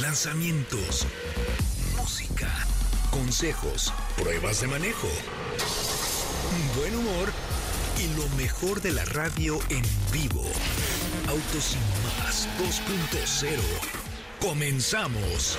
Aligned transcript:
lanzamientos, 0.00 1.06
música, 1.96 2.48
consejos, 3.10 3.92
pruebas 4.16 4.60
de 4.60 4.66
manejo, 4.66 5.08
buen 6.76 6.96
humor 6.96 7.32
y 7.98 8.08
lo 8.16 8.28
mejor 8.36 8.80
de 8.80 8.92
la 8.92 9.04
radio 9.04 9.58
en 9.70 9.82
vivo. 10.12 10.44
Autos 11.28 11.76
y 11.76 12.22
más 12.22 12.48
2.0. 12.58 13.60
Comenzamos. 14.40 15.56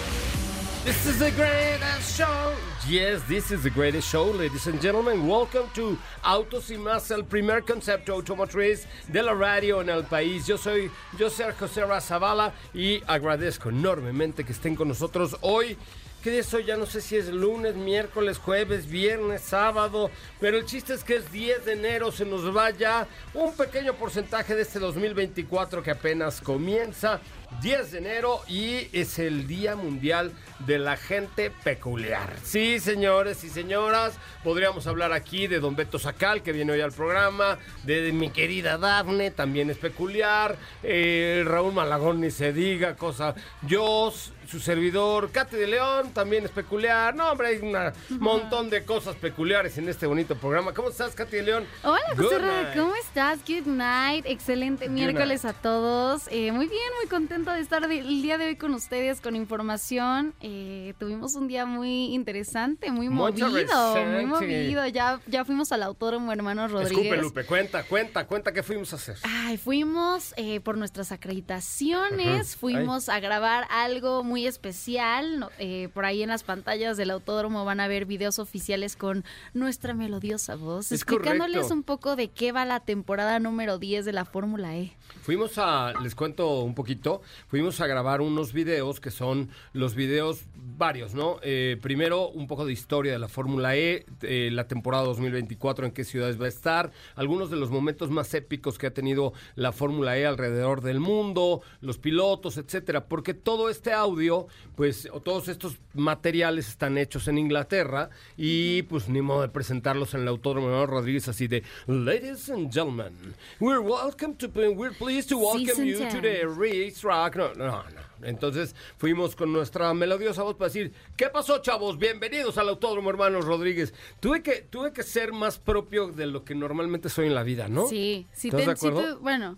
This 0.84 1.06
is 1.06 1.18
the 1.18 1.32
greatest 1.32 2.18
show. 2.18 2.54
Yes, 2.88 3.24
this 3.24 3.50
is 3.50 3.64
the 3.64 3.72
greatest 3.72 4.08
show, 4.08 4.26
ladies 4.26 4.68
and 4.68 4.80
gentlemen. 4.80 5.28
Welcome 5.28 5.68
to 5.74 5.98
Autos 6.24 6.70
y 6.70 6.78
Más, 6.78 7.10
el 7.10 7.24
primer 7.24 7.64
concepto 7.64 8.14
automotriz 8.14 8.86
de 9.08 9.24
la 9.24 9.34
radio 9.34 9.82
en 9.82 9.90
el 9.90 10.04
país. 10.04 10.46
Yo 10.46 10.56
soy, 10.56 10.92
soy 11.18 11.54
José 11.58 11.84
Razabala 11.84 12.54
y 12.76 13.02
agradezco 13.08 13.70
enormemente 13.70 14.44
que 14.44 14.52
estén 14.52 14.76
con 14.76 14.88
nosotros 14.88 15.36
hoy. 15.42 15.76
Que 16.22 16.32
de 16.32 16.40
eso 16.40 16.60
ya 16.60 16.76
no 16.76 16.88
sé 16.88 17.02
si 17.02 17.16
es 17.16 17.28
lunes, 17.28 17.76
miércoles, 17.76 18.40
jueves, 18.40 18.88
viernes, 18.88 19.42
sábado, 19.42 20.10
pero 20.40 20.58
el 20.58 20.66
chiste 20.66 20.96
es 20.96 21.04
que 21.04 21.18
es 21.18 21.32
10 21.32 21.66
de 21.66 21.74
enero, 21.74 22.12
se 22.12 22.26
nos 22.26 22.56
va 22.56 22.72
ya 22.72 23.08
un 23.36 23.54
pequeño 23.54 23.94
porcentaje 23.94 24.56
de 24.56 24.64
este 24.64 24.80
2024 24.80 25.84
que 25.84 25.92
apenas 25.92 26.42
comienza. 26.42 27.22
10 27.62 27.92
de 27.92 27.98
enero 28.00 28.42
y 28.48 28.90
es 28.92 29.20
el 29.20 29.48
Día 29.48 29.76
Mundial 29.76 30.34
de 30.66 30.80
la 30.80 30.98
Gente 30.98 31.52
Peculiar. 31.64 32.34
Sí, 32.44 32.75
señores 32.80 33.44
y 33.44 33.50
señoras, 33.50 34.16
podríamos 34.44 34.88
hablar 34.88 35.14
aquí 35.14 35.48
de 35.48 35.60
Don 35.60 35.76
Beto 35.76 36.00
Sacal, 36.00 36.42
que 36.42 36.52
viene 36.52 36.74
hoy 36.74 36.82
al 36.82 36.92
programa, 36.92 37.58
de, 37.84 38.12
mi 38.12 38.30
querida 38.30 38.78
Dafne, 38.78 39.32
también 39.32 39.70
es 39.70 39.78
peculiar, 39.78 40.58
eh, 40.84 41.44
Raúl 41.46 41.74
Malagón 41.74 42.22
ni 42.22 42.32
se 42.32 42.54
diga, 42.54 42.96
cosa, 42.96 43.36
yo, 43.68 44.14
su 44.48 44.60
servidor, 44.60 45.32
Katy 45.32 45.56
de 45.56 45.68
León, 45.68 46.12
también 46.14 46.46
es 46.46 46.52
peculiar. 46.52 47.16
No, 47.16 47.32
hombre, 47.32 47.48
hay 47.48 47.58
un 47.58 48.20
montón 48.20 48.70
de 48.70 48.84
cosas 48.84 49.16
peculiares 49.16 49.78
en 49.78 49.90
este 49.90 50.06
bonito 50.06 50.36
programa. 50.36 50.74
¿Cómo 50.74 50.90
estás, 50.90 51.16
Katy 51.16 51.38
de 51.38 51.44
León? 51.44 51.66
Hola, 51.84 52.02
José 52.16 52.38
¿cómo 52.76 52.96
estás? 52.96 53.40
Good 53.48 53.66
night, 53.66 54.26
excelente 54.28 54.90
miércoles 54.90 55.46
a 55.46 55.54
todos. 55.54 56.28
Eh, 56.30 56.52
muy 56.52 56.68
bien, 56.68 56.84
muy 57.00 57.10
contento 57.10 57.52
de 57.52 57.60
estar 57.60 57.84
el 57.84 58.22
día 58.22 58.38
de 58.38 58.48
hoy 58.48 58.56
con 58.56 58.74
ustedes 58.74 59.22
con 59.22 59.36
información. 59.36 60.34
Eh, 60.42 60.94
tuvimos 61.00 61.36
un 61.36 61.48
día 61.48 61.66
muy 61.66 62.14
interesante, 62.14 62.65
muy 62.92 63.10
movido, 63.10 63.50
muy 63.50 64.26
movido. 64.26 64.88
Ya, 64.88 65.20
ya 65.28 65.46
fuimos 65.46 65.72
al 65.72 65.84
autódromo 65.84 66.32
hermano 66.32 66.68
Rodríguez. 66.68 67.06
Escupe, 67.06 67.22
Lupe, 67.22 67.46
cuenta, 67.46 67.84
cuenta, 67.84 68.26
cuenta 68.28 68.52
qué 68.52 68.64
fuimos 68.64 68.94
a 68.94 68.96
hacer. 68.98 69.18
Ay, 69.24 69.58
fuimos 69.58 70.34
eh, 70.38 70.60
por 70.60 70.78
nuestras 70.78 71.12
acreditaciones, 71.12 72.56
fuimos 72.56 73.10
a 73.10 73.20
grabar 73.20 73.66
algo 73.70 74.24
muy 74.24 74.48
especial. 74.48 75.50
Eh, 75.60 75.90
por 75.94 76.06
ahí 76.06 76.24
en 76.24 76.30
las 76.30 76.44
pantallas 76.44 76.98
del 76.98 77.12
autódromo 77.12 77.66
van 77.66 77.80
a 77.80 77.88
ver 77.88 78.06
videos 78.06 78.40
oficiales 78.40 78.96
con 78.96 79.24
nuestra 79.54 79.94
melodiosa 79.94 80.56
voz, 80.56 80.92
explicándoles 80.92 81.72
un 81.72 81.84
poco 81.84 82.16
de 82.16 82.30
qué 82.30 82.52
va 82.52 82.66
la 82.66 82.80
temporada 82.80 83.40
número 83.40 83.78
10 83.78 84.06
de 84.06 84.14
la 84.14 84.26
Fórmula 84.26 84.76
E. 84.76 84.96
Fuimos 85.22 85.58
a, 85.58 85.94
les 86.02 86.16
cuento 86.16 86.62
un 86.62 86.76
poquito, 86.76 87.22
fuimos 87.48 87.82
a 87.82 87.88
grabar 87.88 88.22
unos 88.22 88.54
videos 88.54 89.00
que 89.00 89.12
son 89.12 89.50
los 89.74 89.96
videos 89.96 90.42
varios, 90.78 91.14
¿no? 91.14 91.40
Eh, 91.42 91.78
primero, 91.82 92.30
un 92.30 92.48
poco 92.48 92.55
de 92.64 92.72
historia 92.72 93.12
de 93.12 93.20
la 93.20 93.28
Fórmula 93.28 93.76
E, 93.76 94.06
eh, 94.22 94.50
la 94.54 94.68
temporada 94.68 95.04
2024, 95.04 95.86
en 95.86 95.92
qué 95.92 96.06
ciudades 96.06 96.40
va 96.40 96.46
a 96.46 96.50
estar, 96.50 96.92
algunos 97.16 97.50
de 97.50 97.58
los 97.58 97.72
momentos 97.72 98.10
más 98.10 98.34
épicos 98.34 98.78
que 98.78 98.88
ha 98.88 98.94
tenido 98.94 99.34
la 99.56 99.74
Fórmula 99.74 100.18
E 100.18 100.26
alrededor 100.26 100.82
del 100.82 101.00
mundo, 101.00 101.62
los 101.82 101.98
pilotos, 101.98 102.58
etcétera, 102.58 103.08
porque 103.08 103.34
todo 103.34 103.70
este 103.70 103.92
audio, 103.92 104.48
pues, 104.76 105.10
o 105.12 105.20
todos 105.20 105.48
estos 105.48 105.78
materiales 105.94 106.70
están 106.70 106.98
hechos 106.98 107.28
en 107.28 107.38
Inglaterra 107.38 108.10
y, 108.38 108.84
pues, 108.84 109.10
ni 109.10 109.22
modo 109.22 109.42
de 109.42 109.50
presentarlos 109.50 110.14
en 110.14 110.22
el 110.22 110.28
Autódromo 110.30 110.70
de 110.70 110.86
Rodríguez 110.86 111.28
así 111.28 111.48
de, 111.48 111.64
Ladies 111.88 112.50
and 112.50 112.72
gentlemen, 112.72 113.14
we're 113.60 113.82
welcome 113.82 114.36
to, 114.36 114.48
we're 114.48 114.96
pleased 114.96 115.28
to 115.30 115.38
welcome 115.38 115.84
you 115.84 115.98
to 116.08 116.22
the 116.22 116.46
racetrack. 116.46 117.36
No, 117.36 117.54
no, 117.56 117.66
no. 117.66 118.15
Entonces 118.26 118.76
fuimos 118.98 119.36
con 119.36 119.54
nuestra 119.54 119.94
melodiosa 119.94 120.44
voz 120.44 120.56
para 120.56 120.70
decir, 120.70 120.92
¿qué 121.16 121.30
pasó, 121.30 121.60
chavos? 121.60 121.98
Bienvenidos 121.98 122.58
al 122.58 122.70
Autódromo 122.70 123.10
Hermanos 123.10 123.46
Rodríguez. 123.46 123.94
Tuve 124.20 124.42
que, 124.42 124.62
tuve 124.70 124.92
que 124.92 125.04
ser 125.04 125.32
más 125.32 125.60
propio 125.60 126.08
de 126.08 126.28
lo 126.28 126.44
que 126.44 126.56
normalmente 126.56 127.10
soy 127.10 127.28
en 127.28 127.36
la 127.36 127.44
vida, 127.44 127.68
¿no? 127.68 127.88
Sí, 127.88 128.26
sí, 128.34 128.50
te, 128.50 128.58
de 128.58 128.72
acuerdo? 128.72 129.20
bueno, 129.20 129.58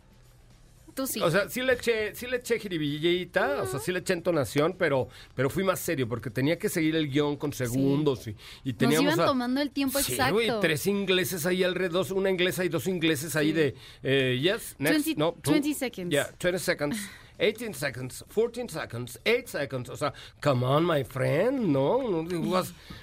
tú 0.93 1.07
sí. 1.07 1.21
O 1.21 1.31
sea, 1.31 1.47
sí 1.49 1.61
le 1.61 1.73
eché, 1.73 2.13
sí 2.15 2.27
le 2.27 2.37
eché 2.37 2.59
jiribillita, 2.59 3.63
o 3.63 3.67
sea, 3.67 3.79
sí 3.79 3.91
le 3.91 3.99
eché 3.99 4.13
entonación, 4.13 4.75
pero, 4.77 5.07
pero 5.35 5.49
fui 5.49 5.63
más 5.63 5.79
serio 5.79 6.07
porque 6.09 6.29
tenía 6.29 6.57
que 6.57 6.69
seguir 6.69 6.95
el 6.95 7.09
guion 7.09 7.37
con 7.37 7.53
segundos 7.53 8.27
y, 8.27 8.35
y 8.63 8.73
teníamos... 8.73 9.05
Nos 9.05 9.15
iban 9.15 9.27
tomando 9.27 9.61
el 9.61 9.71
tiempo 9.71 9.99
sí, 9.99 10.13
exacto. 10.13 10.41
Y 10.41 10.49
tres 10.59 10.85
ingleses 10.87 11.45
ahí 11.45 11.63
alrededor, 11.63 12.05
una 12.13 12.29
inglesa 12.29 12.65
y 12.65 12.69
dos 12.69 12.87
ingleses 12.87 13.35
ahí 13.35 13.51
de, 13.51 13.75
eh, 14.03 14.39
yes, 14.41 14.75
next, 14.79 15.05
20, 15.05 15.19
no, 15.19 15.35
20 15.43 15.73
seconds. 15.73 16.11
Yeah, 16.11 16.29
20 16.39 16.59
seconds. 16.59 16.97
18 17.39 17.73
seconds, 17.75 18.25
14 18.33 18.67
seconds, 18.69 19.19
8 19.25 19.47
seconds. 19.47 19.89
O 19.89 19.95
sea, 19.95 20.13
come 20.41 20.65
on, 20.65 20.85
my 20.85 21.03
friend, 21.03 21.67
¿no? 21.67 22.25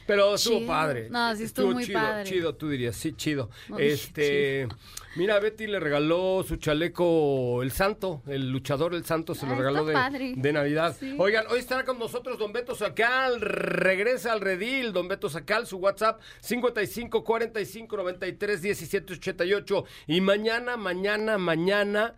pero 0.07 0.35
estuvo 0.35 0.67
padre. 0.67 1.09
No, 1.11 1.35
sí 1.37 1.45
estuvo, 1.45 1.73
muy 1.73 1.87
chido, 1.87 2.01
padre. 2.01 2.25
Chido, 2.25 2.55
tú 2.55 2.69
dirías, 2.69 2.97
sí, 2.97 3.13
chido. 3.13 3.51
este, 3.79 4.67
mira, 5.17 5.39
Betty 5.39 5.67
le 5.67 5.79
regaló 5.79 6.45
su 6.47 6.57
chaleco 6.57 7.63
el 7.63 7.71
Santo, 7.71 8.23
el 8.27 8.51
luchador 8.51 8.95
el 8.95 9.05
Santo 9.05 9.35
se 9.35 9.47
lo 9.47 9.55
regaló 9.55 9.85
de, 9.85 10.35
de, 10.37 10.53
Navidad. 10.53 10.97
Oigan, 11.19 11.47
hoy 11.49 11.61
estará 11.61 11.85
con 11.85 11.99
nosotros 11.99 12.39
Don 12.39 12.53
Beto 12.53 12.75
Sacal, 12.75 13.41
regresa 13.41 14.33
al 14.33 14.41
redil, 14.41 14.93
Don 14.93 15.09
Beto 15.09 15.29
Sacal, 15.29 15.67
su 15.67 15.79
WhatsApp 15.79 16.21
55 16.41 17.23
45 17.23 17.97
93 17.97 18.63
17 18.63 19.13
88 19.15 19.85
y 20.09 20.21
mañana, 20.21 20.77
mañana, 20.77 21.39
mañana 21.39 22.15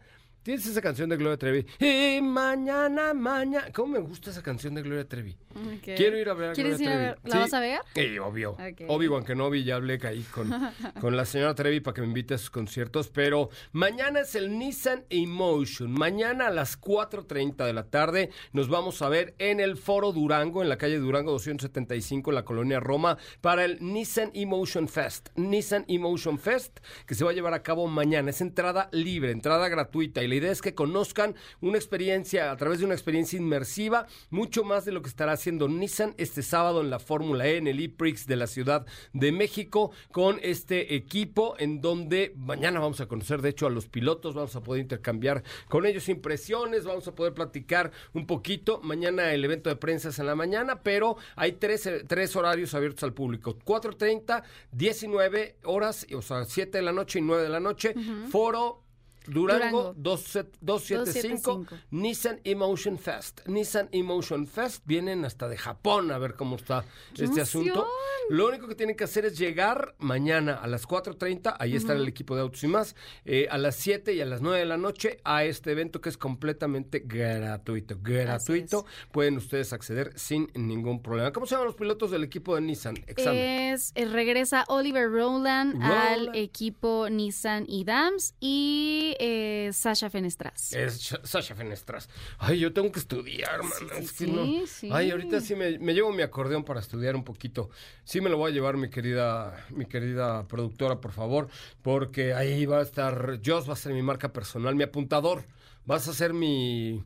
Tienes 0.47 0.65
esa 0.65 0.81
canción 0.81 1.09
de 1.09 1.17
Gloria 1.17 1.37
Trevi. 1.37 1.67
Y 1.81 2.23
mañana, 2.23 3.13
mañana. 3.15 3.67
¿Cómo 3.75 3.95
me 3.95 3.99
gusta 3.99 4.31
esa 4.31 4.45
canción 4.45 4.77
de 4.77 4.83
Gloria 4.83 5.05
Trevi? 5.05 5.37
Quiero 5.83 6.17
ir 6.17 6.29
a 6.29 6.35
ver 6.35 6.51
a 6.51 6.53
Gloria 6.53 6.77
Trevi. 6.77 6.93
A 6.93 7.17
¿La 7.25 7.39
vas 7.41 7.53
a 7.53 7.59
ver? 7.59 7.81
Sí, 7.97 8.17
obvio. 8.21 8.53
Okay. 8.53 8.87
Obvio, 8.89 9.17
aunque 9.17 9.35
no 9.35 9.51
vi, 9.51 9.65
ya 9.65 9.75
hablé 9.75 9.99
ahí 10.05 10.23
con, 10.31 10.49
con 11.01 11.17
la 11.17 11.25
señora 11.25 11.57
Trevi 11.57 11.81
para 11.81 11.95
que 11.95 12.03
me 12.03 12.07
invite 12.07 12.35
a 12.35 12.39
sus 12.39 12.51
conciertos. 12.51 13.09
Pero 13.09 13.51
mañana 13.73 14.21
es 14.21 14.37
el 14.37 14.57
Nissan 14.57 15.05
Emotion. 15.11 15.91
Mañana 15.91 16.47
a 16.47 16.51
las 16.51 16.81
4.30 16.81 17.65
de 17.65 17.73
la 17.73 17.91
tarde 17.91 18.31
nos 18.53 18.69
vamos 18.69 19.03
a 19.03 19.09
ver 19.09 19.35
en 19.41 19.59
el 19.59 19.77
Foro 19.77 20.13
Durango, 20.13 20.63
en 20.63 20.69
la 20.69 20.79
calle 20.79 20.99
Durango 20.99 21.33
275, 21.33 22.31
en 22.31 22.35
la 22.37 22.45
colonia 22.45 22.79
Roma, 22.79 23.19
para 23.41 23.65
el 23.65 23.79
Nissan 23.81 24.31
Emotion 24.33 24.87
Fest. 24.87 25.31
Nissan 25.35 25.85
Emotion 25.89 26.39
Fest, 26.39 26.79
que 27.05 27.17
se 27.17 27.25
va 27.25 27.33
a 27.33 27.35
llevar 27.35 27.55
a 27.55 27.65
cabo 27.65 27.89
mañana. 27.89 28.31
Es 28.31 28.41
entrada 28.41 28.89
libre, 28.93 29.33
entrada 29.33 29.69
gratuita. 29.69 30.23
Y 30.23 30.29
la 30.29 30.36
La 30.37 30.41
idea 30.41 30.53
es 30.53 30.61
que 30.61 30.75
conozcan 30.75 31.35
una 31.63 31.79
experiencia 31.79 32.51
a 32.53 32.57
través 32.59 32.81
de 32.81 32.85
una 32.85 32.93
experiencia 32.93 33.39
inmersiva, 33.39 34.07
mucho 34.29 34.65
más 34.65 34.85
de 34.85 34.93
lo 34.93 35.01
que 35.01 35.09
estará 35.09 35.33
haciendo 35.33 35.67
Nissan 35.67 36.15
este 36.19 36.43
sábado 36.43 36.83
en 36.83 36.91
la 36.91 36.99
Fórmula 36.99 37.47
E, 37.47 37.57
en 37.57 37.67
el 37.67 37.81
E-Prix 37.81 38.27
de 38.27 38.37
la 38.37 38.47
Ciudad 38.47 38.85
de 39.15 39.33
México, 39.33 39.93
con 40.13 40.39
este 40.43 40.95
equipo 40.95 41.55
en 41.59 41.81
donde 41.81 42.35
mañana 42.37 42.81
vamos 42.81 43.01
a 43.01 43.07
conocer, 43.07 43.41
de 43.41 43.49
hecho, 43.49 43.67
a 43.67 43.71
los 43.71 43.89
pilotos, 43.89 44.35
vamos 44.35 44.55
a 44.57 44.63
poder 44.63 44.83
intercambiar 44.83 45.43
con 45.71 45.87
ellos 45.87 46.07
impresiones, 46.11 46.85
vamos 46.85 47.09
a 47.09 47.15
poder 47.15 47.33
platicar 47.33 47.91
un 48.13 48.27
poquito. 48.27 48.83
Mañana 48.83 49.33
el 49.33 49.43
evento 49.43 49.71
de 49.71 49.77
prensa 49.77 50.11
es 50.11 50.19
en 50.19 50.27
la 50.27 50.35
mañana, 50.35 50.83
pero 50.83 51.17
hay 51.37 51.53
tres, 51.53 51.89
tres 52.07 52.37
horarios 52.37 52.75
abiertos 52.75 53.05
al 53.05 53.15
público. 53.15 53.59
4.30, 53.65 54.43
19 54.73 55.57
horas, 55.65 56.07
o 56.15 56.21
sea, 56.21 56.45
7 56.45 56.77
de 56.77 56.85
la 56.85 56.93
noche 56.93 57.21
y 57.21 57.23
9 57.23 57.43
de 57.43 57.49
la 57.49 57.61
noche. 57.61 57.95
Foro 58.29 58.86
Durango, 59.29 59.95
Durango. 59.95 59.95
275, 59.99 61.67
Nissan 61.91 62.41
Emotion 62.45 62.99
Fest. 62.99 63.41
Nissan 63.47 63.89
Emotion 63.93 64.47
Fest 64.47 64.83
vienen 64.87 65.25
hasta 65.25 65.49
de 65.49 65.57
Japón 65.57 66.11
a 66.11 66.19
ver 66.19 66.35
cómo 66.35 66.57
está 66.57 66.85
¡Qué 67.15 67.25
este 67.25 67.41
emoción! 67.41 67.43
asunto. 67.69 67.89
Lo 68.29 68.49
único 68.49 68.67
que 68.67 68.75
tienen 68.75 68.97
que 68.97 69.05
hacer 69.05 69.25
es 69.25 69.39
llegar 69.39 69.95
mañana 69.99 70.55
a 70.55 70.67
las 70.67 70.87
4.30, 70.89 71.57
ahí 71.61 71.77
está 71.77 71.93
el 71.93 72.09
equipo 72.09 72.35
de 72.35 72.43
Autos 72.43 72.65
y 72.65 72.67
más, 72.67 72.97
eh, 73.25 73.47
a 73.51 73.57
las 73.59 73.77
7 73.77 74.15
y 74.15 74.21
a 74.21 74.27
las 74.27 74.41
9 74.41 74.59
de 74.59 74.67
la 74.67 74.77
noche 74.77 75.19
a 75.23 75.45
este 75.45 75.71
evento 75.73 76.01
que 76.01 76.09
es 76.09 76.19
completamente 76.19 77.01
gratuito. 77.07 77.97
Gratuito. 78.03 78.85
Pueden 79.13 79.37
ustedes 79.37 79.73
acceder 79.73 80.13
sin 80.19 80.51
ningún 80.55 81.03
problema. 81.03 81.33
¿Cómo 81.33 81.47
se 81.47 81.55
llaman 81.55 81.67
los 81.67 81.77
pilotos 81.77 82.11
del 82.11 82.25
equipo 82.25 82.57
de 82.57 82.63
Nissan? 82.63 82.97
Examen. 83.07 83.37
Es, 83.73 83.93
eh, 83.95 84.07
regresa 84.07 84.65
Oliver 84.69 85.09
Rowland, 85.09 85.81
al 85.83 86.19
Rowland. 86.27 86.37
equipo 86.37 87.09
Nissan 87.09 87.65
y 87.69 87.85
Dams 87.85 88.35
y 88.41 89.16
eh, 89.19 89.71
Sasha 89.73 90.11
Fenestras. 90.11 90.73
Es 90.73 91.01
Sh- 91.13 91.21
Sasha 91.25 91.55
Fenestras. 91.55 92.09
Ay, 92.39 92.59
yo 92.61 92.73
tengo 92.73 92.91
que 92.93 92.99
estudiar, 93.01 93.63
man. 93.63 93.73
Sí, 93.79 93.87
Es 93.99 94.11
sí, 94.11 94.27
que 94.27 94.33
no- 94.33 94.45
sí, 94.45 94.65
sí. 94.67 94.91
Ay, 94.93 95.11
ahorita 95.11 95.41
sí 95.41 95.55
me, 95.55 95.79
me 95.79 95.95
llevo 95.95 96.13
mi 96.13 96.23
acordeón 96.23 96.65
para 96.65 96.81
estudiar 96.81 97.17
un 97.17 97.25
poquito. 97.25 97.71
Sí 98.05 98.21
me 98.21 98.31
lo 98.31 98.37
voy 98.39 98.51
a 98.51 98.55
llevar, 98.55 98.77
mi 98.77 98.89
querida, 98.91 99.67
mi 99.71 99.87
querida 99.87 100.47
productora, 100.49 101.01
por 101.01 101.13
favor, 101.13 101.49
porque 101.83 102.35
ahí 102.35 102.67
va 102.67 102.79
a 102.79 102.83
estar, 102.83 103.41
Joss 103.45 103.69
va 103.69 103.73
a 103.73 103.77
ser 103.77 103.93
mi 103.93 104.03
marca 104.03 104.33
personal, 104.33 104.75
mi 104.75 104.83
apuntador. 104.85 105.45
Vas 105.85 106.09
a 106.09 106.13
ser 106.15 106.33
mi... 106.33 107.05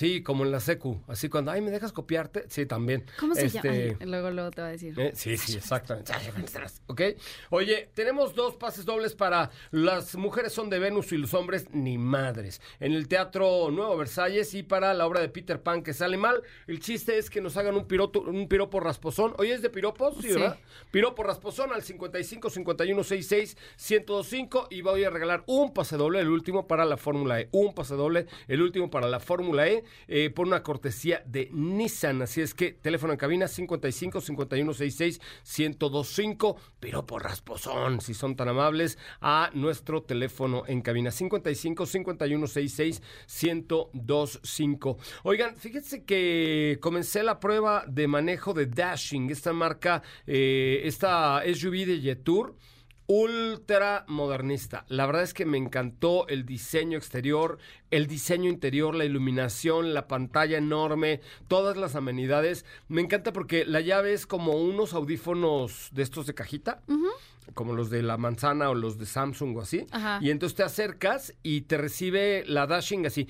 Sí, 0.00 0.22
como 0.22 0.46
en 0.46 0.50
la 0.50 0.60
secu. 0.60 0.98
Así 1.08 1.28
cuando, 1.28 1.50
ay, 1.50 1.60
¿me 1.60 1.70
dejas 1.70 1.92
copiarte? 1.92 2.44
Sí, 2.48 2.64
también. 2.64 3.04
¿Cómo 3.18 3.34
se 3.34 3.44
Este, 3.44 3.88
llama? 3.90 4.06
Luego, 4.06 4.30
luego 4.30 4.50
te 4.50 4.62
va 4.62 4.68
a 4.68 4.70
decir. 4.70 4.98
eh, 4.98 5.12
Sí, 5.14 5.36
sí, 5.36 5.58
exactamente. 5.58 6.10
¿Ok? 6.86 7.02
Oye, 7.50 7.90
tenemos 7.92 8.34
dos 8.34 8.56
pases 8.56 8.86
dobles 8.86 9.14
para 9.14 9.50
las 9.72 10.16
mujeres 10.16 10.54
son 10.54 10.70
de 10.70 10.78
Venus 10.78 11.12
y 11.12 11.18
los 11.18 11.34
hombres 11.34 11.66
ni 11.74 11.98
madres. 11.98 12.62
En 12.80 12.92
el 12.94 13.08
Teatro 13.08 13.70
Nuevo 13.70 13.94
Versalles 13.98 14.54
y 14.54 14.62
para 14.62 14.94
la 14.94 15.06
obra 15.06 15.20
de 15.20 15.28
Peter 15.28 15.60
Pan 15.62 15.82
que 15.82 15.92
sale 15.92 16.16
mal. 16.16 16.42
El 16.66 16.80
chiste 16.80 17.18
es 17.18 17.28
que 17.28 17.42
nos 17.42 17.58
hagan 17.58 17.74
un 17.76 17.86
piropo, 17.86 18.20
un 18.20 18.48
piropo 18.48 18.80
rasposón. 18.80 19.34
Oye, 19.36 19.52
¿es 19.52 19.60
de 19.60 19.68
piropos? 19.68 20.14
Sí, 20.22 20.28
Sí. 20.28 20.32
¿verdad? 20.32 20.58
Piropo 20.90 21.24
rasposón 21.24 21.74
al 21.74 21.82
55 21.82 22.48
51 22.48 23.04
66 23.04 23.54
1025 23.76 24.68
y 24.70 24.80
voy 24.80 25.04
a 25.04 25.10
regalar 25.10 25.42
un 25.46 25.74
pase 25.74 25.98
doble, 25.98 26.20
el 26.20 26.28
último 26.28 26.66
para 26.66 26.86
la 26.86 26.96
Fórmula 26.96 27.38
E. 27.38 27.50
Un 27.52 27.74
pase 27.74 27.96
doble, 27.96 28.24
el 28.48 28.62
último 28.62 28.88
para 28.88 29.06
la 29.06 29.20
Fórmula 29.20 29.68
E 29.68 29.84
eh, 30.08 30.30
por 30.30 30.46
una 30.46 30.62
cortesía 30.62 31.22
de 31.26 31.48
Nissan. 31.52 32.22
Así 32.22 32.40
es 32.40 32.54
que 32.54 32.72
teléfono 32.72 33.12
en 33.12 33.18
cabina 33.18 33.48
55 33.48 34.20
51 34.20 34.72
66 34.72 35.20
1025. 35.58 36.56
Piropo 36.78 37.18
rasposón, 37.18 38.00
si 38.00 38.14
son 38.14 38.36
tan 38.36 38.48
amables, 38.48 38.98
a 39.20 39.50
nuestro 39.54 40.02
teléfono 40.02 40.64
en 40.66 40.82
cabina 40.82 41.10
55 41.10 41.86
51 41.86 42.46
66 42.46 43.02
1025. 43.42 44.98
Oigan, 45.24 45.56
fíjense 45.56 46.04
que 46.04 46.78
comencé 46.80 47.22
la 47.22 47.40
prueba 47.40 47.84
de 47.86 48.06
manejo 48.08 48.54
de 48.54 48.66
Dashing, 48.66 49.30
esta 49.30 49.52
marca, 49.52 50.02
eh, 50.26 50.82
esta 50.84 51.42
SUV 51.44 51.86
de 51.86 52.00
Jetour 52.00 52.56
ultra 53.10 54.04
modernista. 54.06 54.84
La 54.86 55.04
verdad 55.04 55.24
es 55.24 55.34
que 55.34 55.44
me 55.44 55.58
encantó 55.58 56.28
el 56.28 56.46
diseño 56.46 56.96
exterior, 56.96 57.58
el 57.90 58.06
diseño 58.06 58.48
interior, 58.48 58.94
la 58.94 59.04
iluminación, 59.04 59.94
la 59.94 60.06
pantalla 60.06 60.58
enorme, 60.58 61.20
todas 61.48 61.76
las 61.76 61.96
amenidades. 61.96 62.64
Me 62.86 63.00
encanta 63.00 63.32
porque 63.32 63.64
la 63.64 63.80
llave 63.80 64.12
es 64.12 64.26
como 64.26 64.52
unos 64.52 64.94
audífonos 64.94 65.88
de 65.90 66.04
estos 66.04 66.28
de 66.28 66.34
cajita. 66.34 66.82
Como 67.54 67.72
los 67.74 67.90
de 67.90 68.02
la 68.02 68.16
manzana 68.16 68.70
o 68.70 68.74
los 68.74 68.98
de 68.98 69.06
Samsung 69.06 69.56
o 69.56 69.60
así. 69.60 69.86
Ajá. 69.90 70.18
Y 70.22 70.30
entonces 70.30 70.56
te 70.56 70.62
acercas 70.62 71.34
y 71.42 71.62
te 71.62 71.78
recibe 71.78 72.44
la 72.46 72.66
dashing 72.66 73.06
así. 73.06 73.26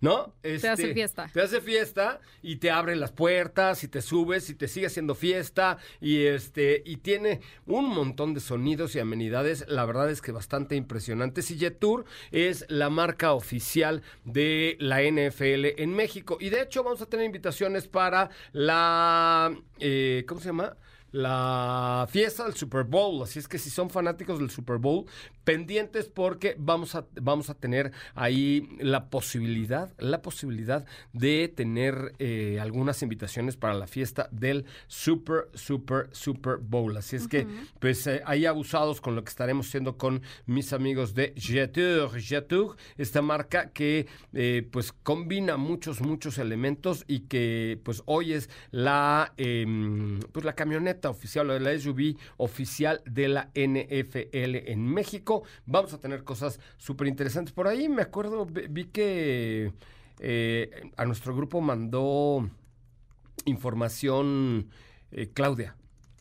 ¿No? 0.00 0.34
Te 0.42 0.54
hace 0.56 0.70
Este, 0.70 0.94
fiesta. 0.94 1.30
Te 1.32 1.40
hace 1.40 1.60
fiesta 1.60 2.20
y 2.42 2.56
te 2.56 2.70
abre 2.70 2.96
las 2.96 3.12
puertas 3.12 3.84
y 3.84 3.88
te 3.88 4.02
subes 4.02 4.50
y 4.50 4.54
te 4.54 4.68
sigue 4.68 4.86
haciendo 4.86 5.14
fiesta 5.14 5.78
y 6.00 6.24
este 6.24 6.82
y 6.84 6.96
tiene 6.96 7.40
un 7.66 7.88
montón 7.88 8.34
de 8.34 8.40
sonidos 8.40 8.94
y 8.94 8.98
amenidades, 9.00 9.64
la 9.68 9.84
verdad 9.84 10.10
es 10.10 10.20
que 10.22 10.32
bastante 10.32 10.76
impresionantes 10.76 11.50
y 11.50 11.58
Jetour 11.58 12.04
es 12.30 12.64
la 12.68 12.90
marca 12.90 13.32
oficial 13.32 14.02
de 14.24 14.76
la 14.80 15.02
NFL 15.02 15.80
en 15.80 15.94
México 15.94 16.38
y 16.40 16.48
de 16.50 16.62
hecho 16.62 16.82
vamos 16.82 17.00
a 17.02 17.06
tener 17.06 17.26
invitaciones 17.26 17.88
para 17.88 18.30
la 18.52 19.29
eh, 19.78 20.24
¿cómo 20.28 20.40
se 20.40 20.48
llama? 20.48 20.76
La 21.12 22.06
fiesta 22.10 22.44
del 22.44 22.54
Super 22.54 22.84
Bowl. 22.84 23.22
Así 23.22 23.38
es 23.38 23.48
que 23.48 23.58
si 23.58 23.70
son 23.70 23.90
fanáticos 23.90 24.38
del 24.38 24.50
Super 24.50 24.78
Bowl, 24.78 25.06
pendientes 25.44 26.08
porque 26.08 26.54
vamos 26.58 26.94
a, 26.94 27.06
vamos 27.20 27.50
a 27.50 27.54
tener 27.54 27.92
ahí 28.14 28.68
la 28.78 29.10
posibilidad, 29.10 29.92
la 29.98 30.22
posibilidad 30.22 30.84
de 31.12 31.48
tener 31.48 32.14
eh, 32.18 32.58
algunas 32.60 33.02
invitaciones 33.02 33.56
para 33.56 33.74
la 33.74 33.86
fiesta 33.86 34.28
del 34.30 34.64
Super, 34.86 35.48
Super, 35.54 36.08
Super 36.12 36.58
Bowl. 36.58 36.96
Así 36.96 37.16
es 37.16 37.26
que, 37.26 37.46
pues, 37.78 38.06
eh, 38.06 38.22
ahí 38.26 38.46
abusados 38.46 39.00
con 39.00 39.14
lo 39.14 39.24
que 39.24 39.30
estaremos 39.30 39.68
haciendo 39.68 39.96
con 39.96 40.22
mis 40.46 40.72
amigos 40.72 41.14
de 41.14 41.34
Jetour. 41.36 42.20
Jetour, 42.20 42.76
esta 42.96 43.22
marca 43.22 43.70
que, 43.70 44.06
eh, 44.32 44.68
pues, 44.70 44.92
combina 44.92 45.56
muchos, 45.56 46.00
muchos 46.00 46.38
elementos 46.38 47.04
y 47.06 47.20
que, 47.20 47.80
pues, 47.82 48.02
hoy 48.06 48.32
es 48.32 48.50
la, 48.70 49.32
em, 49.36 50.20
pues, 50.32 50.44
la 50.44 50.54
camioneta 50.54 50.99
oficial, 51.08 51.46
la 51.62 51.78
SUV 51.78 52.16
oficial 52.36 53.00
de 53.06 53.28
la 53.28 53.50
NFL 53.54 54.56
en 54.70 54.84
México. 54.86 55.44
Vamos 55.64 55.94
a 55.94 56.00
tener 56.00 56.24
cosas 56.24 56.60
súper 56.76 57.06
interesantes 57.06 57.54
por 57.54 57.68
ahí. 57.68 57.88
Me 57.88 58.02
acuerdo, 58.02 58.44
vi 58.46 58.84
que 58.86 59.72
eh, 60.18 60.90
a 60.98 61.06
nuestro 61.06 61.34
grupo 61.34 61.60
mandó 61.62 62.46
información 63.46 64.68
eh, 65.12 65.30
Claudia. 65.32 65.76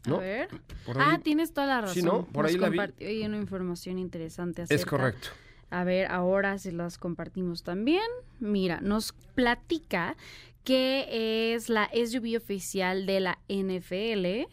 ¿no? 0.07 0.15
A 0.15 0.19
ver. 0.19 0.47
Por 0.85 0.97
ahí- 0.97 1.03
Ah, 1.07 1.19
tienes 1.21 1.53
toda 1.53 1.67
la 1.67 1.81
razón. 1.81 1.93
Sí, 1.95 2.01
¿no? 2.01 2.25
Por 2.25 2.45
Nos 2.45 2.53
ahí 2.53 2.57
la 2.57 2.69
vi. 2.69 2.77
compartió 2.77 3.07
ahí 3.07 3.25
una 3.25 3.37
información 3.37 3.99
interesante 3.99 4.61
es 4.63 4.71
acerca 4.71 4.89
correcto. 4.91 5.27
A 5.71 5.83
ver, 5.83 6.07
ahora 6.09 6.57
se 6.57 6.71
las 6.71 6.97
compartimos 6.97 7.63
también. 7.63 8.01
Mira, 8.39 8.79
nos 8.81 9.11
platica 9.35 10.15
que 10.63 11.53
es 11.53 11.69
la 11.69 11.89
SUV 11.93 12.37
oficial 12.37 13.05
de 13.05 13.19
la 13.19 13.39
NFL. 13.49 14.47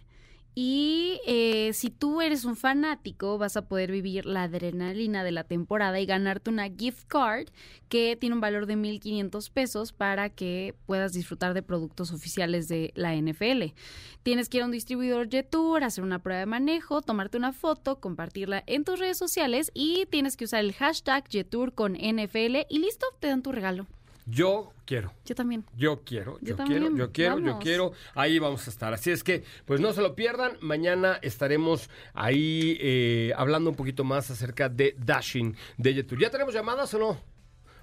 Y 0.58 1.20
eh, 1.26 1.72
si 1.75 1.90
tú 1.90 2.22
eres 2.22 2.46
un 2.46 2.56
fanático, 2.56 3.36
vas 3.36 3.58
a 3.58 3.68
poder 3.68 3.92
vivir 3.92 4.25
la 4.25 4.44
adrenalina 4.44 5.22
de 5.22 5.30
la 5.30 5.44
temporada 5.44 6.00
y 6.00 6.06
ganarte 6.06 6.48
una 6.48 6.70
gift 6.70 7.06
card 7.08 7.48
que 7.90 8.16
tiene 8.18 8.36
un 8.36 8.40
valor 8.40 8.64
de 8.64 8.75
1.500 8.75 9.50
pesos 9.50 9.92
para 9.92 10.30
que 10.30 10.75
puedas 10.86 11.12
disfrutar 11.12 11.52
de 11.52 11.62
productos 11.62 12.10
oficiales 12.10 12.68
de 12.68 12.90
la 12.94 13.14
NFL. 13.14 13.75
Tienes 14.22 14.48
que 14.48 14.56
ir 14.56 14.62
a 14.62 14.66
un 14.66 14.72
distribuidor 14.72 15.28
Jetour, 15.28 15.84
hacer 15.84 16.02
una 16.02 16.22
prueba 16.22 16.40
de 16.40 16.46
manejo, 16.46 17.02
tomarte 17.02 17.36
una 17.36 17.52
foto, 17.52 18.00
compartirla 18.00 18.64
en 18.66 18.84
tus 18.84 18.98
redes 18.98 19.18
sociales 19.18 19.70
y 19.75 20.06
tienes 20.06 20.38
que 20.38 20.46
usar 20.46 20.60
el 20.60 20.72
hashtag 20.72 21.28
Jetour 21.28 21.75
con 21.75 21.92
NFL 21.92 22.64
y 22.70 22.78
listo, 22.78 23.06
te 23.20 23.26
dan 23.26 23.42
tu 23.42 23.52
regalo. 23.52 23.86
Yo 24.26 24.73
quiero. 24.85 25.12
Yo 25.25 25.37
también. 25.37 25.64
Yo 25.76 26.02
quiero, 26.04 26.38
yo, 26.40 26.56
Yo 26.56 26.64
quiero, 26.64 26.97
yo 26.97 27.12
quiero, 27.12 27.38
yo 27.38 27.59
quiero. 27.61 27.92
Ahí 28.14 28.40
vamos 28.40 28.66
a 28.66 28.71
estar. 28.71 28.92
Así 28.92 29.12
es 29.12 29.23
que, 29.23 29.45
pues 29.64 29.80
no 29.80 29.92
se 29.92 30.02
lo 30.02 30.16
pierdan. 30.16 30.56
Mañana 30.61 31.18
estaremos 31.23 31.88
ahí 32.12 32.76
eh, 32.80 33.33
hablando 33.37 33.71
un 33.71 33.76
poquito 33.76 34.02
más 34.02 34.28
acerca 34.30 34.68
de 34.68 34.97
Dashing 34.99 35.56
de 35.78 35.95
Jetour. 35.95 36.18
¿Ya 36.18 36.30
tenemos 36.30 36.52
llamadas 36.52 36.92
o 36.95 36.99
no? 36.99 37.21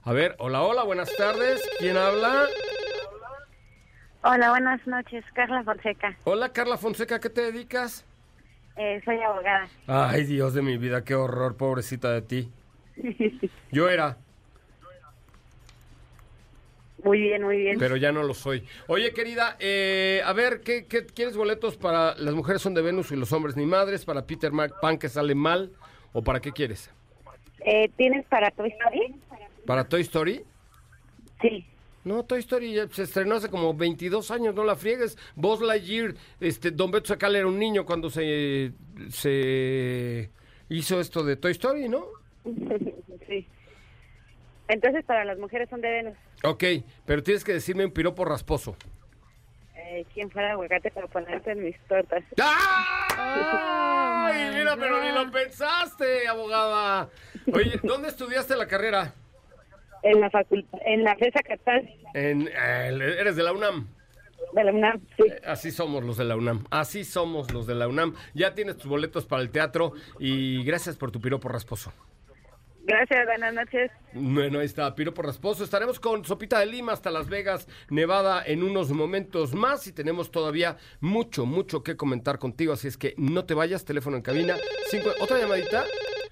A 0.03 0.11
ver, 0.11 0.35
hola, 0.37 0.61
hola, 0.63 0.83
buenas 0.83 1.15
tardes. 1.15 1.61
¿Quién 1.79 1.95
habla? 1.95 2.45
Hola, 4.25 4.49
buenas 4.49 4.85
noches. 4.85 5.23
Carla 5.33 5.63
Fonseca. 5.63 6.17
Hola, 6.25 6.49
Carla 6.49 6.77
Fonseca, 6.77 7.15
¿a 7.15 7.19
qué 7.19 7.29
te 7.29 7.41
dedicas? 7.41 8.05
Eh, 8.75 9.01
soy 9.05 9.17
abogada. 9.21 9.69
Ay, 9.87 10.25
Dios 10.25 10.53
de 10.53 10.61
mi 10.61 10.77
vida, 10.77 11.05
qué 11.05 11.15
horror, 11.15 11.55
pobrecita 11.55 12.11
de 12.11 12.21
ti. 12.21 12.51
Yo 13.71 13.89
era, 13.89 14.17
Muy 17.03 17.19
bien, 17.19 17.43
muy 17.43 17.57
bien. 17.57 17.77
pero 17.79 17.97
ya 17.97 18.11
no 18.11 18.23
lo 18.23 18.33
soy. 18.33 18.65
Oye, 18.87 19.13
querida, 19.13 19.57
eh, 19.59 20.21
a 20.23 20.31
ver, 20.33 20.61
¿qué, 20.61 20.85
qué- 20.85 21.05
quieres 21.05 21.35
boletos 21.35 21.75
para 21.77 22.15
las 22.15 22.33
mujeres 22.33 22.61
son 22.61 22.73
de 22.73 22.81
Venus 22.81 23.11
y 23.11 23.15
los 23.15 23.31
hombres 23.33 23.57
ni 23.57 23.65
madres? 23.65 24.05
Para 24.05 24.25
Peter 24.25 24.51
Mark 24.51 24.75
Pan 24.81 24.97
que 24.97 25.09
sale 25.09 25.35
mal 25.35 25.71
¿O 26.15 26.21
para 26.21 26.39
qué 26.39 26.51
quieres? 26.51 26.91
Eh, 27.65 27.89
¿Tienes 27.97 28.23
para 28.27 28.51
Toy 28.51 28.69
Story? 28.69 29.15
¿Para 29.65 29.83
Toy 29.83 30.01
Story? 30.01 30.43
Sí. 31.41 31.65
No, 32.03 32.23
Toy 32.23 32.39
Story 32.39 32.73
ya 32.73 32.87
se 32.89 33.03
estrenó 33.03 33.35
hace 33.35 33.49
como 33.49 33.73
22 33.73 34.29
años, 34.29 34.53
no 34.53 34.63
la 34.63 34.75
friegues. 34.75 35.17
Buzz 35.35 35.59
Lightyear, 35.61 36.13
este, 36.39 36.69
Don 36.69 36.91
Beto 36.91 37.07
Sacal 37.07 37.35
era 37.35 37.47
un 37.47 37.57
niño 37.57 37.83
cuando 37.85 38.09
se, 38.11 38.73
se 39.09 40.29
hizo 40.69 40.99
esto 40.99 41.23
de 41.23 41.35
Toy 41.35 41.53
Story, 41.53 41.89
¿no? 41.89 42.05
sí. 43.27 43.47
Entonces, 44.67 45.03
para 45.05 45.25
las 45.25 45.39
mujeres 45.39 45.69
son 45.69 45.81
de 45.81 45.89
Venus. 45.89 46.17
Ok, 46.43 46.63
pero 47.05 47.23
tienes 47.23 47.43
que 47.43 47.53
decirme 47.53 47.85
un 47.85 47.91
piropo 47.91 48.25
rasposo. 48.25 48.75
Eh, 49.75 50.05
¿Quién 50.13 50.29
fuera 50.29 50.51
aguacate 50.51 50.91
para 50.91 51.07
ponerte 51.07 51.51
en 51.51 51.63
mis 51.63 51.77
tortas? 51.87 52.23
¡Ah! 52.41 54.25
¡Ay, 54.27 54.49
my 54.51 54.57
mira, 54.57 54.75
pero 54.75 55.01
ni 55.01 55.11
lo 55.11 55.31
pensaste, 55.31 56.27
abogada! 56.27 57.09
Oye, 57.53 57.79
¿dónde 57.83 58.09
estudiaste 58.09 58.55
la 58.55 58.67
carrera? 58.67 59.13
En 60.01 60.19
la 60.19 60.29
facultad, 60.29 60.79
en 60.85 61.03
la 61.05 61.15
FESA 61.15 61.39
Catal 61.43 61.89
En, 62.13 62.49
eh, 62.49 63.15
¿Eres 63.19 63.35
de 63.37 63.43
la 63.43 63.53
UNAM? 63.53 63.87
de 64.53 64.63
la 64.65 64.71
UNAM. 64.73 64.99
Sí. 65.15 65.23
Eh, 65.25 65.41
Así 65.45 65.71
somos 65.71 66.03
los 66.03 66.17
de 66.17 66.25
la 66.25 66.35
UNAM. 66.35 66.65
Así 66.69 67.05
somos 67.05 67.51
los 67.53 67.65
de 67.65 67.75
la 67.75 67.87
UNAM. 67.87 68.15
Ya 68.33 68.53
tienes 68.53 68.77
tus 68.77 68.87
boletos 68.87 69.25
para 69.25 69.41
el 69.41 69.49
teatro 69.49 69.93
y 70.19 70.63
gracias 70.65 70.97
por 70.97 71.11
tu 71.11 71.21
piropo 71.21 71.47
rasposo. 71.47 71.93
Gracias, 72.85 73.25
buenas 73.25 73.53
noches. 73.53 73.91
Bueno, 74.13 74.59
ahí 74.59 74.65
está, 74.65 74.93
piropo 74.93 75.21
rasposo. 75.21 75.63
Estaremos 75.63 75.99
con 76.01 76.25
Sopita 76.25 76.59
de 76.59 76.65
Lima 76.65 76.91
hasta 76.91 77.11
Las 77.11 77.29
Vegas, 77.29 77.67
Nevada, 77.89 78.43
en 78.45 78.61
unos 78.61 78.91
momentos 78.91 79.53
más 79.53 79.87
y 79.87 79.93
tenemos 79.93 80.31
todavía 80.31 80.75
mucho, 80.99 81.45
mucho 81.45 81.81
que 81.81 81.95
comentar 81.95 82.39
contigo. 82.39 82.73
Así 82.73 82.89
es 82.89 82.97
que 82.97 83.13
no 83.17 83.45
te 83.45 83.53
vayas, 83.53 83.85
teléfono 83.85 84.17
en 84.17 84.21
cabina. 84.21 84.57
Cinco- 84.89 85.11
¿Otra 85.21 85.39
llamadita? 85.39 85.85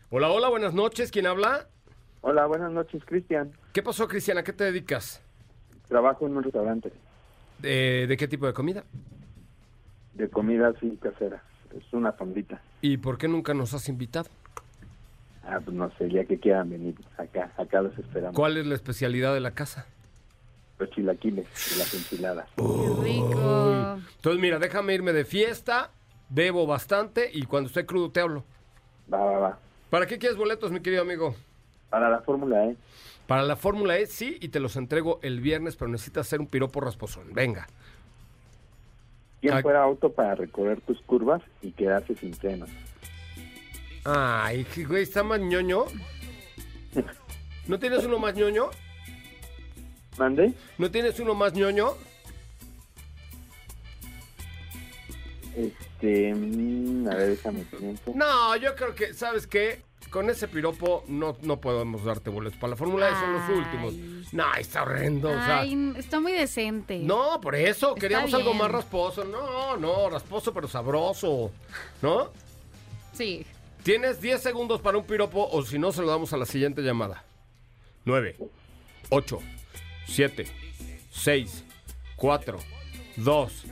Hola, 0.10 0.30
hola, 0.30 0.50
buenas 0.50 0.74
noches. 0.74 1.10
¿Quién 1.10 1.26
habla? 1.26 1.70
Hola, 2.20 2.46
buenas 2.48 2.72
noches, 2.72 3.02
Cristian. 3.06 3.52
¿Qué 3.72 3.82
pasó, 3.82 4.08
Cristiana? 4.10 4.42
¿A 4.42 4.44
qué 4.44 4.52
te 4.54 4.66
dedicas? 4.66 5.24
Trabajo 5.88 6.26
en 6.28 6.38
un 6.38 6.44
restaurante 6.44 6.92
¿De, 7.60 8.08
de 8.08 8.18
qué 8.18 8.28
tipo 8.28 8.46
de 8.46 8.54
comida? 8.54 8.84
de 10.16 10.30
comida 10.30 10.68
así 10.68 10.98
casera. 11.02 11.42
Es 11.78 11.92
una 11.94 12.12
fondita. 12.12 12.62
¿Y 12.82 12.98
por 12.98 13.18
qué 13.18 13.30
nunca 13.30 13.54
nos 13.54 13.74
has 13.74 13.88
invitado? 13.88 14.30
Ah, 15.44 15.60
pues 15.64 15.76
no 15.76 15.92
sé, 15.98 16.10
ya 16.10 16.26
que 16.26 16.40
quieran 16.40 16.70
venir 16.70 16.96
acá, 17.18 17.52
acá 17.58 17.82
los 17.82 17.98
esperamos. 17.98 18.36
¿Cuál 18.36 18.58
es 18.58 18.66
la 18.66 18.76
especialidad 18.76 19.34
de 19.34 19.40
la 19.40 19.52
casa? 19.52 19.88
Los 20.78 20.90
chilaquiles 20.92 21.46
y 21.74 21.80
las 21.80 21.94
enchiladas. 21.94 22.48
Qué 22.56 23.04
rico. 23.04 24.00
Entonces, 24.16 24.42
mira, 24.42 24.60
déjame 24.60 24.94
irme 24.94 25.14
de 25.14 25.26
fiesta, 25.26 25.92
bebo 26.30 26.68
bastante 26.68 27.30
y 27.34 27.44
cuando 27.44 27.68
esté 27.68 27.86
crudo 27.86 28.12
te 28.12 28.20
hablo. 28.20 28.44
Va, 29.12 29.24
va, 29.24 29.40
va. 29.40 29.60
¿Para 29.90 30.06
qué 30.06 30.18
quieres 30.18 30.38
boletos, 30.38 30.72
mi 30.72 30.80
querido 30.80 31.02
amigo? 31.02 31.36
Para 31.90 32.10
la 32.10 32.22
Fórmula 32.22 32.66
E, 32.66 32.78
Para 33.28 33.44
la 33.44 33.58
Fórmula 33.58 33.98
E, 33.98 34.06
sí, 34.06 34.38
y 34.40 34.48
te 34.48 34.60
los 34.60 34.78
entrego 34.78 35.20
el 35.22 35.42
viernes, 35.42 35.76
pero 35.76 35.92
necesitas 35.92 36.28
hacer 36.28 36.40
un 36.40 36.48
piropo 36.48 36.80
rasposón. 36.80 37.34
Venga. 37.34 37.68
¿quién 39.42 39.62
fuera 39.62 39.82
auto 39.82 40.12
para 40.12 40.36
recorrer 40.36 40.80
tus 40.82 41.02
curvas 41.02 41.42
y 41.62 41.72
quedarse 41.72 42.16
sin 42.16 42.34
frenos? 42.34 42.70
Ay, 44.04 44.66
qué 44.74 44.84
güey, 44.86 45.04
está 45.04 45.24
más 45.24 45.40
ñoño. 45.40 45.86
¿No 47.68 47.80
tienes 47.80 48.04
uno 48.06 48.20
más 48.20 48.34
ñoño? 48.36 48.70
¿Mande? 50.18 50.54
¿No 50.78 50.90
tienes 50.92 51.20
uno 51.20 51.34
más 51.36 51.54
ñoño? 51.54 51.94
Este, 55.56 56.34
mm, 56.34 57.08
a 57.10 57.16
ver, 57.16 57.30
déjame 57.30 57.64
pienso. 57.66 58.12
No, 58.16 58.56
yo 58.56 58.76
creo 58.76 58.96
que, 58.96 59.14
¿sabes 59.14 59.48
qué? 59.48 59.82
Con 60.10 60.30
ese 60.30 60.48
piropo 60.50 61.06
no, 61.08 61.38
no 61.42 61.62
podemos 61.62 62.04
darte 62.04 62.30
boletos. 62.30 62.60
Para 62.60 62.72
la 62.72 62.76
Fórmula 62.78 63.08
E 63.10 63.12
son 63.14 63.34
los 63.34 63.42
Ay. 63.44 63.56
últimos. 63.56 64.34
No, 64.34 64.54
está 64.56 64.82
horrendo. 64.84 65.30
o 65.30 65.34
sea, 65.34 65.60
Ay, 65.62 65.94
está 65.98 66.20
muy 66.20 66.34
decente. 66.34 67.00
No, 67.00 67.40
por 67.40 67.56
eso, 67.56 67.96
queríamos 67.96 68.34
algo 68.34 68.50
bien. 68.52 68.58
más 68.58 68.72
rasposo. 68.72 69.24
No, 69.24 69.78
no, 69.78 70.10
rasposo 70.10 70.54
pero 70.54 70.68
sabroso. 70.68 71.52
¿No? 72.02 72.30
Sí. 73.14 73.46
Tienes 73.84 74.22
10 74.22 74.42
segundos 74.42 74.80
para 74.80 74.98
un 74.98 75.06
piropo 75.06 75.48
o 75.52 75.64
si 75.64 75.80
no 75.80 75.92
se 75.92 76.02
lo 76.02 76.08
damos 76.08 76.32
a 76.34 76.38
la 76.38 76.46
siguiente 76.46 76.82
llamada. 76.82 77.24
9, 78.06 78.38
8, 79.10 79.40
7, 80.08 80.46
6, 81.12 81.64
4, 82.16 82.60
2, 83.18 83.66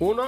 1. 0.00 0.22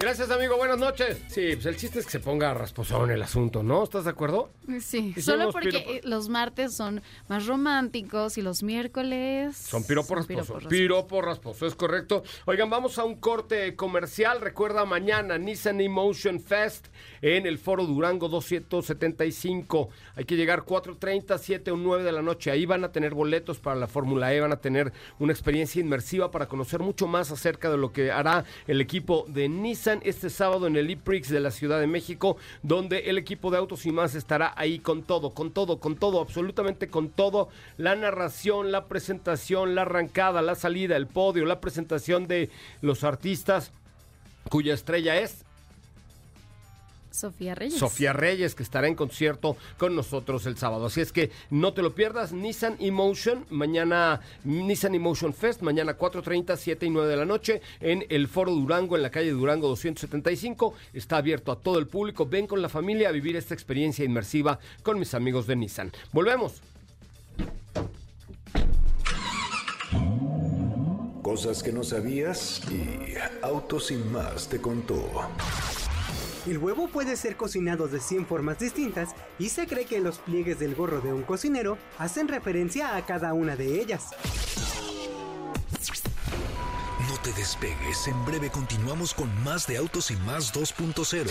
Gracias, 0.00 0.30
amigo. 0.30 0.56
Buenas 0.56 0.78
noches. 0.78 1.20
Sí, 1.26 1.54
pues 1.54 1.66
el 1.66 1.76
chiste 1.76 1.98
es 1.98 2.04
que 2.04 2.12
se 2.12 2.20
ponga 2.20 2.54
rasposón 2.54 3.10
el 3.10 3.20
asunto, 3.20 3.64
¿no? 3.64 3.82
¿Estás 3.82 4.04
de 4.04 4.10
acuerdo? 4.10 4.48
Sí, 4.80 5.12
solo 5.20 5.50
porque 5.50 5.70
piropos. 5.70 6.04
los 6.04 6.28
martes 6.28 6.72
son 6.72 7.02
más 7.26 7.48
románticos 7.48 8.38
y 8.38 8.42
los 8.42 8.62
miércoles 8.62 9.56
Son 9.56 9.82
piropo 9.82 10.14
rasposo. 10.14 10.58
Piropo 10.68 11.20
rasposo, 11.20 11.66
es 11.66 11.74
correcto. 11.74 12.22
Oigan, 12.44 12.70
vamos 12.70 12.96
a 13.00 13.04
un 13.04 13.16
corte 13.16 13.74
comercial. 13.74 14.40
Recuerda 14.40 14.84
mañana 14.84 15.36
Nissan 15.36 15.80
Emotion 15.80 16.38
Fest 16.38 16.86
en 17.20 17.44
el 17.44 17.58
Foro 17.58 17.84
Durango 17.84 18.28
275. 18.28 19.88
Hay 20.14 20.24
que 20.26 20.36
llegar 20.36 20.60
4.30, 20.64 21.38
7 21.38 21.72
o 21.72 21.76
9 21.76 22.04
de 22.04 22.12
la 22.12 22.22
noche. 22.22 22.52
Ahí 22.52 22.66
van 22.66 22.84
a 22.84 22.92
tener 22.92 23.14
boletos 23.14 23.58
para 23.58 23.74
la 23.74 23.88
Fórmula 23.88 24.32
E, 24.32 24.38
van 24.38 24.52
a 24.52 24.60
tener 24.60 24.92
una 25.18 25.32
experiencia 25.32 25.80
inmersiva 25.80 26.30
para 26.30 26.46
conocer 26.46 26.78
mucho 26.78 27.08
más 27.08 27.32
acerca 27.32 27.68
de 27.68 27.78
lo 27.78 27.92
que 27.92 28.12
hará 28.12 28.44
el 28.68 28.80
equipo 28.80 29.24
de 29.26 29.48
Nissan 29.48 29.87
este 30.02 30.30
sábado 30.30 30.66
en 30.66 30.76
el 30.76 30.90
E-Prix 30.90 31.28
de 31.28 31.40
la 31.40 31.50
Ciudad 31.50 31.80
de 31.80 31.86
México, 31.86 32.36
donde 32.62 33.10
el 33.10 33.18
equipo 33.18 33.50
de 33.50 33.58
Autos 33.58 33.86
y 33.86 33.92
más 33.92 34.14
estará 34.14 34.52
ahí 34.56 34.78
con 34.78 35.02
todo, 35.02 35.34
con 35.34 35.52
todo, 35.52 35.80
con 35.80 35.96
todo, 35.96 36.20
absolutamente 36.20 36.88
con 36.88 37.08
todo. 37.08 37.48
La 37.76 37.96
narración, 37.96 38.70
la 38.70 38.86
presentación, 38.86 39.74
la 39.74 39.82
arrancada, 39.82 40.42
la 40.42 40.54
salida, 40.54 40.96
el 40.96 41.06
podio, 41.06 41.44
la 41.44 41.60
presentación 41.60 42.28
de 42.28 42.50
los 42.82 43.04
artistas 43.04 43.72
cuya 44.50 44.74
estrella 44.74 45.16
es 45.16 45.44
Sofía 47.18 47.54
Reyes. 47.54 47.78
Sofía 47.78 48.12
Reyes, 48.12 48.54
que 48.54 48.62
estará 48.62 48.86
en 48.86 48.94
concierto 48.94 49.56
con 49.76 49.96
nosotros 49.96 50.46
el 50.46 50.56
sábado. 50.56 50.86
Así 50.86 51.00
es 51.00 51.12
que 51.12 51.30
no 51.50 51.72
te 51.72 51.82
lo 51.82 51.94
pierdas, 51.94 52.32
Nissan 52.32 52.76
Emotion, 52.78 53.44
mañana 53.50 54.20
Nissan 54.44 54.94
Emotion 54.94 55.34
Fest, 55.34 55.62
mañana 55.62 55.98
4.30, 55.98 56.56
7 56.56 56.86
y 56.86 56.90
9 56.90 57.08
de 57.08 57.16
la 57.16 57.24
noche 57.24 57.60
en 57.80 58.06
el 58.08 58.28
Foro 58.28 58.52
Durango, 58.52 58.96
en 58.96 59.02
la 59.02 59.10
calle 59.10 59.30
Durango 59.30 59.68
275. 59.68 60.74
Está 60.92 61.16
abierto 61.16 61.52
a 61.52 61.60
todo 61.60 61.78
el 61.78 61.86
público. 61.86 62.26
Ven 62.26 62.46
con 62.46 62.62
la 62.62 62.68
familia 62.68 63.08
a 63.08 63.12
vivir 63.12 63.36
esta 63.36 63.54
experiencia 63.54 64.04
inmersiva 64.04 64.58
con 64.82 64.98
mis 64.98 65.14
amigos 65.14 65.46
de 65.46 65.56
Nissan. 65.56 65.92
Volvemos. 66.12 66.62
Cosas 71.22 71.62
que 71.62 71.72
no 71.72 71.84
sabías 71.84 72.62
y 72.70 73.14
Auto 73.42 73.78
Sin 73.78 74.10
Más 74.12 74.48
te 74.48 74.60
contó. 74.60 75.28
El 76.48 76.56
huevo 76.56 76.88
puede 76.88 77.14
ser 77.18 77.36
cocinado 77.36 77.88
de 77.88 78.00
100 78.00 78.24
formas 78.24 78.58
distintas 78.58 79.10
y 79.38 79.50
se 79.50 79.66
cree 79.66 79.84
que 79.84 80.00
los 80.00 80.18
pliegues 80.18 80.58
del 80.58 80.74
gorro 80.74 81.02
de 81.02 81.12
un 81.12 81.22
cocinero 81.22 81.76
hacen 81.98 82.26
referencia 82.26 82.96
a 82.96 83.04
cada 83.04 83.34
una 83.34 83.54
de 83.54 83.78
ellas. 83.78 84.06
No 87.06 87.18
te 87.22 87.34
despegues, 87.34 88.08
en 88.08 88.24
breve 88.24 88.48
continuamos 88.48 89.12
con 89.12 89.28
más 89.44 89.66
de 89.66 89.76
Autos 89.76 90.10
y 90.10 90.16
Más 90.16 90.54
2.0. 90.54 91.26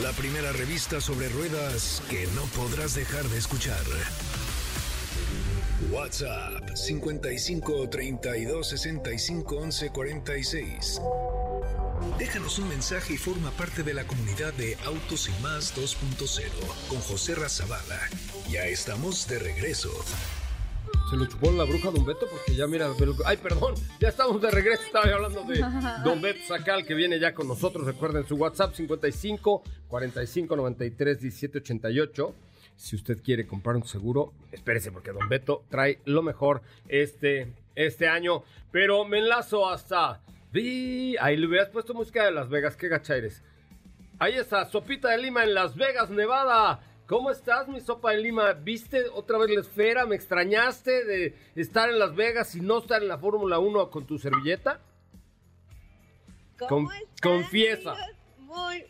La 0.00 0.12
primera 0.12 0.52
revista 0.52 1.00
sobre 1.00 1.28
ruedas 1.30 2.04
que 2.08 2.28
no 2.36 2.42
podrás 2.56 2.94
dejar 2.94 3.24
de 3.24 3.38
escuchar. 3.38 3.82
WhatsApp 5.90 6.76
55 6.76 7.88
32 7.88 8.68
65 8.68 9.56
11 9.56 9.90
46. 9.90 11.00
Déjanos 12.18 12.58
un 12.58 12.68
mensaje 12.68 13.14
y 13.14 13.16
forma 13.16 13.50
parte 13.52 13.82
de 13.82 13.94
la 13.94 14.06
comunidad 14.06 14.52
de 14.54 14.76
Autos 14.84 15.28
y 15.28 15.42
Más 15.42 15.76
2.0 15.76 16.88
con 16.88 17.00
José 17.00 17.34
Razabala. 17.34 18.00
Ya 18.50 18.64
estamos 18.66 19.28
de 19.28 19.38
regreso. 19.38 19.90
Se 21.10 21.16
lo 21.16 21.26
chupó 21.26 21.50
la 21.52 21.64
bruja 21.64 21.90
Don 21.90 22.04
Beto 22.04 22.26
porque 22.30 22.54
ya 22.54 22.66
mira... 22.66 22.88
lo 22.88 23.14
Ay, 23.24 23.36
perdón, 23.36 23.74
ya 24.00 24.08
estamos 24.08 24.40
de 24.40 24.50
regreso. 24.50 24.82
Estaba 24.82 25.12
hablando 25.12 25.42
de 25.44 25.60
Don 26.04 26.20
Beto 26.22 26.40
Sacal 26.46 26.86
que 26.86 26.94
viene 26.94 27.18
ya 27.18 27.34
con 27.34 27.48
nosotros. 27.48 27.86
Recuerden 27.86 28.26
su 28.26 28.36
WhatsApp 28.36 28.74
55 28.74 29.62
45 29.88 30.56
93 30.56 31.20
17 31.20 31.58
88. 31.58 32.34
Si 32.76 32.96
usted 32.96 33.22
quiere 33.22 33.46
comprar 33.46 33.76
un 33.76 33.86
seguro, 33.86 34.32
espérese 34.50 34.90
porque 34.90 35.12
Don 35.12 35.28
Beto 35.28 35.64
trae 35.68 35.98
lo 36.04 36.22
mejor 36.22 36.62
este, 36.88 37.52
este 37.74 38.08
año. 38.08 38.42
Pero 38.70 39.04
me 39.04 39.18
enlazo 39.18 39.68
hasta... 39.68 40.20
Vi- 40.52 41.16
Ahí 41.20 41.36
le 41.36 41.46
hubieras 41.46 41.68
puesto 41.70 41.94
música 41.94 42.24
de 42.24 42.30
Las 42.32 42.48
Vegas. 42.48 42.76
Qué 42.76 42.88
gacha 42.88 43.16
eres. 43.16 43.42
Ahí 44.18 44.34
está, 44.36 44.64
Sopita 44.66 45.08
de 45.10 45.18
Lima 45.18 45.42
en 45.42 45.54
Las 45.54 45.74
Vegas, 45.74 46.10
Nevada. 46.10 46.80
¿Cómo 47.06 47.30
estás, 47.30 47.66
mi 47.68 47.80
sopa 47.80 48.12
de 48.12 48.18
Lima? 48.18 48.52
¿Viste 48.52 49.04
otra 49.12 49.36
vez 49.38 49.50
la 49.50 49.60
esfera? 49.60 50.06
¿Me 50.06 50.14
extrañaste 50.14 51.04
de 51.04 51.36
estar 51.56 51.90
en 51.90 51.98
Las 51.98 52.14
Vegas 52.14 52.54
y 52.54 52.60
no 52.60 52.78
estar 52.78 53.02
en 53.02 53.08
la 53.08 53.18
Fórmula 53.18 53.58
1 53.58 53.90
con 53.90 54.06
tu 54.06 54.18
servilleta? 54.18 54.80
¿Cómo 56.58 56.88
Con- 56.88 56.94
están, 56.96 57.08
confiesa. 57.22 57.92
amigos? 57.92 58.16
Muy. 58.38 58.86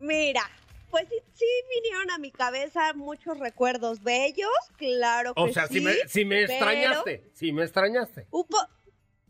Mira, 0.00 0.42
pues 0.90 1.06
sí, 1.08 1.16
sí 1.34 1.44
vinieron 1.74 2.10
a 2.10 2.18
mi 2.18 2.30
cabeza 2.30 2.92
muchos 2.94 3.38
recuerdos 3.38 4.02
bellos, 4.02 4.48
claro 4.76 5.34
que 5.34 5.42
O 5.42 5.52
sea, 5.52 5.66
sí. 5.66 5.74
si 5.74 5.80
me, 5.84 5.92
si 6.08 6.24
me 6.24 6.40
pero 6.46 6.52
extrañaste, 6.52 7.30
si 7.34 7.52
me 7.52 7.62
extrañaste. 7.64 8.26
Un 8.30 8.46
po- 8.46 8.68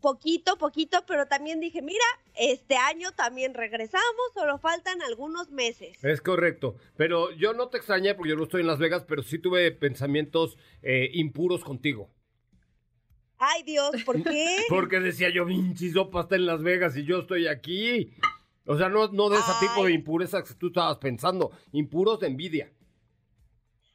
poquito, 0.05 0.55
poquito, 0.59 1.03
pero 1.07 1.25
también 1.25 1.59
dije, 1.59 1.81
mira, 1.81 2.05
este 2.35 2.75
año 2.77 3.11
también 3.13 3.55
regresamos, 3.55 4.05
solo 4.35 4.59
faltan 4.59 5.01
algunos 5.01 5.49
meses. 5.49 5.97
Es 6.03 6.21
correcto, 6.21 6.75
pero 6.95 7.31
yo 7.31 7.53
no 7.53 7.69
te 7.69 7.77
extrañé 7.77 8.13
porque 8.13 8.29
yo 8.29 8.35
no 8.35 8.43
estoy 8.43 8.61
en 8.61 8.67
Las 8.67 8.77
Vegas, 8.77 9.03
pero 9.07 9.23
sí 9.23 9.39
tuve 9.39 9.71
pensamientos 9.71 10.59
eh, 10.83 11.09
impuros 11.13 11.63
contigo. 11.63 12.11
Ay, 13.39 13.63
Dios, 13.63 14.03
¿por 14.05 14.21
qué? 14.21 14.57
Porque 14.69 14.99
decía 14.99 15.29
yo, 15.29 15.43
Vinci 15.43 15.89
Sopa 15.89 16.21
está 16.21 16.35
en 16.35 16.45
Las 16.45 16.61
Vegas 16.61 16.95
y 16.97 17.03
yo 17.03 17.21
estoy 17.21 17.47
aquí. 17.47 18.13
O 18.67 18.77
sea, 18.77 18.89
no, 18.89 19.07
no 19.07 19.29
de 19.29 19.37
ese 19.39 19.51
tipo 19.59 19.85
de 19.85 19.91
impurezas 19.93 20.47
que 20.47 20.53
tú 20.53 20.67
estabas 20.67 20.99
pensando, 20.99 21.49
impuros 21.71 22.19
de 22.19 22.27
envidia. 22.27 22.71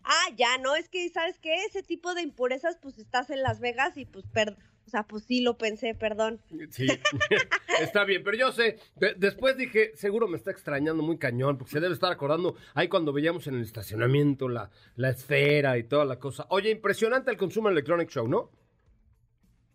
Ah, 0.03 0.27
ya, 0.37 0.59
no, 0.59 0.75
es 0.75 0.89
que, 0.89 1.09
¿sabes 1.11 1.39
qué? 1.39 1.55
Ese 1.67 1.83
tipo 1.85 2.15
de 2.15 2.23
impurezas, 2.23 2.79
pues 2.83 2.99
estás 2.99 3.31
en 3.31 3.43
Las 3.43 3.61
Vegas 3.61 3.97
y 3.97 4.07
pues, 4.07 4.27
per- 4.27 4.57
o 4.91 4.93
sea, 4.93 5.05
pues 5.05 5.23
sí 5.23 5.41
lo 5.41 5.57
pensé, 5.57 5.95
perdón. 5.95 6.41
Sí, 6.71 6.89
está 7.81 8.03
bien, 8.03 8.25
pero 8.25 8.37
yo 8.37 8.51
sé, 8.51 8.81
de- 8.97 9.15
después 9.15 9.57
dije, 9.57 9.93
seguro 9.95 10.27
me 10.27 10.37
está 10.37 10.51
extrañando 10.51 11.01
muy 11.05 11.17
cañón, 11.17 11.57
porque 11.57 11.71
se 11.71 11.79
debe 11.81 11.95
estar 11.95 12.11
acordando 12.11 12.57
ahí 12.75 12.89
cuando 12.89 13.13
veíamos 13.13 13.47
en 13.47 13.55
el 13.55 13.63
estacionamiento 13.63 14.49
la, 14.49 14.69
la 14.97 15.11
esfera 15.11 15.79
y 15.79 15.85
toda 15.85 16.05
la 16.05 16.19
cosa. 16.19 16.47
Oye, 16.49 16.71
impresionante 16.71 17.31
el 17.31 17.37
Consumer 17.37 17.71
Electronic 17.71 18.11
Show, 18.11 18.27
¿no? 18.27 18.51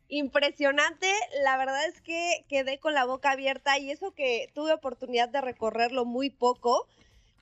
Impresionante, 0.09 1.07
la 1.45 1.57
verdad 1.57 1.87
es 1.87 2.01
que 2.01 2.45
quedé 2.49 2.77
con 2.77 2.93
la 2.93 3.05
boca 3.05 3.31
abierta 3.31 3.79
y 3.79 3.89
eso 3.89 4.11
que 4.11 4.49
tuve 4.53 4.73
oportunidad 4.73 5.29
de 5.29 5.39
recorrerlo 5.39 6.03
muy 6.03 6.29
poco, 6.29 6.87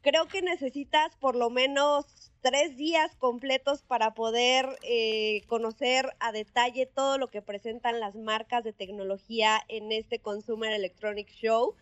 creo 0.02 0.28
que 0.28 0.44
necesitas 0.44 1.16
por 1.18 1.36
lo 1.36 1.50
menos 1.50 2.32
tres 2.44 2.76
días 2.76 3.16
completos 3.16 3.84
para 3.84 4.14
poder 4.14 4.68
eh, 4.84 5.44
conocer 5.48 6.10
a 6.20 6.34
detalle 6.34 6.86
todo 6.86 7.18
lo 7.18 7.30
que 7.30 7.42
presentan 7.42 8.02
las 8.02 8.16
marcas 8.16 8.66
de 8.66 8.74
tecnología 8.74 9.62
en 9.70 9.94
este 9.94 10.20
Consumer 10.20 10.74
Electronic 10.74 11.30
Show. 11.30 11.74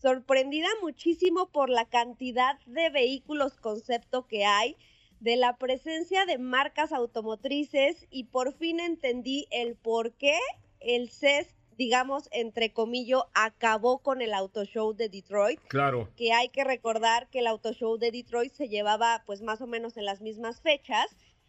Sorprendida 0.00 0.68
muchísimo 0.80 1.48
por 1.48 1.68
la 1.68 1.86
cantidad 1.86 2.60
de 2.66 2.90
vehículos 2.90 3.56
concepto 3.56 4.28
que 4.28 4.44
hay 4.44 4.76
de 5.18 5.34
la 5.34 5.56
presencia 5.56 6.26
de 6.26 6.38
marcas 6.38 6.92
automotrices 6.92 8.06
y 8.08 8.24
por 8.24 8.54
fin 8.54 8.78
entendí 8.78 9.48
el 9.50 9.74
por 9.74 10.12
qué 10.12 10.38
el 10.78 11.10
CES, 11.10 11.48
digamos, 11.76 12.28
entre 12.32 12.72
comillas, 12.72 13.22
acabó 13.34 13.98
con 13.98 14.22
el 14.22 14.32
Auto 14.34 14.64
Show 14.64 14.94
de 14.94 15.08
Detroit 15.08 15.60
Claro. 15.68 16.08
que 16.16 16.32
hay 16.32 16.48
que 16.48 16.64
recordar 16.64 17.28
que 17.28 17.40
el 17.40 17.46
Auto 17.46 17.72
Show 17.72 17.98
de 17.98 18.10
Detroit 18.10 18.52
se 18.52 18.68
llevaba 18.68 19.22
pues 19.26 19.42
más 19.42 19.60
o 19.60 19.66
menos 19.66 19.96
en 19.96 20.04
las 20.04 20.20
mismas 20.20 20.60
fechas 20.60 21.06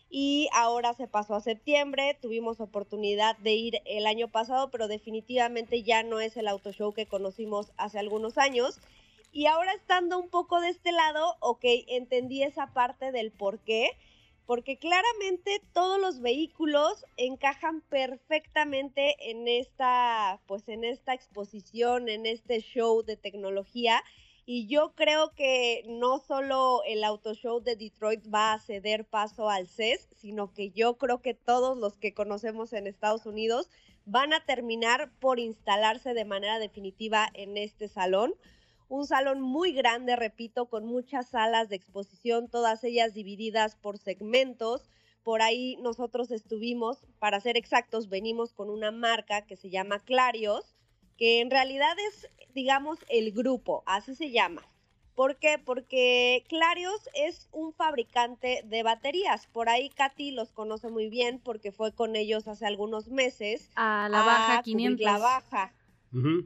y 0.10 0.48
ahora 0.54 0.94
se 0.94 1.08
pasó 1.08 1.36
a 1.36 1.42
septiembre, 1.42 2.18
tuvimos 2.22 2.62
oportunidad 2.62 3.38
de 3.40 3.54
ir 3.54 3.82
el 3.86 4.06
año 4.06 4.28
pasado, 4.30 4.70
pero 4.70 4.88
definitivamente 4.88 5.84
ya 5.84 6.04
no 6.04 6.20
es 6.20 6.38
el 6.38 6.48
Auto 6.48 6.72
Show 6.72 6.94
que 6.94 7.06
conocimos 7.08 7.72
hace 7.78 8.00
algunos 8.00 8.38
años. 8.38 8.80
Y 9.32 9.48
ahora 9.48 9.74
estando 9.74 10.18
un 10.18 10.30
poco 10.30 10.62
de 10.62 10.70
este 10.70 10.92
lado, 10.94 11.36
ok, 11.42 11.66
entendí 11.88 12.44
esa 12.44 12.68
parte 12.68 13.12
del 13.12 13.32
por 13.32 13.60
qué, 13.60 13.90
porque 14.46 14.78
claramente 14.78 15.62
todos 15.74 16.00
los 16.00 16.22
vehículos 16.22 17.06
encajan 17.18 17.82
perfectamente 17.82 19.16
en 19.32 19.48
esta, 19.48 20.40
pues 20.46 20.70
en 20.70 20.84
esta 20.84 21.14
exposición, 21.14 22.10
en 22.10 22.26
este 22.26 22.60
show 22.62 23.04
de 23.04 23.18
tecnología. 23.18 24.04
Y 24.46 24.68
yo 24.68 24.94
creo 24.94 25.34
que 25.34 25.84
no 25.88 26.20
solo 26.20 26.84
el 26.86 27.04
Auto 27.04 27.34
Show 27.34 27.62
de 27.62 27.76
Detroit 27.76 28.22
va 28.32 28.54
a 28.54 28.60
ceder 28.60 29.06
paso 29.06 29.50
al 29.50 29.68
CES, 29.68 30.08
sino 30.16 30.54
que 30.54 30.70
yo 30.70 30.98
creo 30.98 31.20
que 31.24 31.34
todos 31.34 31.76
los 31.78 31.98
que 31.98 32.14
conocemos 32.14 32.72
en 32.74 32.86
Estados 32.86 33.26
Unidos 33.26 33.70
van 34.06 34.34
a 34.34 34.46
terminar 34.46 35.12
por 35.20 35.40
instalarse 35.40 36.14
de 36.14 36.26
manera 36.26 36.60
definitiva 36.60 37.28
en 37.34 37.58
este 37.58 37.88
salón. 37.88 38.36
Un 38.88 39.08
salón 39.08 39.42
muy 39.42 39.72
grande, 39.72 40.16
repito, 40.16 40.68
con 40.68 40.86
muchas 40.86 41.30
salas 41.30 41.70
de 41.70 41.76
exposición, 41.76 42.50
todas 42.50 42.84
ellas 42.84 43.14
divididas 43.14 43.76
por 43.76 43.98
segmentos. 43.98 44.90
Por 45.24 45.42
ahí 45.42 45.78
nosotros 45.78 46.30
estuvimos, 46.30 47.08
para 47.18 47.40
ser 47.40 47.58
exactos, 47.58 48.10
venimos 48.10 48.54
con 48.54 48.70
una 48.70 48.92
marca 48.92 49.42
que 49.42 49.56
se 49.56 49.70
llama 49.72 50.00
Clarios, 50.00 50.76
que 51.18 51.42
en 51.42 51.50
realidad 51.50 51.96
es, 52.10 52.30
digamos, 52.54 53.00
el 53.10 53.32
grupo, 53.32 53.84
así 53.88 54.14
se 54.16 54.32
llama. 54.32 54.62
¿Por 55.16 55.38
qué? 55.38 55.58
Porque 55.58 56.44
Clarios 56.50 57.10
es 57.14 57.48
un 57.54 57.74
fabricante 57.74 58.64
de 58.66 58.84
baterías. 58.84 59.48
Por 59.48 59.70
ahí 59.70 59.90
Katy 59.90 60.32
los 60.32 60.52
conoce 60.52 60.90
muy 60.90 61.08
bien 61.10 61.40
porque 61.40 61.72
fue 61.72 61.94
con 61.94 62.18
ellos 62.18 62.50
hace 62.50 62.66
algunos 62.66 63.08
meses. 63.08 63.72
A 63.76 64.10
la 64.12 64.20
baja 64.20 64.58
a 64.58 64.62
cubrir 64.62 64.98
500. 64.98 65.06
La 65.06 65.18
baja. 65.18 65.74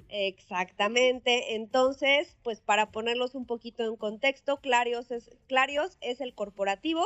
Exactamente. 0.09 1.55
Entonces, 1.55 2.35
pues 2.43 2.61
para 2.61 2.91
ponerlos 2.91 3.35
un 3.35 3.45
poquito 3.45 3.83
en 3.83 3.95
contexto, 3.95 4.57
Clarios 4.57 5.11
es, 5.11 5.29
Clarios 5.47 5.97
es 6.01 6.21
el 6.21 6.33
corporativo, 6.33 7.03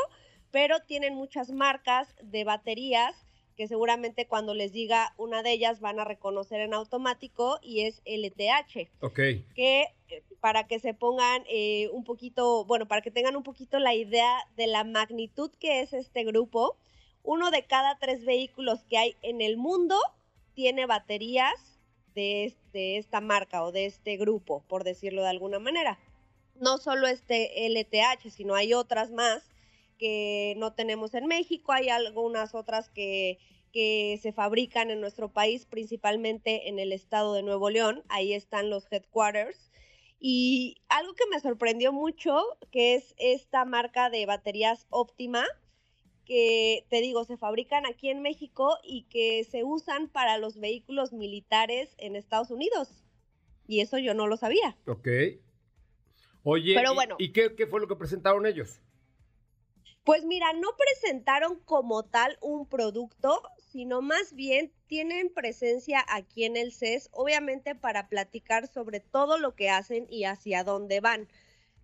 pero 0.52 0.80
tienen 0.82 1.16
muchas 1.16 1.52
marcas 1.52 2.16
de 2.22 2.44
baterías 2.44 3.26
que 3.56 3.68
seguramente 3.68 4.28
cuando 4.28 4.54
les 4.54 4.72
diga 4.72 5.14
una 5.18 5.44
de 5.44 5.52
ellas 5.52 5.80
van 5.80 6.00
a 6.00 6.06
reconocer 6.06 6.62
en 6.62 6.74
automático 6.74 7.60
y 7.62 7.82
es 7.82 8.02
LTH 8.06 8.90
Ok. 9.02 9.20
que 9.56 9.86
eh, 10.10 10.24
para 10.40 10.66
que 10.68 10.80
se 10.80 10.94
pongan 10.94 11.44
eh, 11.48 11.90
un 11.92 12.04
poquito, 12.04 12.66
bueno, 12.66 12.88
para 12.88 13.02
que 13.02 13.12
tengan 13.12 13.36
un 13.36 13.44
poquito 13.44 13.80
la 13.80 13.94
idea 13.94 14.40
de 14.56 14.68
la 14.68 14.84
magnitud 14.84 15.52
que 15.60 15.82
es 15.82 15.94
este 15.94 16.24
grupo, 16.24 16.78
uno 17.22 17.52
de 17.52 17.64
cada 17.66 17.98
tres 18.00 18.26
vehículos 18.26 18.84
que 18.86 18.98
hay 18.98 19.16
en 19.22 19.42
el 19.42 19.58
mundo 19.58 19.98
tiene 20.54 20.86
baterías 20.86 21.73
de, 22.14 22.46
es- 22.46 22.72
de 22.74 22.98
esta 22.98 23.22
marca 23.22 23.64
o 23.64 23.72
de 23.72 23.86
este 23.86 24.18
grupo, 24.18 24.64
por 24.68 24.84
decirlo 24.84 25.22
de 25.24 25.30
alguna 25.30 25.60
manera. 25.60 26.00
No 26.56 26.78
solo 26.78 27.08
este 27.08 27.66
LTH, 27.68 28.30
sino 28.30 28.56
hay 28.56 28.74
otras 28.74 29.12
más 29.12 29.44
que 29.98 30.56
no 30.58 30.74
tenemos 30.74 31.14
en 31.14 31.28
México, 31.28 31.72
hay 31.72 31.90
algunas 31.90 32.56
otras 32.56 32.90
que, 32.90 33.38
que 33.72 34.20
se 34.22 34.34
fabrican 34.34 34.92
en 34.92 35.02
nuestro 35.02 35.32
país, 35.32 35.66
principalmente 35.66 36.68
en 36.70 36.80
el 36.80 36.92
estado 36.92 37.34
de 37.34 37.44
Nuevo 37.44 37.70
León, 37.70 38.04
ahí 38.10 38.34
están 38.34 38.70
los 38.70 38.86
headquarters. 38.92 39.72
Y 40.20 40.78
algo 40.88 41.14
que 41.16 41.26
me 41.30 41.40
sorprendió 41.42 41.92
mucho, 41.92 42.42
que 42.72 42.96
es 42.96 43.14
esta 43.18 43.66
marca 43.66 44.10
de 44.10 44.26
baterías 44.26 44.88
óptima, 44.90 45.46
que 46.26 46.86
te 46.90 47.02
digo, 47.02 47.26
se 47.26 47.38
fabrican 47.38 47.86
aquí 47.86 48.10
en 48.10 48.22
México 48.22 48.78
y 48.84 49.04
que 49.04 49.44
se 49.44 49.64
usan 49.64 50.08
para 50.10 50.38
los 50.38 50.60
vehículos 50.60 51.14
militares 51.14 51.96
en 51.98 52.16
Estados 52.16 52.52
Unidos. 52.52 53.04
Y 53.68 53.80
eso 53.82 53.98
yo 53.98 54.14
no 54.14 54.28
lo 54.28 54.38
sabía. 54.38 54.78
Ok. 54.88 55.08
Oye, 56.44 56.74
Pero 56.76 56.92
¿y- 56.92 56.96
bueno. 56.96 57.16
¿y 57.20 57.32
qué, 57.32 57.56
qué 57.56 57.68
fue 57.68 57.80
lo 57.80 57.88
que 57.88 57.96
presentaron 57.96 58.46
ellos? 58.46 58.80
Pues 60.04 60.26
mira, 60.26 60.52
no 60.52 60.70
presentaron 60.78 61.60
como 61.62 62.04
tal 62.04 62.38
un 62.42 62.68
producto, 62.68 63.42
sino 63.72 64.02
más 64.02 64.34
bien 64.34 64.74
tienen 64.88 65.34
presencia 65.34 66.04
aquí 66.10 66.44
en 66.44 66.58
el 66.58 66.74
CES, 66.74 67.08
obviamente 67.14 67.74
para 67.74 68.10
platicar 68.10 68.68
sobre 68.68 69.00
todo 69.00 69.38
lo 69.38 69.56
que 69.56 69.70
hacen 69.70 70.06
y 70.10 70.26
hacia 70.26 70.66
dónde 70.66 71.00
van. 71.00 71.30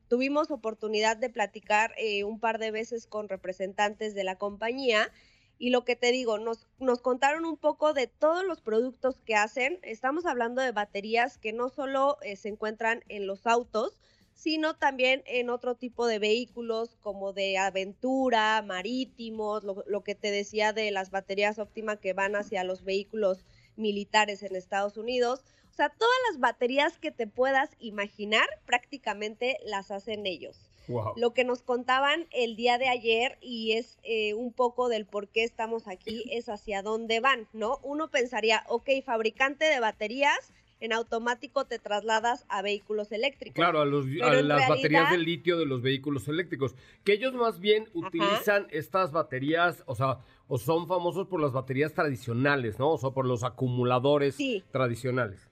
Tuvimos 0.09 0.49
oportunidad 0.49 1.17
de 1.17 1.29
platicar 1.29 1.93
eh, 1.97 2.23
un 2.23 2.39
par 2.39 2.57
de 2.57 2.71
veces 2.71 3.05
con 3.05 3.29
representantes 3.29 4.15
de 4.15 4.23
la 4.23 4.37
compañía 4.37 5.11
y 5.59 5.69
lo 5.69 5.85
que 5.85 5.95
te 5.95 6.11
digo, 6.11 6.39
nos, 6.39 6.67
nos 6.79 7.01
contaron 7.01 7.45
un 7.45 7.57
poco 7.57 7.93
de 7.93 8.07
todos 8.07 8.43
los 8.43 8.59
productos 8.59 9.19
que 9.23 9.35
hacen. 9.35 9.77
Estamos 9.83 10.25
hablando 10.25 10.61
de 10.61 10.71
baterías 10.71 11.37
que 11.37 11.53
no 11.53 11.69
solo 11.69 12.17
eh, 12.23 12.37
se 12.37 12.49
encuentran 12.49 13.03
en 13.07 13.27
los 13.27 13.45
autos, 13.45 13.99
sino 14.33 14.75
también 14.75 15.21
en 15.27 15.51
otro 15.51 15.75
tipo 15.75 16.07
de 16.07 16.17
vehículos 16.17 16.95
como 17.01 17.31
de 17.33 17.59
aventura, 17.59 18.63
marítimos, 18.65 19.63
lo, 19.63 19.83
lo 19.85 20.01
que 20.01 20.15
te 20.15 20.31
decía 20.31 20.73
de 20.73 20.89
las 20.91 21.11
baterías 21.11 21.59
óptimas 21.59 21.99
que 21.99 22.13
van 22.13 22.35
hacia 22.35 22.63
los 22.63 22.83
vehículos 22.83 23.45
militares 23.75 24.41
en 24.41 24.55
Estados 24.55 24.97
Unidos. 24.97 25.43
O 25.79 25.81
sea, 25.81 25.87
todas 25.97 26.17
las 26.29 26.41
baterías 26.41 26.97
que 26.97 27.09
te 27.09 27.25
puedas 27.25 27.69
imaginar 27.79 28.45
prácticamente 28.65 29.59
las 29.65 29.91
hacen 29.91 30.25
ellos. 30.25 30.57
Wow. 30.89 31.13
Lo 31.15 31.33
que 31.33 31.45
nos 31.45 31.61
contaban 31.61 32.27
el 32.31 32.57
día 32.57 32.77
de 32.77 32.89
ayer 32.89 33.37
y 33.39 33.71
es 33.77 33.97
eh, 34.03 34.33
un 34.33 34.51
poco 34.51 34.89
del 34.89 35.05
por 35.05 35.29
qué 35.29 35.45
estamos 35.45 35.87
aquí, 35.87 36.25
es 36.33 36.49
hacia 36.49 36.81
dónde 36.81 37.21
van, 37.21 37.47
¿no? 37.53 37.79
Uno 37.81 38.09
pensaría, 38.09 38.65
ok, 38.67 38.89
fabricante 39.05 39.63
de 39.63 39.79
baterías, 39.79 40.51
en 40.81 40.91
automático 40.91 41.63
te 41.65 41.79
trasladas 41.79 42.45
a 42.49 42.61
vehículos 42.61 43.13
eléctricos. 43.13 43.55
Claro, 43.55 43.79
a, 43.79 43.85
los- 43.85 44.05
a 44.21 44.33
las 44.41 44.67
baterías 44.67 45.11
de 45.11 45.17
litio 45.17 45.57
de 45.57 45.65
los 45.65 45.81
vehículos 45.81 46.27
eléctricos. 46.27 46.75
Que 47.05 47.13
ellos 47.13 47.33
más 47.35 47.61
bien 47.61 47.87
utilizan 47.93 48.67
estas 48.71 49.13
baterías, 49.13 49.83
o 49.87 49.95
sea, 49.95 50.19
o 50.49 50.57
son 50.57 50.87
famosos 50.87 51.27
por 51.27 51.39
las 51.41 51.53
baterías 51.53 51.93
tradicionales, 51.93 52.79
¿no? 52.79 52.91
O 52.91 52.97
sea, 52.97 53.11
por 53.11 53.25
los 53.25 53.43
acumuladores 53.43 54.35
Sí. 54.35 54.61
tradicionales. 54.71 55.48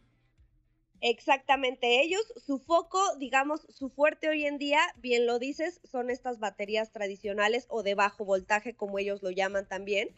Exactamente, 1.01 2.01
ellos, 2.01 2.21
su 2.43 2.57
foco, 2.57 2.99
digamos, 3.17 3.61
su 3.69 3.89
fuerte 3.89 4.29
hoy 4.29 4.45
en 4.45 4.57
día, 4.57 4.79
bien 4.97 5.27
lo 5.27 5.37
dices, 5.37 5.79
son 5.83 6.09
estas 6.09 6.39
baterías 6.39 6.91
tradicionales 6.91 7.67
o 7.69 7.83
de 7.83 7.93
bajo 7.93 8.25
voltaje, 8.25 8.75
como 8.75 8.97
ellos 8.97 9.21
lo 9.21 9.29
llaman 9.29 9.67
también. 9.67 10.15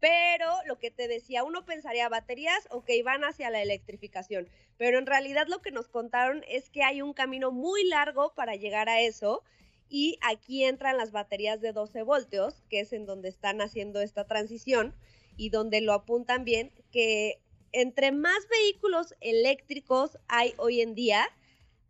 Pero 0.00 0.46
lo 0.66 0.78
que 0.78 0.90
te 0.90 1.08
decía, 1.08 1.44
uno 1.44 1.64
pensaría 1.64 2.08
baterías, 2.10 2.68
ok, 2.70 2.90
van 3.04 3.24
hacia 3.24 3.50
la 3.50 3.62
electrificación, 3.62 4.50
pero 4.76 4.98
en 4.98 5.06
realidad 5.06 5.46
lo 5.48 5.60
que 5.62 5.70
nos 5.72 5.88
contaron 5.88 6.44
es 6.48 6.70
que 6.70 6.82
hay 6.82 7.02
un 7.02 7.14
camino 7.14 7.52
muy 7.52 7.84
largo 7.84 8.34
para 8.34 8.56
llegar 8.56 8.88
a 8.90 9.00
eso 9.00 9.44
y 9.88 10.18
aquí 10.22 10.64
entran 10.64 10.96
las 10.98 11.12
baterías 11.12 11.60
de 11.60 11.72
12 11.72 12.02
voltios, 12.02 12.62
que 12.70 12.80
es 12.80 12.92
en 12.92 13.06
donde 13.06 13.28
están 13.30 13.60
haciendo 13.62 14.00
esta 14.00 14.26
transición 14.26 14.96
y 15.36 15.50
donde 15.50 15.80
lo 15.80 15.92
apuntan 15.94 16.44
bien, 16.44 16.72
que 16.90 17.42
entre 17.72 18.12
más 18.12 18.48
vehículos 18.48 19.14
eléctricos 19.20 20.18
hay 20.28 20.54
hoy 20.56 20.80
en 20.80 20.94
día, 20.94 21.26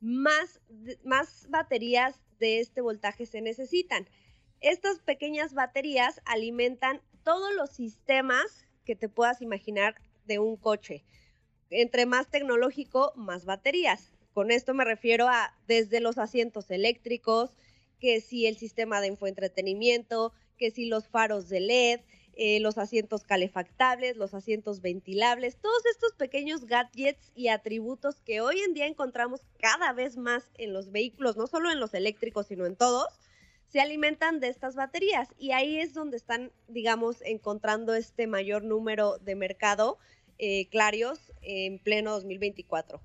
más, 0.01 0.61
más 1.05 1.47
baterías 1.49 2.21
de 2.39 2.61
este 2.61 2.81
voltaje 2.81 3.27
se 3.27 3.41
necesitan. 3.41 4.09
Estas 4.61 4.99
pequeñas 4.99 5.55
baterías 5.55 6.21
alimentan 6.25 7.01
todos 7.23 7.55
los 7.55 7.71
sistemas 7.71 8.67
que 8.85 8.97
te 8.97 9.09
puedas 9.09 9.43
imaginar 9.43 10.01
de 10.25 10.39
un 10.39 10.57
coche. 10.57 11.05
Entre 11.71 12.07
más 12.07 12.31
tecnológico, 12.31 13.13
más 13.17 13.45
baterías. 13.45 14.13
Con 14.33 14.51
esto 14.51 14.75
me 14.75 14.85
refiero 14.85 15.29
a 15.29 15.55
desde 15.67 16.01
los 16.01 16.19
asientos 16.19 16.71
eléctricos, 16.71 17.57
que 17.99 18.21
si 18.21 18.47
el 18.47 18.57
sistema 18.57 19.01
de 19.01 19.09
infoentretenimiento, 19.09 20.33
que 20.57 20.71
si 20.71 20.87
los 20.87 21.09
faros 21.09 21.49
de 21.49 21.61
LED, 21.61 22.01
eh, 22.43 22.59
los 22.59 22.79
asientos 22.79 23.23
calefactables, 23.23 24.17
los 24.17 24.33
asientos 24.33 24.81
ventilables, 24.81 25.59
todos 25.59 25.85
estos 25.85 26.15
pequeños 26.15 26.65
gadgets 26.65 27.33
y 27.35 27.49
atributos 27.49 28.23
que 28.23 28.41
hoy 28.41 28.61
en 28.61 28.73
día 28.73 28.87
encontramos 28.87 29.43
cada 29.59 29.93
vez 29.93 30.17
más 30.17 30.49
en 30.57 30.73
los 30.73 30.91
vehículos, 30.91 31.37
no 31.37 31.47
solo 31.47 31.71
en 31.71 31.79
los 31.79 31.93
eléctricos, 31.93 32.47
sino 32.47 32.65
en 32.65 32.77
todos, 32.77 33.09
se 33.69 33.83
alimentan 33.83 34.41
de 34.41 34.49
estas 34.49 34.75
baterías 34.75 35.29
y 35.37 35.51
ahí 35.51 35.77
es 35.77 35.93
donde 35.93 36.17
están, 36.17 36.51
digamos, 36.67 37.21
encontrando 37.27 37.93
este 37.93 38.27
mayor 38.27 38.65
número 38.65 39.19
de 39.19 39.35
mercado 39.35 39.99
eh, 40.39 40.67
clarios 40.71 41.21
en 41.43 41.79
pleno 41.79 42.13
2024. 42.13 43.03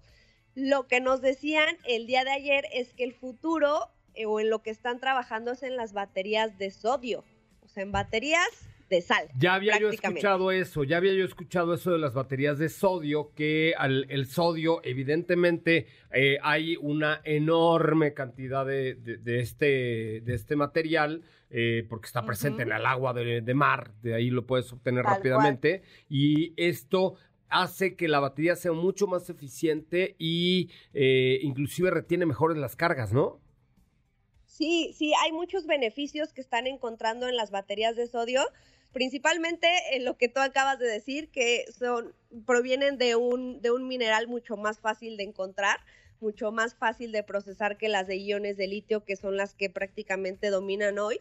Lo 0.54 0.88
que 0.88 1.02
nos 1.02 1.20
decían 1.20 1.76
el 1.84 2.08
día 2.08 2.24
de 2.24 2.32
ayer 2.32 2.68
es 2.72 2.94
que 2.94 3.04
el 3.04 3.14
futuro 3.14 3.90
eh, 4.14 4.28
o 4.28 4.40
en 4.40 4.50
lo 4.50 4.62
que 4.62 4.70
están 4.70 5.02
trabajando 5.02 5.52
es 5.52 5.64
en 5.64 5.76
las 5.76 5.92
baterías 5.92 6.58
de 6.58 6.72
sodio, 6.72 7.26
o 7.66 7.68
sea, 7.68 7.84
en 7.84 7.92
baterías 7.92 8.48
de 8.90 9.02
sal. 9.02 9.28
Ya 9.38 9.56
había 9.56 9.80
yo 9.80 9.90
escuchado 9.90 10.52
eso, 10.52 10.84
ya 10.84 10.98
había 10.98 11.14
yo 11.14 11.26
escuchado 11.26 11.74
eso 11.74 11.92
de 11.92 11.98
las 11.98 12.14
baterías 12.14 12.60
de 12.60 12.70
sodio, 12.70 13.32
que 13.36 13.74
al, 13.78 14.06
el 14.10 14.28
sodio, 14.28 14.82
evidentemente, 14.84 15.88
eh, 16.12 16.38
hay 16.42 16.78
una 16.78 17.22
enorme 17.24 18.14
cantidad 18.14 18.66
de, 18.66 18.98
este, 19.26 20.22
de 20.22 20.34
este 20.34 20.56
material, 20.56 21.24
eh, 21.50 21.86
porque 21.90 22.08
está 22.08 22.26
presente 22.26 22.64
en 22.64 22.72
el 22.72 22.86
agua 22.86 23.14
de, 23.14 23.54
mar, 23.54 23.92
de 24.02 24.14
ahí 24.14 24.30
lo 24.30 24.46
puedes 24.46 24.72
obtener 24.72 25.04
rápidamente, 25.04 25.84
y 26.10 26.54
esto 26.58 27.16
hace 27.50 27.96
que 27.96 28.08
la 28.08 28.20
batería 28.20 28.56
sea 28.56 28.74
mucho 28.74 29.08
más 29.08 29.30
eficiente 29.30 30.16
y 30.18 30.70
eh, 30.94 31.40
inclusive 31.42 31.92
retiene 31.92 32.26
mejores 32.26 32.58
las 32.58 32.76
cargas, 32.76 33.14
¿no? 33.14 33.40
Sí, 34.46 34.94
sí, 34.98 35.14
hay 35.22 35.34
muchos 35.34 35.66
beneficios 35.66 36.32
que 36.32 36.40
están 36.40 36.66
encontrando 36.66 37.28
en 37.28 37.36
las 37.36 37.52
baterías 37.52 37.98
de 37.98 38.08
sodio 38.08 38.42
principalmente 38.96 39.68
en 39.92 40.06
lo 40.06 40.18
que 40.18 40.30
tú 40.30 40.40
acabas 40.40 40.80
de 40.80 40.88
decir, 40.88 41.28
que 41.28 41.66
son, 41.78 42.16
provienen 42.46 42.98
de 42.98 43.18
un, 43.18 43.62
de 43.62 43.70
un 43.70 43.90
mineral 43.90 44.30
mucho 44.30 44.56
más 44.56 44.80
fácil 44.80 45.18
de 45.18 45.24
encontrar, 45.24 45.82
mucho 46.22 46.54
más 46.54 46.76
fácil 46.76 47.12
de 47.12 47.22
procesar 47.22 47.78
que 47.78 47.90
las 47.90 48.08
de 48.08 48.16
iones 48.16 48.56
de 48.56 48.68
litio, 48.68 49.04
que 49.04 49.18
son 49.18 49.36
las 49.36 49.54
que 49.54 49.70
prácticamente 49.70 50.50
dominan 50.50 50.98
hoy. 50.98 51.20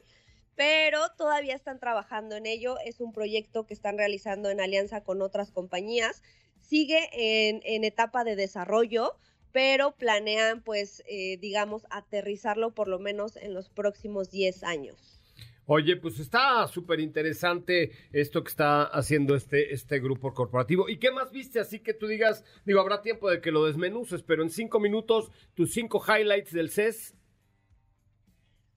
Pero 0.55 1.01
todavía 1.19 1.57
están 1.57 1.81
trabajando 1.81 2.37
en 2.37 2.47
ello. 2.47 2.79
Es 2.79 3.01
un 3.01 3.13
proyecto 3.13 3.67
que 3.67 3.75
están 3.75 3.99
realizando 3.99 4.51
en 4.51 4.61
alianza 4.61 5.03
con 5.03 5.21
otras 5.21 5.51
compañías. 5.51 6.23
Sigue 6.61 7.09
en, 7.13 7.61
en 7.65 7.83
etapa 7.83 8.23
de 8.23 8.37
desarrollo, 8.37 9.17
pero 9.51 9.97
planean, 9.97 10.63
pues, 10.63 11.03
eh, 11.09 11.39
digamos, 11.39 11.87
aterrizarlo 11.91 12.73
por 12.73 12.87
lo 12.87 13.01
menos 13.01 13.35
en 13.35 13.53
los 13.53 13.69
próximos 13.69 14.31
10 14.31 14.63
años. 14.63 15.24
Oye, 15.67 15.97
pues 15.97 16.19
está 16.19 16.67
súper 16.69 17.01
interesante 17.01 17.93
esto 18.13 18.45
que 18.45 18.51
está 18.51 18.85
haciendo 18.85 19.35
este, 19.35 19.73
este 19.73 19.99
grupo 19.99 20.35
corporativo. 20.35 20.89
¿Y 20.89 20.99
qué 20.99 21.11
más 21.11 21.31
viste? 21.31 21.59
Así 21.59 21.81
que 21.81 21.95
tú 21.95 22.07
digas, 22.07 22.45
digo, 22.67 22.81
habrá 22.81 23.01
tiempo 23.01 23.31
de 23.31 23.41
que 23.41 23.51
lo 23.51 23.65
desmenuces, 23.65 24.23
pero 24.23 24.43
en 24.43 24.51
cinco 24.51 24.79
minutos, 24.79 25.31
tus 25.55 25.73
cinco 25.73 26.03
highlights 26.07 26.53
del 26.53 26.71
CES. 26.71 27.15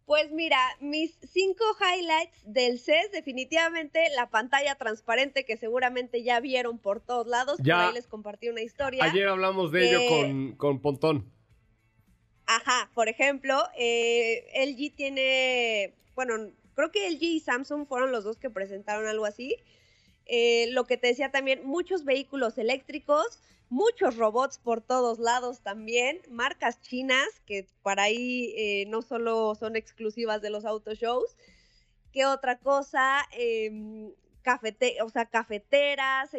Pues 0.05 0.31
mira, 0.31 0.57
mis 0.79 1.19
cinco 1.21 1.65
highlights 1.81 2.41
del 2.45 2.79
CES, 2.79 3.11
definitivamente 3.11 4.07
la 4.15 4.29
pantalla 4.29 4.75
transparente 4.75 5.43
que 5.43 5.57
seguramente 5.57 6.23
ya 6.23 6.39
vieron 6.39 6.79
por 6.79 7.01
todos 7.01 7.27
lados. 7.27 7.59
Ya. 7.61 7.75
Por 7.75 7.85
ahí 7.87 7.93
les 7.95 8.07
compartí 8.07 8.47
una 8.47 8.61
historia. 8.61 9.03
Ayer 9.03 9.27
hablamos 9.27 9.73
de 9.73 9.89
ello 9.89 9.99
con, 10.07 10.55
con 10.55 10.81
Pontón. 10.81 11.29
Ajá, 12.45 12.89
por 12.93 13.09
ejemplo, 13.09 13.61
eh, 13.77 14.45
LG 14.65 14.95
tiene, 14.95 15.93
bueno, 16.15 16.53
Creo 16.77 16.91
que 16.91 17.07
LG 17.07 17.23
y 17.23 17.39
Samsung 17.39 17.87
fueron 17.87 18.11
los 18.11 18.23
dos 18.23 18.37
que 18.37 18.51
presentaron 18.51 19.07
algo 19.07 19.25
así. 19.25 19.55
Eh, 20.27 20.67
lo 20.73 20.85
que 20.85 20.95
te 20.95 21.07
decía 21.07 21.31
también, 21.31 21.65
muchos 21.65 22.05
vehículos 22.05 22.59
eléctricos, 22.59 23.41
muchos 23.67 24.15
robots 24.15 24.59
por 24.59 24.81
todos 24.81 25.17
lados 25.17 25.61
también, 25.61 26.21
marcas 26.29 26.79
chinas 26.79 27.27
que 27.47 27.65
para 27.81 28.03
ahí 28.03 28.53
eh, 28.55 28.85
no 28.89 29.01
solo 29.01 29.55
son 29.55 29.75
exclusivas 29.75 30.43
de 30.43 30.51
los 30.51 30.65
auto 30.65 30.93
shows. 30.93 31.35
¿Qué 32.11 32.27
otra 32.27 32.59
cosa? 32.59 33.25
Em, 33.31 34.13
cafete, 34.43 35.01
o 35.01 35.09
sea, 35.09 35.25
cafeteras, 35.25 36.29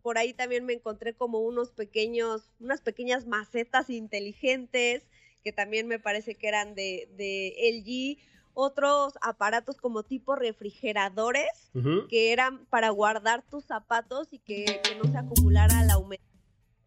por 0.00 0.16
ahí 0.16 0.32
también 0.32 0.64
me 0.64 0.72
encontré 0.72 1.12
como 1.12 1.40
unos 1.40 1.70
pequeños, 1.70 2.50
unas 2.60 2.80
pequeñas 2.80 3.26
macetas 3.26 3.90
inteligentes 3.90 5.06
que 5.44 5.52
también 5.52 5.86
me 5.86 5.98
parece 5.98 6.34
que 6.34 6.48
eran 6.48 6.74
de, 6.74 7.10
de 7.18 7.54
LG 7.68 8.31
otros 8.54 9.14
aparatos 9.20 9.76
como 9.76 10.02
tipo 10.02 10.36
refrigeradores 10.36 11.70
que 12.08 12.32
eran 12.32 12.66
para 12.66 12.90
guardar 12.90 13.42
tus 13.42 13.64
zapatos 13.64 14.28
y 14.32 14.38
que, 14.38 14.80
no 15.02 15.10
se 15.10 15.18
acumulara 15.18 15.82
la 15.84 15.98
humedad 15.98 16.22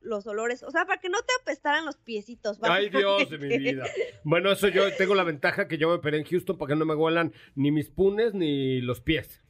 los 0.02 0.28
olores, 0.28 0.62
o 0.62 0.70
sea, 0.70 0.86
para 0.86 1.02
que 1.02 1.10
no 1.10 1.18
te 1.18 1.34
apestaran 1.42 1.84
los 1.84 1.98
piecitos. 1.98 2.60
Ay, 2.62 2.90
Dios 2.90 3.28
de 3.28 3.40
mi 3.40 3.58
vida. 3.58 3.86
Bueno, 4.24 4.52
eso 4.52 4.68
yo 4.68 4.96
tengo 4.96 5.16
la 5.16 5.24
ventaja 5.24 5.68
que 5.68 5.80
yo 5.80 5.88
me 5.90 5.96
operé 5.96 6.20
en 6.20 6.26
Houston 6.26 6.60
para 6.60 6.70
que 6.70 6.76
no 6.76 6.86
me 6.86 6.94
huelan 6.94 7.34
ni 7.56 7.72
mis 7.72 7.90
punes 7.90 8.36
ni 8.36 8.82
los 8.82 9.02
pies. 9.02 9.42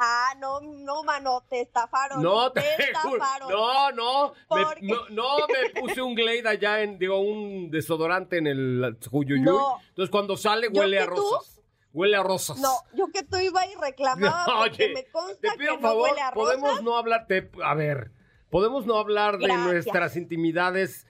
Ah, 0.00 0.32
no, 0.38 0.60
no, 0.60 1.02
mano, 1.02 1.44
te 1.50 1.60
estafaron. 1.60 2.22
No, 2.22 2.52
te, 2.52 2.60
estafaron. 2.78 3.50
No, 3.50 3.90
no, 3.90 4.32
me, 4.48 4.94
no, 5.10 5.36
me 5.48 5.80
puse 5.80 6.00
un 6.00 6.14
Glade 6.14 6.48
allá 6.48 6.82
en, 6.82 6.98
digo, 7.00 7.18
un 7.18 7.68
desodorante 7.68 8.38
en 8.38 8.46
el 8.46 8.96
Juyuyuy. 9.10 9.40
Entonces 9.40 10.10
cuando 10.10 10.36
sale 10.36 10.68
huele 10.68 11.00
a 11.00 11.06
rosas. 11.06 11.60
huele 11.92 12.16
a 12.16 12.22
rosas. 12.22 12.58
No, 12.60 12.70
yo 12.94 13.08
que 13.12 13.24
tú 13.24 13.38
iba 13.38 13.66
y 13.66 13.74
reclamaba 13.74 14.46
porque 14.64 14.92
me 14.94 15.04
consta 15.06 15.56
que 15.56 15.64
no 15.80 15.92
huele 15.94 16.20
a 16.20 16.30
rosas. 16.30 16.56
Podemos 16.58 16.82
no 16.84 16.96
hablar, 16.96 17.26
a 17.64 17.74
ver, 17.74 18.12
podemos 18.50 18.86
no 18.86 18.98
hablar 18.98 19.38
de 19.38 19.48
nuestras 19.48 20.16
intimidades 20.16 21.08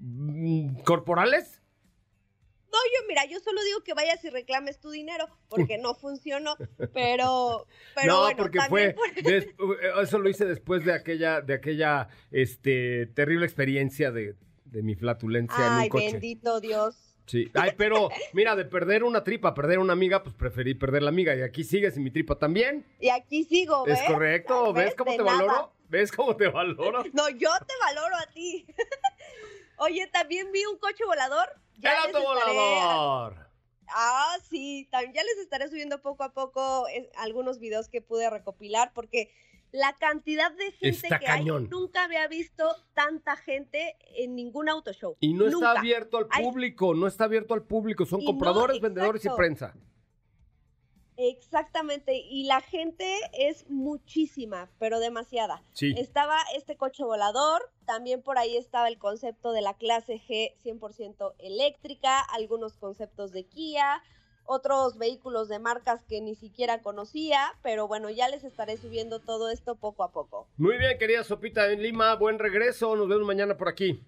mm, 0.00 0.80
corporales. 0.82 1.62
Yo 2.94 3.06
mira, 3.08 3.24
yo 3.26 3.40
solo 3.40 3.62
digo 3.64 3.82
que 3.82 3.94
vayas 3.94 4.24
y 4.24 4.30
reclames 4.30 4.80
tu 4.80 4.90
dinero 4.90 5.28
porque 5.48 5.78
no 5.78 5.94
funcionó, 5.94 6.56
pero, 6.92 7.66
pero 7.94 8.30
no, 8.30 8.36
porque 8.36 8.60
fue 8.68 8.94
eso 10.02 10.18
lo 10.18 10.28
hice 10.28 10.44
después 10.44 10.84
de 10.84 10.92
aquella 10.92 11.40
de 11.40 11.54
aquella 11.54 12.08
este 12.30 13.06
terrible 13.14 13.46
experiencia 13.46 14.10
de, 14.10 14.36
mi 14.72 14.94
flatulencia 14.94 15.66
en 15.66 15.72
un 15.84 15.88
coche. 15.88 16.06
Ay, 16.06 16.12
bendito 16.12 16.60
Dios. 16.60 16.96
Sí. 17.26 17.50
Ay, 17.54 17.70
pero 17.76 18.10
mira, 18.32 18.54
de 18.54 18.64
perder 18.66 19.02
una 19.02 19.24
tripa, 19.24 19.54
perder 19.54 19.78
una 19.78 19.94
amiga, 19.94 20.22
pues 20.22 20.34
preferí 20.34 20.74
perder 20.74 21.02
la 21.02 21.08
amiga 21.08 21.34
y 21.34 21.42
aquí 21.42 21.64
sigues 21.64 21.96
y 21.96 22.00
mi 22.00 22.10
tripa 22.10 22.38
también. 22.38 22.84
Y 23.00 23.08
aquí 23.08 23.44
sigo, 23.44 23.84
¿ves? 23.84 24.00
Es 24.00 24.06
correcto, 24.06 24.72
¿ves, 24.72 24.94
cómo 24.94 25.16
te 25.16 25.22
valoro? 25.22 25.72
¿Ves 25.88 26.12
cómo 26.12 26.36
te 26.36 26.48
valoro? 26.48 27.04
No, 27.12 27.28
yo 27.30 27.50
te 27.66 27.74
valoro 27.80 28.16
a 28.16 28.26
ti. 28.32 28.66
Oye, 29.78 30.06
también 30.08 30.50
vi 30.52 30.64
un 30.66 30.78
coche 30.78 31.04
volador 31.04 31.48
¡El 31.82 32.14
autovolador! 32.14 33.48
Ah, 33.88 34.36
sí, 34.48 34.88
también 34.90 35.12
ya 35.12 35.22
les 35.22 35.38
estaré 35.38 35.68
subiendo 35.68 36.00
poco 36.00 36.24
a 36.24 36.32
poco 36.32 36.88
eh, 36.88 37.10
algunos 37.16 37.58
videos 37.58 37.88
que 37.88 38.00
pude 38.00 38.30
recopilar 38.30 38.92
porque 38.94 39.30
la 39.72 39.92
cantidad 39.94 40.52
de 40.52 40.72
gente 40.72 41.08
que 41.18 41.26
hay, 41.26 41.44
nunca 41.44 42.04
había 42.04 42.28
visto 42.28 42.64
tanta 42.94 43.36
gente 43.36 43.96
en 44.16 44.36
ningún 44.36 44.68
auto 44.68 44.92
show. 44.92 45.16
Y 45.18 45.34
no 45.34 45.48
está 45.48 45.72
abierto 45.72 46.16
al 46.16 46.28
público, 46.28 46.94
no 46.94 47.08
está 47.08 47.24
abierto 47.24 47.54
al 47.54 47.62
público, 47.62 48.06
son 48.06 48.24
compradores, 48.24 48.80
vendedores 48.80 49.24
y 49.24 49.28
prensa. 49.30 49.74
Exactamente, 51.16 52.16
y 52.16 52.44
la 52.44 52.60
gente 52.60 53.18
es 53.32 53.68
muchísima, 53.68 54.68
pero 54.78 54.98
demasiada. 54.98 55.62
Sí. 55.72 55.94
Estaba 55.96 56.38
este 56.56 56.76
coche 56.76 57.04
volador, 57.04 57.70
también 57.86 58.22
por 58.22 58.38
ahí 58.38 58.56
estaba 58.56 58.88
el 58.88 58.98
concepto 58.98 59.52
de 59.52 59.60
la 59.60 59.74
clase 59.74 60.20
G 60.20 60.54
100% 60.64 61.34
eléctrica, 61.38 62.20
algunos 62.20 62.76
conceptos 62.76 63.32
de 63.32 63.44
Kia, 63.44 64.02
otros 64.46 64.98
vehículos 64.98 65.48
de 65.48 65.58
marcas 65.58 66.04
que 66.04 66.20
ni 66.20 66.34
siquiera 66.34 66.82
conocía, 66.82 67.54
pero 67.62 67.88
bueno, 67.88 68.10
ya 68.10 68.28
les 68.28 68.44
estaré 68.44 68.76
subiendo 68.76 69.20
todo 69.20 69.50
esto 69.50 69.76
poco 69.76 70.04
a 70.04 70.12
poco. 70.12 70.48
Muy 70.56 70.76
bien, 70.78 70.98
querida 70.98 71.24
Sopita 71.24 71.70
en 71.70 71.82
Lima, 71.82 72.14
buen 72.16 72.38
regreso, 72.38 72.96
nos 72.96 73.08
vemos 73.08 73.26
mañana 73.26 73.56
por 73.56 73.68
aquí. 73.68 74.02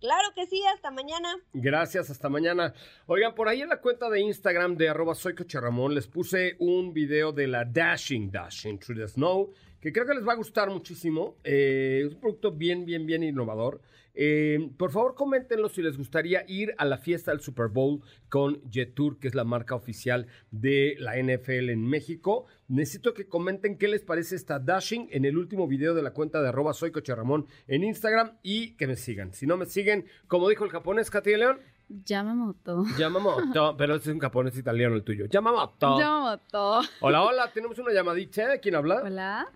Claro 0.00 0.28
que 0.34 0.46
sí, 0.46 0.62
hasta 0.72 0.90
mañana. 0.90 1.28
Gracias, 1.54 2.10
hasta 2.10 2.28
mañana. 2.28 2.74
Oigan, 3.06 3.34
por 3.34 3.48
ahí 3.48 3.62
en 3.62 3.70
la 3.70 3.80
cuenta 3.80 4.10
de 4.10 4.20
Instagram 4.20 4.76
de 4.76 4.88
arroba 4.88 5.14
soy 5.14 5.34
Ramón 5.34 5.94
les 5.94 6.06
puse 6.06 6.56
un 6.58 6.92
video 6.92 7.32
de 7.32 7.46
la 7.46 7.64
Dashing 7.64 8.30
Dashing 8.30 8.78
Through 8.78 8.98
the 8.98 9.08
Snow, 9.08 9.52
que 9.80 9.92
creo 9.92 10.06
que 10.06 10.14
les 10.14 10.26
va 10.26 10.32
a 10.32 10.36
gustar 10.36 10.70
muchísimo. 10.70 11.36
Eh, 11.44 12.02
es 12.06 12.12
un 12.12 12.20
producto 12.20 12.52
bien, 12.52 12.84
bien, 12.84 13.06
bien 13.06 13.22
innovador. 13.22 13.80
Eh, 14.16 14.70
por 14.78 14.90
favor, 14.90 15.14
coméntenlo 15.14 15.68
si 15.68 15.82
les 15.82 15.98
gustaría 15.98 16.44
ir 16.48 16.74
a 16.78 16.86
la 16.86 16.96
fiesta 16.96 17.30
del 17.30 17.40
Super 17.40 17.68
Bowl 17.68 18.00
con 18.30 18.62
Jetour, 18.70 19.18
que 19.18 19.28
es 19.28 19.34
la 19.34 19.44
marca 19.44 19.74
oficial 19.74 20.26
de 20.50 20.96
la 20.98 21.16
NFL 21.16 21.68
en 21.68 21.86
México. 21.86 22.46
Necesito 22.68 23.12
que 23.12 23.28
comenten 23.28 23.76
qué 23.76 23.88
les 23.88 24.02
parece 24.02 24.34
esta 24.34 24.58
Dashing 24.58 25.08
en 25.12 25.26
el 25.26 25.36
último 25.36 25.68
video 25.68 25.94
de 25.94 26.02
la 26.02 26.12
cuenta 26.12 26.40
de 26.40 26.48
arroba 26.48 26.72
soy 26.72 26.90
Coche 26.90 27.14
Ramón 27.14 27.46
en 27.68 27.84
Instagram 27.84 28.38
y 28.42 28.74
que 28.76 28.86
me 28.86 28.96
sigan. 28.96 29.34
Si 29.34 29.46
no 29.46 29.58
me 29.58 29.66
siguen, 29.66 30.06
como 30.26 30.48
dijo 30.48 30.64
el 30.64 30.70
japonés 30.70 31.10
Katy 31.10 31.30
de 31.30 31.38
León, 31.38 31.60
Yamamoto. 31.88 32.84
Yamamoto, 32.98 33.76
pero 33.78 33.94
ese 33.94 34.10
es 34.10 34.14
un 34.14 34.20
japonés 34.20 34.56
italiano 34.58 34.96
el 34.96 35.04
tuyo. 35.04 35.26
Yamamoto. 35.26 35.98
Yamamoto. 36.00 36.80
Hola, 37.00 37.22
hola, 37.22 37.52
tenemos 37.52 37.78
una 37.78 37.92
llamadita. 37.92 38.58
¿Quién 38.58 38.74
habla? 38.74 39.02
Hola. 39.04 39.46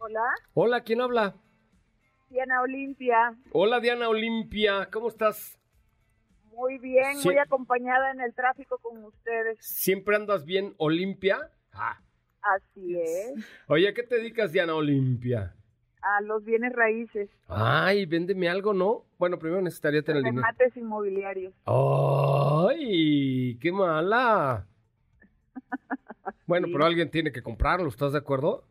Hola, 0.00 0.22
Hola, 0.54 0.80
¿quién 0.82 1.00
habla? 1.00 1.34
Diana 2.30 2.60
Olimpia. 2.62 3.34
Hola, 3.52 3.80
Diana 3.80 4.08
Olimpia, 4.08 4.88
¿cómo 4.92 5.08
estás? 5.08 5.58
Muy 6.54 6.78
bien, 6.78 7.16
muy 7.24 7.38
acompañada 7.38 8.10
en 8.10 8.20
el 8.20 8.34
tráfico 8.34 8.78
con 8.78 9.02
ustedes. 9.04 9.58
¿Siempre 9.60 10.16
andas 10.16 10.44
bien, 10.44 10.74
Olimpia? 10.78 11.38
Ah. 11.72 11.98
Así 12.40 12.96
es, 12.96 13.34
Oye, 13.66 13.88
¿a 13.88 13.94
qué 13.94 14.02
te 14.04 14.16
dedicas, 14.16 14.52
Diana 14.52 14.74
Olimpia? 14.74 15.54
a 16.00 16.20
los 16.22 16.44
bienes 16.44 16.72
raíces, 16.72 17.28
Ay, 17.48 18.06
véndeme 18.06 18.48
algo, 18.48 18.72
¿no? 18.72 19.04
Bueno, 19.18 19.38
primero 19.38 19.60
necesitaría 19.60 20.00
tener 20.02 20.22
dinero. 20.22 20.42
remates 20.46 20.76
inmobiliarios. 20.76 21.52
¡Ay! 21.66 23.58
¡Qué 23.60 23.72
mala! 23.72 24.66
Bueno, 26.46 26.66
Sí. 26.68 26.72
pero 26.72 26.86
alguien 26.86 27.10
tiene 27.10 27.30
que 27.32 27.42
comprarlo, 27.42 27.88
¿estás 27.88 28.12
de 28.12 28.18
acuerdo? 28.18 28.64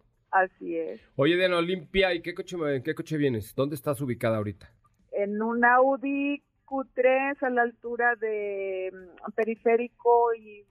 Así 0.43 0.77
es. 0.77 1.01
Oye, 1.15 1.35
Diana 1.35 1.57
Olimpia, 1.57 2.13
¿y 2.13 2.21
qué 2.21 2.33
coche, 2.33 2.57
en 2.75 2.83
qué 2.83 2.93
coche 2.93 3.17
vienes? 3.17 3.55
¿Dónde 3.55 3.75
estás 3.75 3.99
ubicada 4.01 4.37
ahorita? 4.37 4.71
En 5.11 5.41
un 5.41 5.65
Audi 5.65 6.43
Q3 6.65 7.41
a 7.41 7.49
la 7.49 7.63
altura 7.63 8.15
de 8.15 8.91
mm, 8.93 9.31
periférico 9.31 10.33
y 10.35 10.65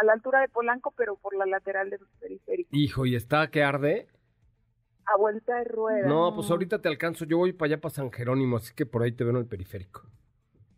a 0.00 0.04
la 0.04 0.12
altura 0.12 0.40
de 0.40 0.48
Polanco, 0.48 0.92
pero 0.96 1.16
por 1.16 1.34
la 1.36 1.46
lateral 1.46 1.90
del 1.90 2.00
periférico. 2.20 2.70
Hijo, 2.72 3.06
¿y 3.06 3.14
está 3.14 3.50
que 3.50 3.62
arde? 3.62 4.08
A 5.06 5.16
vuelta 5.16 5.56
de 5.56 5.64
rueda. 5.64 6.06
No, 6.06 6.34
pues 6.34 6.50
ahorita 6.50 6.80
te 6.80 6.88
alcanzo. 6.88 7.24
Yo 7.24 7.38
voy 7.38 7.52
para 7.52 7.72
allá, 7.72 7.80
para 7.80 7.94
San 7.94 8.12
Jerónimo, 8.12 8.56
así 8.56 8.74
que 8.74 8.86
por 8.86 9.02
ahí 9.02 9.12
te 9.12 9.24
veo 9.24 9.32
en 9.32 9.38
el 9.38 9.46
periférico. 9.46 10.02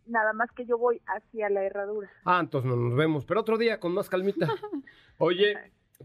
Nada 0.07 0.33
más 0.33 0.49
que 0.51 0.65
yo 0.65 0.77
voy 0.77 1.01
hacia 1.05 1.49
la 1.49 1.63
herradura. 1.63 2.09
Ah, 2.25 2.39
entonces 2.41 2.69
no 2.69 2.75
nos 2.75 2.95
vemos. 2.95 3.25
Pero 3.25 3.41
otro 3.41 3.57
día, 3.57 3.79
con 3.79 3.93
más 3.93 4.09
calmita. 4.09 4.47
Oye, 5.17 5.55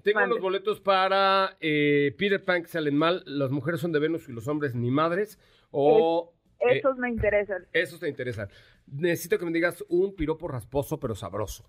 tengo 0.02 0.20
Mande. 0.20 0.34
los 0.34 0.42
boletos 0.42 0.80
para 0.80 1.56
eh, 1.60 2.14
Peter 2.18 2.44
Pan 2.44 2.62
que 2.62 2.68
salen 2.68 2.96
mal. 2.96 3.22
Las 3.26 3.50
mujeres 3.50 3.80
son 3.80 3.92
de 3.92 3.98
Venus 3.98 4.28
y 4.28 4.32
los 4.32 4.48
hombres 4.48 4.74
ni 4.74 4.90
madres. 4.90 5.38
O 5.70 6.34
eh, 6.60 6.78
Esos 6.78 6.96
me 6.96 7.10
interesan. 7.10 7.66
esos 7.72 8.00
te 8.00 8.08
interesan. 8.08 8.48
Necesito 8.86 9.38
que 9.38 9.44
me 9.44 9.52
digas 9.52 9.84
un 9.88 10.14
piropo 10.14 10.48
rasposo 10.48 10.98
pero 10.98 11.14
sabroso. 11.14 11.68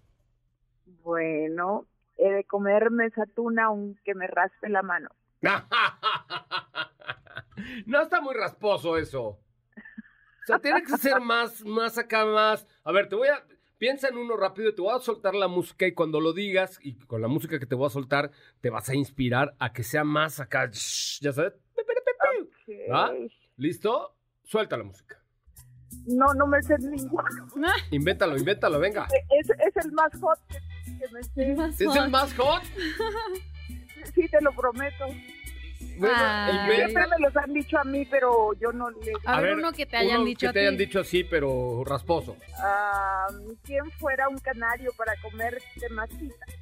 Bueno, 1.03 1.87
he 2.17 2.31
de 2.31 2.43
comerme 2.45 3.07
esa 3.07 3.25
tuna 3.25 3.65
aunque 3.65 4.15
me 4.15 4.27
raspe 4.27 4.69
la 4.69 4.81
mano. 4.81 5.09
no 7.85 8.01
está 8.01 8.21
muy 8.21 8.35
rasposo 8.35 8.97
eso. 8.97 9.23
O 9.23 9.39
sea, 10.45 10.59
tiene 10.59 10.81
que 10.83 10.97
ser 10.97 11.19
más, 11.21 11.63
más 11.65 11.97
acá, 11.97 12.25
más. 12.25 12.65
A 12.83 12.91
ver, 12.91 13.07
te 13.07 13.15
voy 13.15 13.27
a. 13.27 13.43
Piensa 13.79 14.09
en 14.09 14.17
uno 14.17 14.35
rápido, 14.35 14.75
te 14.75 14.81
voy 14.81 14.93
a 14.93 14.99
soltar 14.99 15.33
la 15.35 15.47
música 15.47 15.87
y 15.87 15.93
cuando 15.93 16.19
lo 16.19 16.33
digas 16.33 16.79
y 16.83 16.95
con 16.95 17.21
la 17.21 17.29
música 17.29 17.59
que 17.59 17.65
te 17.65 17.75
voy 17.75 17.87
a 17.87 17.89
soltar, 17.89 18.29
te 18.59 18.69
vas 18.69 18.89
a 18.89 18.95
inspirar 18.95 19.55
a 19.57 19.71
que 19.71 19.83
sea 19.83 20.03
más 20.03 20.41
acá. 20.41 20.69
Ya 21.21 21.31
sabes. 21.31 21.53
¿Va? 22.91 23.13
¿Listo? 23.55 24.17
Suelta 24.43 24.75
la 24.75 24.83
música. 24.83 25.23
No, 26.07 26.33
no 26.33 26.45
me 26.45 26.61
sé 26.61 26.75
ninguno. 26.77 27.23
Invéntalo, 27.91 28.37
invéntalo, 28.37 28.79
venga. 28.79 29.07
Es, 29.39 29.49
es 29.49 29.85
el 29.85 29.93
más 29.93 30.11
hot 30.19 30.39
que, 30.49 30.57
que 30.99 31.13
me 31.13 31.23
sé. 31.23 31.85
¿Es 31.85 31.95
el 31.95 32.09
más 32.09 32.33
hot? 32.35 32.61
Sí, 34.13 34.27
te 34.27 34.41
lo 34.41 34.51
prometo. 34.51 35.05
Bueno, 35.99 36.15
inventa- 36.51 36.75
Siempre 36.75 37.03
me 37.07 37.25
los 37.25 37.35
han 37.37 37.53
dicho 37.53 37.77
a 37.77 37.83
mí, 37.83 38.05
pero 38.05 38.53
yo 38.59 38.71
no 38.71 38.89
le... 38.89 39.11
A, 39.25 39.41
ver, 39.41 39.55
uno 39.57 39.71
que 39.73 39.85
te 39.85 39.97
hayan 39.97 40.17
uno 40.17 40.25
dicho 40.25 40.47
que 40.47 40.53
te 40.53 40.59
a 40.59 40.61
hayan 40.61 40.77
ti. 40.77 40.85
dicho 40.85 40.99
así, 41.01 41.23
pero 41.23 41.83
rasposo. 41.85 42.37
Ah, 42.57 43.27
¿Quién 43.63 43.89
fuera 43.99 44.27
un 44.29 44.37
canario 44.37 44.91
para 44.97 45.13
comer? 45.21 45.57
¡Ah! 45.97 46.05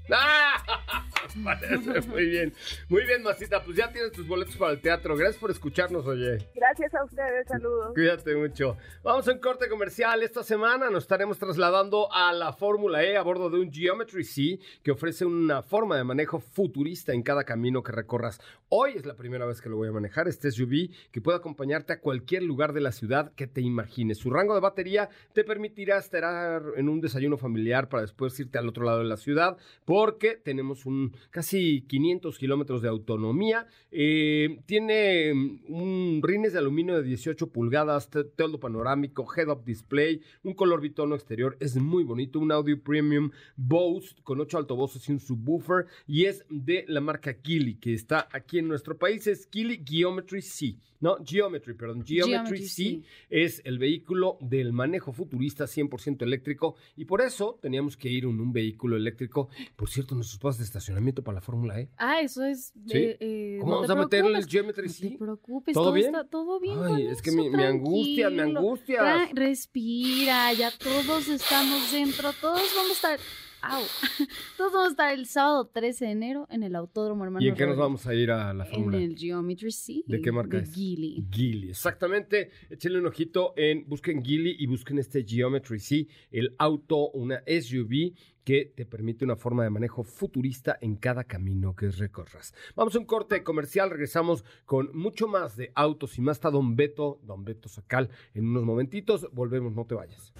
Parece 1.44 2.02
muy 2.08 2.26
bien. 2.26 2.54
Muy 2.90 3.04
bien, 3.06 3.24
Masita. 3.24 3.64
Pues 3.64 3.78
ya 3.78 3.92
tienes 3.92 4.12
tus 4.12 4.28
boletos 4.28 4.56
para 4.56 4.72
el 4.72 4.82
teatro. 4.82 5.16
Gracias 5.16 5.40
por 5.40 5.52
escucharnos, 5.52 6.06
oye. 6.06 6.38
Gracias 6.56 6.94
a 6.94 7.04
ustedes, 7.04 7.48
saludos. 7.48 7.94
Cuídate 7.94 8.36
mucho. 8.36 8.78
Vamos 9.04 9.28
a 9.28 9.34
un 9.34 9.40
corte 9.40 9.68
comercial. 9.68 10.24
Esta 10.24 10.44
semana 10.44 10.90
nos 10.90 11.04
estaremos 11.04 11.38
trasladando 11.38 12.12
a 12.14 12.32
la 12.34 12.54
Fórmula 12.54 13.04
E 13.04 13.18
a 13.18 13.22
bordo 13.22 13.50
de 13.50 13.60
un 13.60 13.72
Geometry 13.72 14.24
C 14.24 14.60
que 14.84 14.92
ofrece 14.92 15.26
una 15.26 15.62
forma 15.62 15.98
de 15.98 16.04
manejo 16.04 16.40
futurista 16.40 17.14
en 17.14 17.24
cada 17.24 17.44
camino 17.44 17.84
que 17.84 17.92
recorras. 17.92 18.40
Hoy 18.70 18.94
es 18.96 19.06
la 19.06 19.16
primera 19.16 19.46
vez 19.46 19.62
que 19.62 19.70
lo 19.70 19.78
voy 19.78 19.90
a 19.90 19.94
manejar, 19.94 20.28
este 20.28 20.52
SUV 20.52 20.90
que 21.12 21.22
puede 21.22 21.38
acompañarte 21.38 21.94
a 21.94 22.00
cualquier 22.00 22.44
lugar 22.44 22.74
de 22.74 22.82
la 22.82 22.92
ciudad 22.92 23.32
que 23.34 23.48
te 23.48 23.62
imagines. 23.62 24.18
Su 24.18 24.30
rango 24.30 24.54
de 24.54 24.60
batería 24.62 25.10
te 25.34 25.44
permitirá 25.44 25.98
estar 25.98 26.64
en 26.76 26.90
un 26.90 27.02
desayuno 27.02 27.38
familiar 27.38 27.90
para 27.90 28.02
después 28.02 28.38
irte 28.40 28.58
al 28.58 28.68
otro 28.68 28.84
lado 28.84 29.00
de 29.00 29.06
la 29.06 29.18
ciudad 29.18 29.58
porque 29.98 30.36
tenemos 30.36 30.86
un 30.86 31.12
casi 31.32 31.82
500 31.88 32.38
kilómetros 32.38 32.84
de 32.84 32.88
autonomía. 32.88 33.66
Eh, 33.90 34.60
tiene 34.68 35.34
mm, 35.34 35.74
un 35.74 36.22
rines 36.22 36.54
de 36.54 36.60
aluminio 36.60 36.98
de 36.98 37.02
18 37.02 37.52
pulgadas, 37.52 38.08
teldo 38.36 38.60
panorámico, 38.60 39.26
head-up 39.36 39.64
display, 39.66 40.22
un 40.44 40.54
color 40.54 40.82
bitono 40.82 41.16
exterior. 41.16 41.58
Es 41.60 41.78
muy 41.78 42.04
bonito, 42.04 42.38
un 42.38 42.52
audio 42.52 42.80
premium 42.80 43.32
Bose 43.56 44.14
con 44.22 44.40
8 44.40 44.60
altavoces 44.60 45.10
y 45.10 45.14
un 45.14 45.20
subwoofer. 45.20 45.88
Y 46.06 46.26
es 46.26 46.46
de 46.48 46.86
la 46.88 47.02
marca 47.02 47.36
Geely, 47.44 47.80
que 47.80 47.96
está 47.96 48.28
aquí 48.32 48.60
en 48.60 48.68
nuestro 48.68 49.00
país. 49.00 49.26
Es 49.26 49.50
Geely 49.52 49.84
Geometry 49.84 50.44
C. 50.44 50.76
No, 51.00 51.18
Geometry, 51.24 51.74
perdón. 51.76 52.04
Geometry, 52.06 52.32
Geometry 52.32 52.68
C 52.68 52.84
C. 52.84 53.02
es 53.30 53.62
el 53.66 53.78
vehículo 53.80 54.38
del 54.42 54.74
manejo 54.74 55.12
futurista 55.14 55.66
100% 55.66 56.24
eléctrico. 56.24 56.76
Y 56.96 57.06
por 57.06 57.22
eso 57.22 57.60
teníamos 57.62 57.96
que 57.98 58.10
ir 58.10 58.24
en 58.24 58.40
un 58.40 58.52
vehículo 58.52 58.96
eléctrico. 58.98 59.50
Por 59.76 59.90
cierto, 59.90 60.16
nuestros 60.16 60.40
pasos 60.40 60.58
de 60.60 60.64
estacionamiento 60.66 61.24
para 61.24 61.36
la 61.36 61.42
Fórmula 61.42 61.80
E. 61.80 61.90
Ah, 61.98 62.22
eso 62.22 62.44
es. 62.44 62.74
Sí. 62.88 62.98
eh, 62.98 63.18
eh, 63.20 63.58
¿Cómo 63.60 63.72
no 63.74 63.82
vamos 63.82 63.90
a 63.92 63.96
meterle 63.96 64.38
el 64.40 64.46
Geometry 64.48 64.88
No 64.88 64.94
te 65.12 65.18
preocupes, 65.18 65.74
¿Todo 65.74 65.84
todo, 65.86 65.94
bien? 65.94 66.08
está 66.08 66.24
todo 66.28 66.60
bien. 66.60 66.78
Ay, 66.84 67.04
con 67.04 67.12
es 67.14 67.22
que 67.22 67.30
eso, 67.30 67.40
angustias, 67.58 68.32
me 68.32 68.38
tranquilo. 68.38 68.60
angustias. 68.60 69.04
Tra- 69.04 69.30
respira, 69.34 70.54
ya 70.54 70.72
todos 70.78 71.28
estamos 71.30 71.92
dentro, 71.92 72.32
todos 72.42 72.62
vamos 72.76 72.92
a 72.92 72.94
estar. 72.94 73.20
Au, 73.62 73.82
todos 74.58 74.72
vamos 74.72 74.88
a 74.88 74.92
estar 74.92 75.14
el 75.14 75.26
sábado 75.26 75.68
13 75.68 76.06
de 76.06 76.12
enero 76.12 76.48
en 76.50 76.64
el 76.64 76.76
Autódromo 76.76 77.24
Hermano 77.24 77.44
¿Y 77.44 77.50
en 77.50 77.56
qué 77.56 77.66
nos 77.66 77.78
vamos 77.78 78.06
a 78.06 78.14
ir 78.14 78.32
a 78.32 78.54
la 78.54 78.66
En 78.66 78.72
Fórmula 78.72 78.98
E? 78.98 79.04
el 79.04 79.18
Geometry 79.18 79.72
C. 79.72 80.04
¿De 80.06 80.22
qué 80.22 80.32
marca 80.32 80.58
de 80.58 80.64
es? 80.64 80.74
Geely. 80.74 81.26
Geely, 81.32 81.70
exactamente. 81.70 82.52
Échenle 82.70 83.00
un 83.00 83.08
ojito 83.08 83.54
en, 83.58 83.88
busquen 83.88 84.24
Geely 84.24 84.56
y 84.60 84.68
busquen 84.68 85.00
este 85.00 85.24
Geometry 85.24 85.80
C, 85.80 86.08
el 86.32 86.56
auto, 86.58 87.10
una 87.12 87.42
SUV 87.48 88.14
que 88.44 88.72
te 88.74 88.86
permite 88.86 89.26
una 89.26 89.36
forma 89.36 89.64
de 89.64 89.70
manejo 89.70 90.04
futurista 90.04 90.78
en 90.80 90.96
cada 90.96 91.26
camino 91.26 91.76
que 91.76 91.90
recorras. 91.90 92.54
Vamos 92.76 92.96
a 92.96 93.00
un 93.00 93.06
corte 93.06 93.44
comercial, 93.44 93.90
regresamos 93.90 94.46
con 94.66 94.90
mucho 94.94 95.28
más 95.28 95.58
de 95.58 95.74
autos 95.76 96.18
y 96.18 96.22
más 96.22 96.38
está 96.38 96.50
Don 96.50 96.76
Beto, 96.78 97.20
Don 97.24 97.44
Beto 97.44 97.68
Sacal 97.68 98.10
en 98.34 98.48
unos 98.48 98.64
momentitos. 98.64 99.28
Volvemos, 99.34 99.74
no 99.76 99.86
te 99.86 99.96
vayas. 99.96 100.32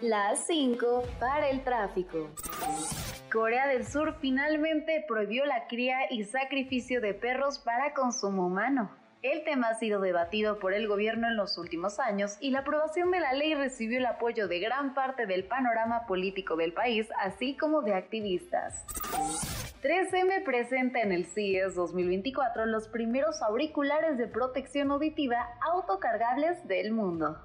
Las 0.00 0.46
5 0.46 1.02
para 1.18 1.48
el 1.48 1.64
tráfico. 1.64 2.30
Corea 3.32 3.66
del 3.66 3.86
Sur 3.86 4.16
finalmente 4.20 5.04
prohibió 5.08 5.44
la 5.46 5.66
cría 5.66 5.98
y 6.10 6.24
sacrificio 6.24 7.00
de 7.00 7.14
perros 7.14 7.58
para 7.58 7.92
consumo 7.92 8.46
humano. 8.46 8.90
El 9.22 9.42
tema 9.44 9.68
ha 9.68 9.74
sido 9.74 10.00
debatido 10.00 10.60
por 10.60 10.74
el 10.74 10.86
gobierno 10.86 11.26
en 11.26 11.36
los 11.36 11.58
últimos 11.58 11.98
años 11.98 12.36
y 12.40 12.52
la 12.52 12.60
aprobación 12.60 13.10
de 13.10 13.20
la 13.20 13.32
ley 13.32 13.54
recibió 13.54 13.98
el 13.98 14.06
apoyo 14.06 14.48
de 14.48 14.60
gran 14.60 14.94
parte 14.94 15.26
del 15.26 15.44
panorama 15.44 16.06
político 16.06 16.56
del 16.56 16.72
país, 16.72 17.08
así 17.18 17.56
como 17.56 17.82
de 17.82 17.94
activistas. 17.94 18.84
3M 19.82 20.44
presenta 20.44 21.00
en 21.00 21.10
el 21.10 21.26
CES 21.26 21.74
2024 21.74 22.66
los 22.66 22.86
primeros 22.88 23.42
auriculares 23.42 24.18
de 24.18 24.26
protección 24.26 24.90
auditiva 24.90 25.48
autocargables 25.60 26.66
del 26.68 26.92
mundo. 26.92 27.38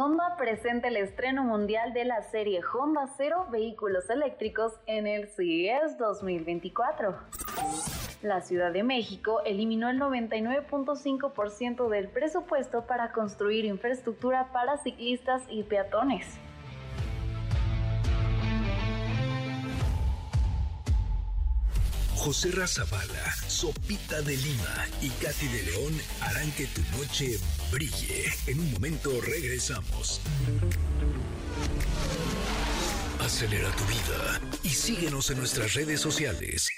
Honda 0.00 0.36
presenta 0.36 0.86
el 0.86 0.96
estreno 0.96 1.42
mundial 1.42 1.92
de 1.92 2.04
la 2.04 2.22
serie 2.22 2.60
Honda 2.62 3.08
Cero 3.16 3.48
vehículos 3.50 4.08
eléctricos 4.08 4.74
en 4.86 5.08
el 5.08 5.26
CES 5.26 5.98
2024. 5.98 7.16
La 8.22 8.40
Ciudad 8.40 8.72
de 8.72 8.84
México 8.84 9.40
eliminó 9.44 9.88
el 9.88 9.98
99.5% 9.98 11.88
del 11.88 12.06
presupuesto 12.10 12.86
para 12.86 13.10
construir 13.10 13.64
infraestructura 13.64 14.52
para 14.52 14.76
ciclistas 14.76 15.42
y 15.50 15.64
peatones. 15.64 16.38
José 22.18 22.50
Razabala, 22.50 23.36
Sopita 23.46 24.20
de 24.22 24.36
Lima 24.36 24.86
y 25.00 25.08
Katy 25.08 25.46
de 25.46 25.62
León 25.62 25.94
harán 26.20 26.50
que 26.52 26.66
tu 26.66 26.82
noche 26.98 27.38
brille. 27.70 28.24
En 28.48 28.58
un 28.58 28.72
momento 28.72 29.20
regresamos. 29.20 30.20
Acelera 33.20 33.70
tu 33.70 33.84
vida 33.84 34.40
y 34.64 34.70
síguenos 34.70 35.30
en 35.30 35.38
nuestras 35.38 35.74
redes 35.74 36.00
sociales. 36.00 36.68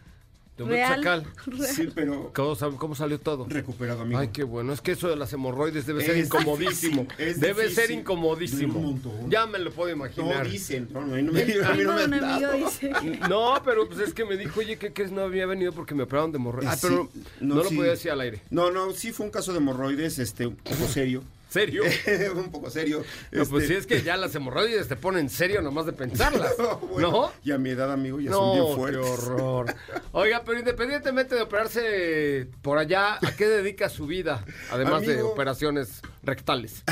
Beto 0.58 0.70
Real, 0.70 0.96
Sacal. 1.04 1.26
Sí, 1.68 1.90
pero 1.94 2.32
¿Cómo, 2.34 2.56
cómo 2.78 2.96
salió 2.96 3.20
todo? 3.20 3.46
recuperado, 3.50 4.02
amigo. 4.04 4.20
Ay, 4.20 4.30
qué 4.30 4.44
bueno. 4.44 4.72
Es 4.72 4.80
que 4.80 4.94
eso 4.94 5.10
de 5.10 5.18
las 5.18 5.34
hemorroides 5.34 5.86
debe 5.86 6.02
ser 6.04 6.16
Es 6.16 6.28
incomodísimo. 6.28 7.02
difícil, 7.04 7.28
es 7.28 7.40
debe 7.42 7.64
difícil. 7.64 7.84
ser 7.84 7.92
incomodísimo. 7.92 8.80
Un. 8.80 9.30
Ya 9.30 9.46
me 9.48 9.60
lo 9.60 9.72
puedo 9.72 9.90
no 9.90 9.96
imaginar. 10.06 10.50
dicen, 10.50 10.88
no, 10.94 11.02
no, 11.06 11.14
a 11.14 11.18
mí 11.18 11.24
no 11.24 11.32
me, 11.34 11.42
a 11.42 11.74
mí 11.74 11.84
no 11.84 11.94
me 11.96 12.02
han 12.04 12.12
dado. 12.12 12.58
No, 13.30 13.62
pero 13.66 13.88
pues 13.88 14.00
es 14.00 14.14
que 14.14 14.24
me 14.24 14.38
dijo, 14.38 14.60
oye, 14.62 14.78
¿qué 14.78 14.94
crees? 14.94 15.12
No 15.12 15.22
había 15.22 15.46
venido 15.46 15.74
porque 15.74 15.94
me 15.94 16.04
operaron 16.04 16.32
de 16.32 16.38
hemorroides. 16.38 16.72
Ah, 16.72 16.76
Sí, 16.78 16.88
pero 16.88 17.10
no, 17.42 17.56
lo 17.56 17.66
sí. 17.66 17.76
podía 17.76 17.92
decir 17.92 18.12
al 18.12 18.22
aire. 18.22 18.42
No, 18.50 18.72
no, 18.72 18.92
sí 18.94 19.12
fue 19.12 19.26
un 19.26 19.32
caso 19.32 19.52
de 19.52 19.58
hemorroides, 19.58 20.20
este, 20.20 20.48
un 20.48 20.56
poco 20.56 20.88
serio. 20.88 21.22
¿Serio? 21.50 21.84
un 22.36 22.52
poco 22.52 22.70
serio. 22.70 23.04
No, 23.32 23.46
pues 23.46 23.64
este, 23.64 23.68
sí, 23.68 23.80
es 23.80 23.86
que 23.88 24.02
ya 24.02 24.18
las 24.18 24.34
hemorroides 24.36 24.88
te 24.88 24.96
ponen 24.96 25.30
serio 25.30 25.62
nomás 25.62 25.86
de 25.86 25.94
pensarlas. 25.94 26.54
bueno, 26.92 27.12
¿No? 27.12 27.32
Y 27.44 27.52
a 27.52 27.58
mi 27.58 27.70
edad, 27.70 27.92
amigo, 27.92 28.20
ya 28.20 28.32
son 28.32 28.42
No, 28.48 28.54
bien 28.54 28.68
qué 28.68 28.76
fuertes. 28.76 29.06
horror. 29.26 29.76
Oiga, 30.12 30.44
pero 30.46 30.60
independientemente 30.60 31.36
de 31.36 31.42
operarse 31.42 32.48
por 32.62 32.78
allá, 32.78 33.16
¿a 33.16 33.36
qué 33.38 33.48
dedica 33.48 33.90
su 33.90 34.06
vida? 34.08 34.44
Además 34.72 35.06
de 35.06 35.22
operaciones 35.22 36.02
rectales. 36.24 36.84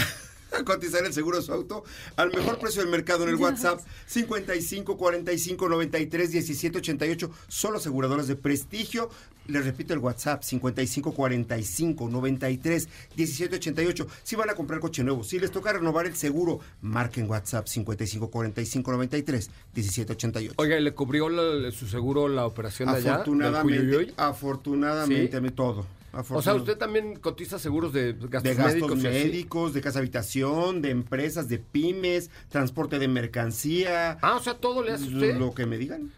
a 0.60 0.64
cotizar 0.64 1.06
el 1.06 1.14
seguro 1.14 1.38
de 1.38 1.44
su 1.44 1.54
auto 1.54 1.84
al 2.16 2.32
mejor 2.32 2.60
precio 2.60 2.82
del 2.82 2.92
mercado 2.92 3.24
en 3.24 3.30
el 3.30 3.36
WhatsApp 3.36 3.80
55 4.06 4.98
45 4.98 5.70
93 5.70 6.32
17 6.32 6.78
88. 6.78 7.32
Solo 7.48 7.78
aseguradoras 7.78 8.28
de 8.28 8.36
prestigio. 8.36 9.10
Les 9.48 9.66
repito 9.66 9.94
el 9.94 10.00
WhatsApp 10.00 10.42
55 10.42 11.12
45 11.14 12.08
93 12.10 12.88
17 13.16 13.56
88. 13.58 14.08
Si 14.24 14.36
van 14.38 14.50
a 14.50 14.56
comprar 14.56 14.80
coche 14.80 15.04
nuevo, 15.04 15.24
si 15.24 15.38
les 15.38 15.52
toca 15.52 15.74
renovar 15.74 16.06
el 16.06 16.16
seguro, 16.16 16.60
marquen 16.82 17.30
WhatsApp 17.30 17.68
55 17.68 18.30
45 18.30 18.92
93 18.92 19.50
17 19.74 20.14
88. 20.14 20.54
Oiga, 20.58 20.78
¿y 20.80 20.84
le 20.84 20.94
cubrió 20.94 21.28
la- 21.28 21.72
su 21.72 21.88
seguro 21.88 22.30
la 22.30 22.46
operación 22.46 22.90
de 22.92 22.98
allá? 22.98 23.16
Afortunadamente, 23.16 24.14
afortunadamente, 24.16 25.32
¿Sí? 25.32 25.38
a 25.38 25.42
mí 25.42 25.50
todo. 25.50 25.86
O 26.30 26.42
sea, 26.42 26.54
usted 26.54 26.78
también 26.78 27.16
cotiza 27.16 27.58
seguros 27.58 27.92
de 27.92 28.14
gastos, 28.14 28.44
de 28.44 28.54
gastos 28.56 28.96
médicos. 28.98 29.74
de 29.74 29.82
casa 29.82 30.00
habitación, 30.00 30.82
de 30.82 30.92
empresas, 30.92 31.50
de 31.50 31.58
pymes, 31.58 32.30
transporte 32.50 33.00
de 33.00 33.08
mercancía. 33.08 34.20
Ah, 34.22 34.36
o 34.36 34.40
sea, 34.40 34.56
todo 34.56 34.84
le 34.84 34.92
hace 34.92 35.06
usted. 35.08 35.38
Lo 35.38 35.54
que 35.54 35.66
me 35.66 35.78
digan. 35.78 36.12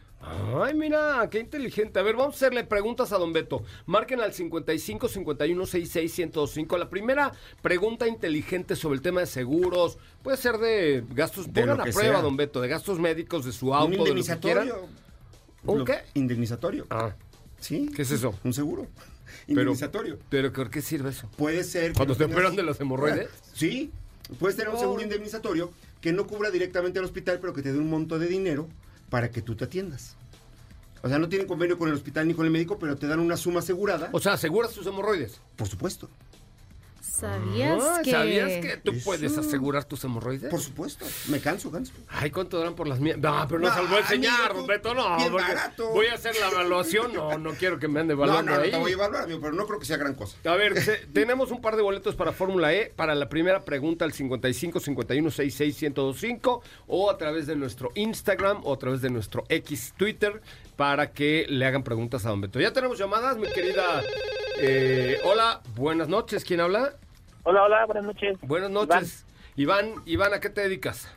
Ay, 0.61 0.73
mira, 0.73 1.27
qué 1.29 1.39
inteligente. 1.39 1.99
A 1.99 2.01
ver, 2.01 2.15
vamos 2.15 2.33
a 2.33 2.37
hacerle 2.37 2.63
preguntas 2.63 3.11
a 3.13 3.17
don 3.17 3.31
Beto. 3.31 3.63
Marquen 3.85 4.19
al 4.21 4.33
55 4.33 5.07
51 5.07 5.65
66 5.65 6.17
1025. 6.17 6.77
La 6.77 6.89
primera 6.89 7.31
pregunta 7.61 8.07
inteligente 8.07 8.75
sobre 8.75 8.95
el 8.95 9.01
tema 9.01 9.21
de 9.21 9.27
seguros. 9.27 9.97
Puede 10.23 10.37
ser 10.37 10.57
de 10.57 11.03
gastos. 11.11 11.53
De 11.53 11.61
Pongan 11.61 11.81
a 11.81 11.83
prueba, 11.83 12.15
sea. 12.15 12.21
don 12.21 12.35
Beto, 12.35 12.59
de 12.59 12.67
gastos 12.67 12.99
médicos, 12.99 13.45
de 13.45 13.51
su 13.51 13.67
Un 13.67 13.73
auto, 13.75 13.91
de 13.91 13.97
lo 13.97 14.03
que 14.03 14.09
indemnizatorio. 14.09 14.87
¿Un 15.63 15.85
qué? 15.85 15.99
Indemnizatorio. 16.15 16.87
Ah, 16.89 17.15
¿Sí? 17.59 17.89
¿qué 17.95 18.01
es 18.01 18.11
eso? 18.11 18.33
Un 18.43 18.53
seguro. 18.53 18.87
Pero- 19.47 19.61
Indemnizatorio. 19.61 20.19
Pero, 20.29 20.51
¿por 20.53 20.69
qué 20.69 20.81
sirve 20.81 21.09
eso? 21.09 21.29
Puede 21.37 21.63
ser. 21.63 21.91
que 21.91 21.97
¿Cuando 21.97 22.15
te 22.15 22.23
tengas- 22.25 22.35
operan 22.37 22.55
de 22.55 22.63
las 22.63 22.79
hemorroides? 22.79 23.29
Sí. 23.53 23.91
Puedes 24.39 24.55
tener 24.57 24.69
un 24.69 24.77
Oh. 24.77 24.79
seguro 24.79 25.01
indemnizatorio 25.03 25.71
que 26.01 26.11
no 26.11 26.25
cubra 26.27 26.49
directamente 26.51 26.99
al 26.99 27.05
hospital, 27.05 27.39
pero 27.39 27.53
que 27.53 27.61
te 27.61 27.71
dé 27.73 27.77
un 27.79 27.89
monto 27.89 28.17
de 28.19 28.27
dinero 28.27 28.67
para 29.09 29.29
que 29.31 29.41
tú 29.41 29.55
te 29.55 29.65
atiendas. 29.65 30.15
O 31.03 31.07
sea, 31.09 31.19
no 31.19 31.29
tienen 31.29 31.47
convenio 31.47 31.77
con 31.77 31.87
el 31.89 31.93
hospital 31.93 32.27
ni 32.27 32.33
con 32.33 32.45
el 32.45 32.51
médico, 32.51 32.79
pero 32.79 32.95
te 32.95 33.05
dan 33.05 33.19
una 33.19 33.37
suma 33.37 33.59
asegurada. 33.59 34.09
O 34.11 34.19
sea, 34.19 34.33
¿aseguras 34.33 34.71
tus 34.73 34.87
hemorroides? 34.87 35.39
Por 35.55 35.67
supuesto. 35.67 36.09
¿Sabías 37.15 37.81
Ah, 37.81 38.01
que...? 38.03 38.11
¿Sabías 38.11 38.49
que 38.65 38.77
tú 38.77 38.91
Eso- 38.91 39.05
puedes 39.05 39.37
asegurar 39.37 39.85
tus 39.85 40.03
hemorroides? 40.03 40.49
Por 40.49 40.59
supuesto. 40.61 41.05
Me 41.29 41.39
canso, 41.39 41.71
canso. 41.71 41.93
Ay, 42.09 42.29
¿cuánto 42.31 42.59
dan 42.59 42.75
por 42.75 42.87
las 42.87 42.99
mías? 42.99 43.17
No, 43.17 43.45
pero 43.47 43.59
no, 43.61 43.69
No, 43.69 43.73
se 43.73 43.81
los 43.81 43.89
voy 43.89 43.97
a 43.99 44.01
enseñar, 44.01 44.41
amigo, 44.51 44.57
don 44.59 44.67
Beto, 44.67 44.93
no. 44.93 45.17
bien 45.17 45.33
barato. 45.33 45.89
Voy 45.91 46.07
a 46.07 46.15
hacer 46.15 46.35
la 46.39 46.49
evaluación. 46.49 47.13
No, 47.13 47.37
no 47.37 47.51
quiero 47.53 47.79
que 47.79 47.87
me 47.87 47.99
ande 48.01 48.13
evaluando 48.13 48.51
no, 48.51 48.57
no 48.57 48.63
ahí. 48.63 48.71
te 48.71 48.77
voy 48.77 48.91
a 48.91 48.93
evaluar, 48.95 49.23
amigo, 49.23 49.39
pero 49.41 49.53
no 49.53 49.65
creo 49.65 49.79
que 49.79 49.85
sea 49.85 49.97
gran 49.97 50.13
cosa. 50.15 50.37
A 50.45 50.55
ver, 50.55 50.81
se- 50.81 50.97
tenemos 51.13 51.51
un 51.51 51.61
par 51.61 51.75
de 51.75 51.81
boletos 51.81 52.15
para 52.15 52.31
Fórmula 52.33 52.73
E. 52.73 52.91
Para 52.95 53.15
la 53.15 53.29
primera 53.29 53.63
pregunta, 53.63 54.03
al 54.05 54.13
55 54.13 54.79
51 54.79 55.31
66 55.31 55.81
1025 55.81 56.61
o 56.87 57.09
a 57.09 57.17
través 57.17 57.47
de 57.47 57.55
nuestro 57.55 57.91
Instagram 57.95 58.61
o 58.63 58.73
a 58.73 58.77
través 58.77 59.01
de 59.01 59.09
nuestro 59.09 59.43
X 59.49 59.93
Twitter 59.97 60.41
para 60.75 61.11
que 61.11 61.45
le 61.47 61.65
hagan 61.65 61.83
preguntas 61.83 62.25
a 62.25 62.29
Don 62.29 62.41
Beto. 62.41 62.59
Ya 62.59 62.73
tenemos 62.73 62.97
llamadas, 62.97 63.37
mi 63.37 63.47
querida. 63.47 64.03
eh, 64.59 65.19
hola, 65.23 65.61
buenas 65.75 66.07
noches. 66.09 66.43
¿Quién 66.43 66.59
habla? 66.61 66.95
Hola, 67.47 67.63
hola, 67.63 67.85
buenas 67.85 68.05
noches. 68.05 68.37
Buenas 68.41 68.71
noches. 68.71 69.23
Iván, 69.55 69.93
Iván, 70.07 70.33
¿a 70.33 70.39
qué 70.39 70.49
te 70.49 70.61
dedicas? 70.61 71.07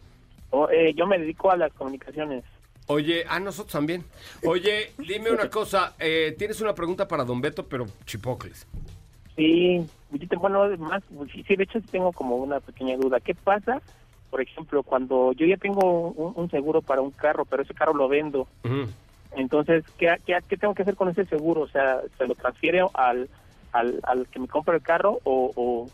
Oh, 0.50 0.68
eh, 0.70 0.92
yo 0.94 1.06
me 1.06 1.18
dedico 1.18 1.50
a 1.50 1.56
las 1.56 1.72
comunicaciones. 1.72 2.44
Oye, 2.86 3.24
a 3.26 3.40
nosotros 3.40 3.72
también. 3.72 4.04
Oye, 4.44 4.92
dime 4.98 5.30
una 5.30 5.48
cosa. 5.48 5.94
eh, 5.98 6.34
tienes 6.36 6.60
una 6.60 6.74
pregunta 6.74 7.08
para 7.08 7.24
Don 7.24 7.40
Beto, 7.40 7.66
pero 7.66 7.86
chipocles. 8.04 8.66
Sí, 9.36 9.86
bueno, 10.38 10.68
más, 10.76 11.02
sí, 11.32 11.42
sí, 11.48 11.56
de 11.56 11.64
hecho 11.64 11.80
tengo 11.90 12.12
como 12.12 12.36
una 12.36 12.60
pequeña 12.60 12.98
duda. 12.98 13.20
¿Qué 13.20 13.34
pasa, 13.34 13.80
por 14.30 14.42
ejemplo, 14.42 14.82
cuando 14.82 15.32
yo 15.32 15.46
ya 15.46 15.56
tengo 15.56 16.10
un, 16.10 16.34
un 16.36 16.50
seguro 16.50 16.82
para 16.82 17.00
un 17.00 17.10
carro, 17.10 17.46
pero 17.46 17.62
ese 17.62 17.72
carro 17.72 17.94
lo 17.94 18.06
vendo? 18.06 18.46
Ujú. 18.64 18.86
Entonces, 19.32 19.82
¿qué, 19.96 20.14
qué, 20.26 20.38
qué 20.46 20.58
tengo 20.58 20.74
que 20.74 20.82
hacer 20.82 20.94
con 20.94 21.08
ese 21.08 21.24
seguro? 21.24 21.62
O 21.62 21.68
sea, 21.68 22.02
¿se 22.18 22.26
lo 22.26 22.34
transfiere 22.34 22.82
al, 22.92 23.30
al, 23.72 24.00
al 24.02 24.26
que 24.26 24.40
me 24.40 24.48
compra 24.48 24.74
el 24.74 24.82
carro 24.82 25.20
o, 25.24 25.52
o, 25.56 25.88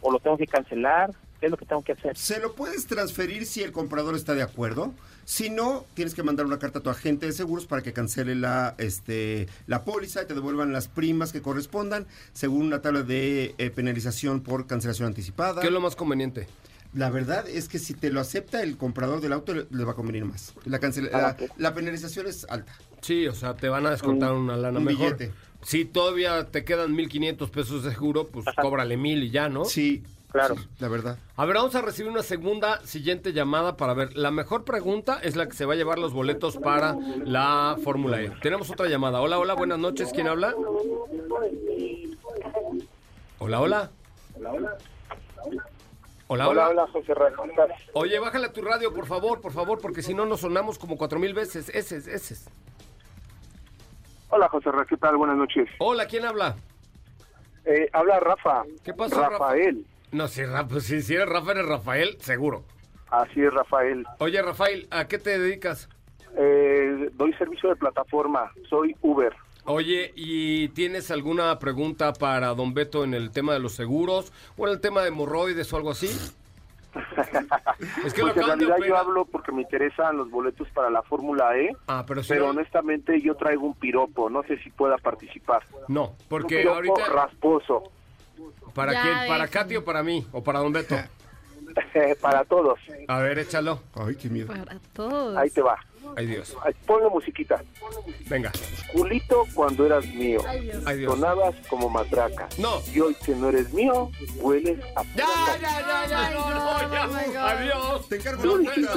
o 0.00 0.12
lo 0.12 0.18
tengo 0.20 0.36
que 0.36 0.46
cancelar? 0.46 1.10
¿Qué 1.40 1.46
es 1.46 1.52
lo 1.52 1.56
que 1.56 1.66
tengo 1.66 1.82
que 1.84 1.92
hacer? 1.92 2.16
Se 2.16 2.40
lo 2.40 2.54
puedes 2.54 2.86
transferir 2.88 3.46
si 3.46 3.62
el 3.62 3.70
comprador 3.70 4.16
está 4.16 4.34
de 4.34 4.42
acuerdo. 4.42 4.92
Si 5.24 5.50
no, 5.50 5.84
tienes 5.94 6.14
que 6.14 6.24
mandar 6.24 6.46
una 6.46 6.58
carta 6.58 6.80
a 6.80 6.82
tu 6.82 6.90
agente 6.90 7.26
de 7.26 7.32
seguros 7.32 7.64
para 7.66 7.80
que 7.82 7.92
cancele 7.92 8.34
la, 8.34 8.74
este, 8.78 9.46
la 9.68 9.84
póliza 9.84 10.22
y 10.22 10.26
te 10.26 10.34
devuelvan 10.34 10.72
las 10.72 10.88
primas 10.88 11.30
que 11.32 11.40
correspondan 11.40 12.06
según 12.32 12.62
una 12.66 12.82
tabla 12.82 13.02
de 13.02 13.54
eh, 13.58 13.70
penalización 13.70 14.40
por 14.40 14.66
cancelación 14.66 15.06
anticipada. 15.06 15.60
¿Qué 15.60 15.68
es 15.68 15.72
lo 15.72 15.80
más 15.80 15.94
conveniente? 15.94 16.48
La 16.94 17.10
verdad 17.10 17.46
es 17.48 17.68
que 17.68 17.78
si 17.78 17.94
te 17.94 18.10
lo 18.10 18.18
acepta 18.20 18.62
el 18.62 18.76
comprador 18.76 19.20
del 19.20 19.32
auto, 19.34 19.54
le, 19.54 19.66
le 19.70 19.84
va 19.84 19.92
a 19.92 19.94
convenir 19.94 20.24
más. 20.24 20.54
La, 20.64 20.80
cancela- 20.80 21.10
Ah, 21.12 21.36
la, 21.58 21.74
penalización 21.74 22.26
es 22.26 22.46
alta. 22.48 22.72
Sí, 23.02 23.28
o 23.28 23.34
sea, 23.34 23.54
te 23.54 23.68
van 23.68 23.86
a 23.86 23.90
descontar 23.90 24.32
Un- 24.32 24.38
una 24.44 24.56
lana 24.56 24.78
un 24.78 24.84
mejor. 24.86 25.14
billete. 25.16 25.32
Si 25.62 25.84
todavía 25.84 26.46
te 26.50 26.64
quedan 26.64 26.94
1.500 26.96 27.50
pesos 27.50 27.82
de 27.84 27.90
seguro, 27.92 28.28
pues 28.28 28.46
cóbrale 28.60 28.96
mil 28.96 29.22
y 29.24 29.30
ya, 29.30 29.48
¿no? 29.48 29.64
Sí, 29.64 30.02
Claro. 30.30 30.56
la 30.78 30.88
verdad. 30.88 31.18
A 31.36 31.44
ver, 31.46 31.56
vamos 31.56 31.74
a 31.74 31.80
recibir 31.82 32.10
una 32.12 32.22
segunda 32.22 32.80
siguiente 32.86 33.32
llamada 33.32 33.76
para 33.76 33.94
ver. 33.94 34.16
La 34.16 34.30
mejor 34.30 34.64
pregunta 34.64 35.18
es 35.22 35.36
la 35.36 35.46
que 35.48 35.54
se 35.56 35.64
va 35.64 35.72
a 35.72 35.76
llevar 35.76 35.98
los 35.98 36.12
boletos 36.12 36.56
para 36.58 36.96
la 37.24 37.76
Fórmula 37.82 38.20
E. 38.20 38.30
Tenemos 38.42 38.70
otra 38.70 38.88
llamada. 38.88 39.20
Hola, 39.20 39.38
hola, 39.38 39.54
buenas 39.54 39.78
noches. 39.78 40.10
¿Quién 40.12 40.28
habla? 40.28 40.54
Hola, 43.38 43.60
hola. 43.60 43.90
Hola, 46.30 46.48
hola. 46.48 46.68
Hola, 46.68 46.86
José 46.92 47.14
Ra, 47.14 47.32
¿cómo 47.34 47.50
estás? 47.50 47.70
Oye, 47.94 48.18
bájale 48.18 48.46
a 48.48 48.52
tu 48.52 48.60
radio, 48.60 48.92
por 48.92 49.06
favor, 49.06 49.40
por 49.40 49.52
favor, 49.52 49.80
porque 49.80 50.02
si 50.02 50.12
no 50.12 50.26
nos 50.26 50.40
sonamos 50.40 50.78
como 50.78 50.98
cuatro 50.98 51.18
mil 51.18 51.32
veces. 51.32 51.70
Ese, 51.70 51.96
ese. 51.96 52.36
Hola, 54.38 54.48
José 54.50 54.70
Ra, 54.70 54.84
¿qué 54.88 54.96
tal? 54.96 55.16
Buenas 55.16 55.36
noches. 55.36 55.68
Hola, 55.80 56.06
¿quién 56.06 56.24
habla? 56.24 56.54
Eh, 57.64 57.90
habla 57.92 58.20
Rafa. 58.20 58.62
¿Qué 58.84 58.94
pasó, 58.94 59.28
Rafael. 59.28 59.84
No, 60.12 60.28
si, 60.28 60.44
Ra- 60.44 60.64
pues, 60.68 60.84
si, 60.84 61.02
si 61.02 61.16
eres 61.16 61.28
Rafa, 61.28 61.50
eres 61.50 61.66
Rafael, 61.66 62.16
seguro. 62.20 62.62
Así 63.10 63.42
es, 63.42 63.52
Rafael. 63.52 64.06
Oye, 64.20 64.40
Rafael, 64.40 64.86
¿a 64.92 65.08
qué 65.08 65.18
te 65.18 65.36
dedicas? 65.40 65.88
Eh, 66.36 67.10
doy 67.14 67.32
servicio 67.32 67.68
de 67.70 67.74
plataforma. 67.74 68.52
Soy 68.70 68.94
Uber. 69.02 69.34
Oye, 69.64 70.12
¿y 70.14 70.68
tienes 70.68 71.10
alguna 71.10 71.58
pregunta 71.58 72.12
para 72.12 72.54
don 72.54 72.74
Beto 72.74 73.02
en 73.02 73.14
el 73.14 73.32
tema 73.32 73.54
de 73.54 73.58
los 73.58 73.72
seguros 73.72 74.32
o 74.56 74.68
en 74.68 74.74
el 74.74 74.80
tema 74.80 75.02
de 75.02 75.08
hemorroides 75.08 75.72
o 75.72 75.76
algo 75.78 75.90
así? 75.90 76.06
Es 78.04 78.14
que 78.14 78.22
lo 78.22 78.32
Pues 78.34 78.36
en 78.38 78.46
realidad 78.46 78.76
yo 78.86 78.96
hablo 78.96 79.24
porque 79.24 79.52
me 79.52 79.62
interesan 79.62 80.16
los 80.16 80.30
boletos 80.30 80.68
para 80.70 80.90
la 80.90 81.02
Fórmula 81.02 81.56
E. 81.56 81.76
Ah, 81.86 82.04
pero 82.06 82.22
si 82.22 82.30
pero 82.30 82.44
no- 82.44 82.50
honestamente 82.50 83.20
yo 83.20 83.34
traigo 83.36 83.66
un 83.66 83.74
piropo. 83.74 84.30
No 84.30 84.42
sé 84.44 84.58
si 84.58 84.70
pueda 84.70 84.96
participar. 84.98 85.62
No, 85.88 86.14
porque 86.28 86.56
un 86.56 86.62
piropo 86.62 86.74
ahorita... 86.74 87.12
rasposo. 87.12 87.82
¿Para 88.74 88.92
Ya, 88.92 89.02
quién? 89.02 89.14
¿Para 89.14 89.44
déjame. 89.44 89.50
Katy 89.50 89.76
o 89.76 89.84
para 89.84 90.02
mí? 90.02 90.26
¿O 90.32 90.42
para 90.42 90.60
don 90.60 90.72
Beto? 90.72 90.96
para 92.20 92.44
todos. 92.44 92.78
A 93.08 93.18
ver, 93.20 93.38
échalo. 93.38 93.80
Ay, 93.94 94.16
qué 94.16 94.28
miedo. 94.28 94.48
Para 94.48 94.78
todos. 94.92 95.36
Ahí 95.36 95.50
te 95.50 95.60
va. 95.62 95.76
Ay, 96.16 96.26
Dios. 96.26 96.56
Ay, 96.64 96.74
Ponle 96.86 97.08
musiquita. 97.08 97.62
Venga. 98.28 98.52
Culito 98.92 99.44
cuando 99.54 99.86
eras 99.86 100.06
mío. 100.06 100.40
Ay, 100.46 100.60
Dios. 100.62 100.82
Ay, 100.86 100.98
Dios. 100.98 101.12
Sonabas 101.12 101.54
como 101.68 101.88
matraca. 101.88 102.48
No. 102.58 102.82
Y 102.92 103.00
hoy 103.00 103.14
que 103.24 103.34
no 103.34 103.48
eres 103.48 103.72
mío, 103.72 104.10
hueles 104.36 104.78
a 104.96 105.02
Ya, 105.14 105.26
ya, 105.60 105.80
ya, 105.80 106.06
ya, 106.06 106.30
no, 106.30 106.50
no, 106.50 106.92
ya. 106.92 107.08
Oh. 107.08 107.46
Adiós. 107.46 108.08
Te 108.08 108.16
encargo 108.16 108.42
Tú 108.42 108.58
dijiste. 108.58 108.88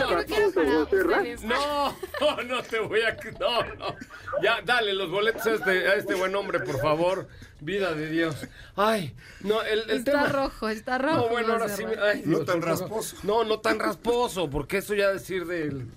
No, 1.46 1.96
no 2.48 2.64
te 2.64 2.80
voy 2.80 3.02
a... 3.02 3.18
No, 3.40 3.64
no. 3.76 3.96
Ya, 4.42 4.62
dale 4.64 4.94
los 4.94 5.10
boletos 5.10 5.46
a 5.46 5.52
este, 5.54 5.88
a 5.88 5.96
este 5.96 6.16
buen 6.16 6.36
hombre, 6.36 6.60
por 6.60 6.80
favor. 6.80 7.28
Vida 7.60 7.94
de 7.94 8.10
Dios. 8.10 8.36
Ay, 8.76 9.16
no, 9.42 9.62
el, 9.62 9.82
el 9.82 9.98
Está 10.00 10.12
tema... 10.12 10.30
rojo, 10.30 10.68
está 10.70 10.98
rojo. 10.98 11.18
No, 11.18 11.30
bueno, 11.30 11.54
ahora 11.54 11.70
sí. 11.70 11.84
Ay, 12.02 12.24
No 12.26 12.38
Dios, 12.38 12.48
tan 12.48 12.62
rasposo. 12.62 13.18
No, 13.24 13.44
no 13.44 13.60
tan 13.60 13.78
rasposo, 13.78 14.50
porque 14.50 14.78
eso 14.78 14.96
ya 14.96 15.10
decir 15.10 15.46
del 15.46 15.88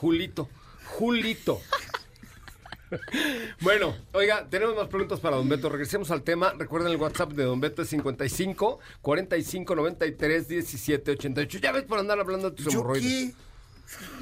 Julito. 0.00 0.48
Julito. 0.86 1.60
Bueno, 3.60 3.94
oiga, 4.12 4.46
tenemos 4.48 4.74
más 4.74 4.88
preguntas 4.88 5.20
para 5.20 5.36
Don 5.36 5.46
Beto. 5.46 5.68
Regresemos 5.68 6.10
al 6.10 6.22
tema. 6.22 6.54
Recuerden 6.56 6.90
el 6.90 6.96
WhatsApp 6.96 7.32
de 7.32 7.44
Don 7.44 7.60
Beto 7.60 7.82
es 7.82 7.88
55 7.88 8.78
45 9.02 9.74
93 9.74 10.48
17 10.48 11.10
88. 11.10 11.58
Ya 11.58 11.72
ves 11.72 11.82
por 11.82 11.98
andar 11.98 12.18
hablando 12.18 12.48
de 12.48 12.56
tus 12.56 12.64
¿Yo 12.64 12.80
hemorroides. 12.80 13.34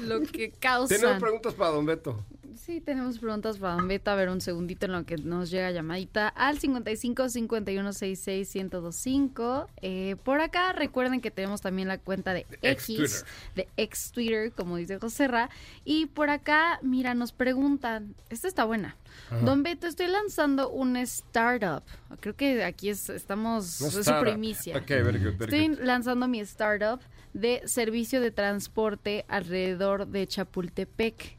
Lo 0.01 0.19
que 0.21 0.51
causa. 0.51 0.93
Tenemos 0.93 1.21
preguntas 1.21 1.53
para 1.53 1.71
Don 1.71 1.85
Beto. 1.85 2.25
Sí, 2.57 2.81
tenemos 2.81 3.19
preguntas 3.19 3.59
para 3.59 3.75
Don 3.75 3.87
Beto. 3.87 4.09
A 4.11 4.15
ver, 4.15 4.29
un 4.29 4.41
segundito 4.41 4.87
en 4.87 4.91
lo 4.93 5.05
que 5.05 5.17
nos 5.17 5.51
llega 5.51 5.71
llamadita 5.71 6.27
al 6.27 6.59
55 6.59 7.29
51 7.29 7.93
66 7.93 8.55
1025. 8.55 9.69
Eh, 9.81 10.15
por 10.23 10.41
acá, 10.41 10.73
recuerden 10.73 11.21
que 11.21 11.29
tenemos 11.31 11.61
también 11.61 11.87
la 11.87 11.97
cuenta 11.99 12.33
de 12.33 12.45
X, 12.61 13.25
de 13.55 13.67
ex 13.77 14.11
Twitter, 14.11 14.51
como 14.51 14.77
dice 14.77 14.97
José 14.97 15.27
Ra. 15.27 15.49
Y 15.85 16.07
por 16.07 16.29
acá, 16.29 16.79
mira, 16.81 17.13
nos 17.13 17.31
preguntan. 17.31 18.15
Esta 18.29 18.47
está 18.47 18.65
buena. 18.65 18.97
Don 19.43 19.63
Beto, 19.63 19.87
estoy 19.87 20.07
lanzando 20.07 20.69
un 20.69 20.97
startup. 20.97 21.83
Creo 22.19 22.35
que 22.35 22.63
aquí 22.63 22.89
es, 22.89 23.09
estamos. 23.09 23.81
No 23.81 23.87
es 23.87 24.05
su 24.05 24.19
primicia. 24.19 24.77
Ok, 24.77 24.87
very 24.87 25.19
good, 25.19 25.37
very 25.37 25.55
Estoy 25.57 25.67
good. 25.69 25.85
lanzando 25.85 26.27
mi 26.27 26.39
startup 26.39 26.99
de 27.33 27.61
servicio 27.65 28.19
de 28.19 28.31
transporte 28.31 29.25
alrededor 29.27 30.07
de 30.07 30.27
Chapultepec. 30.27 31.36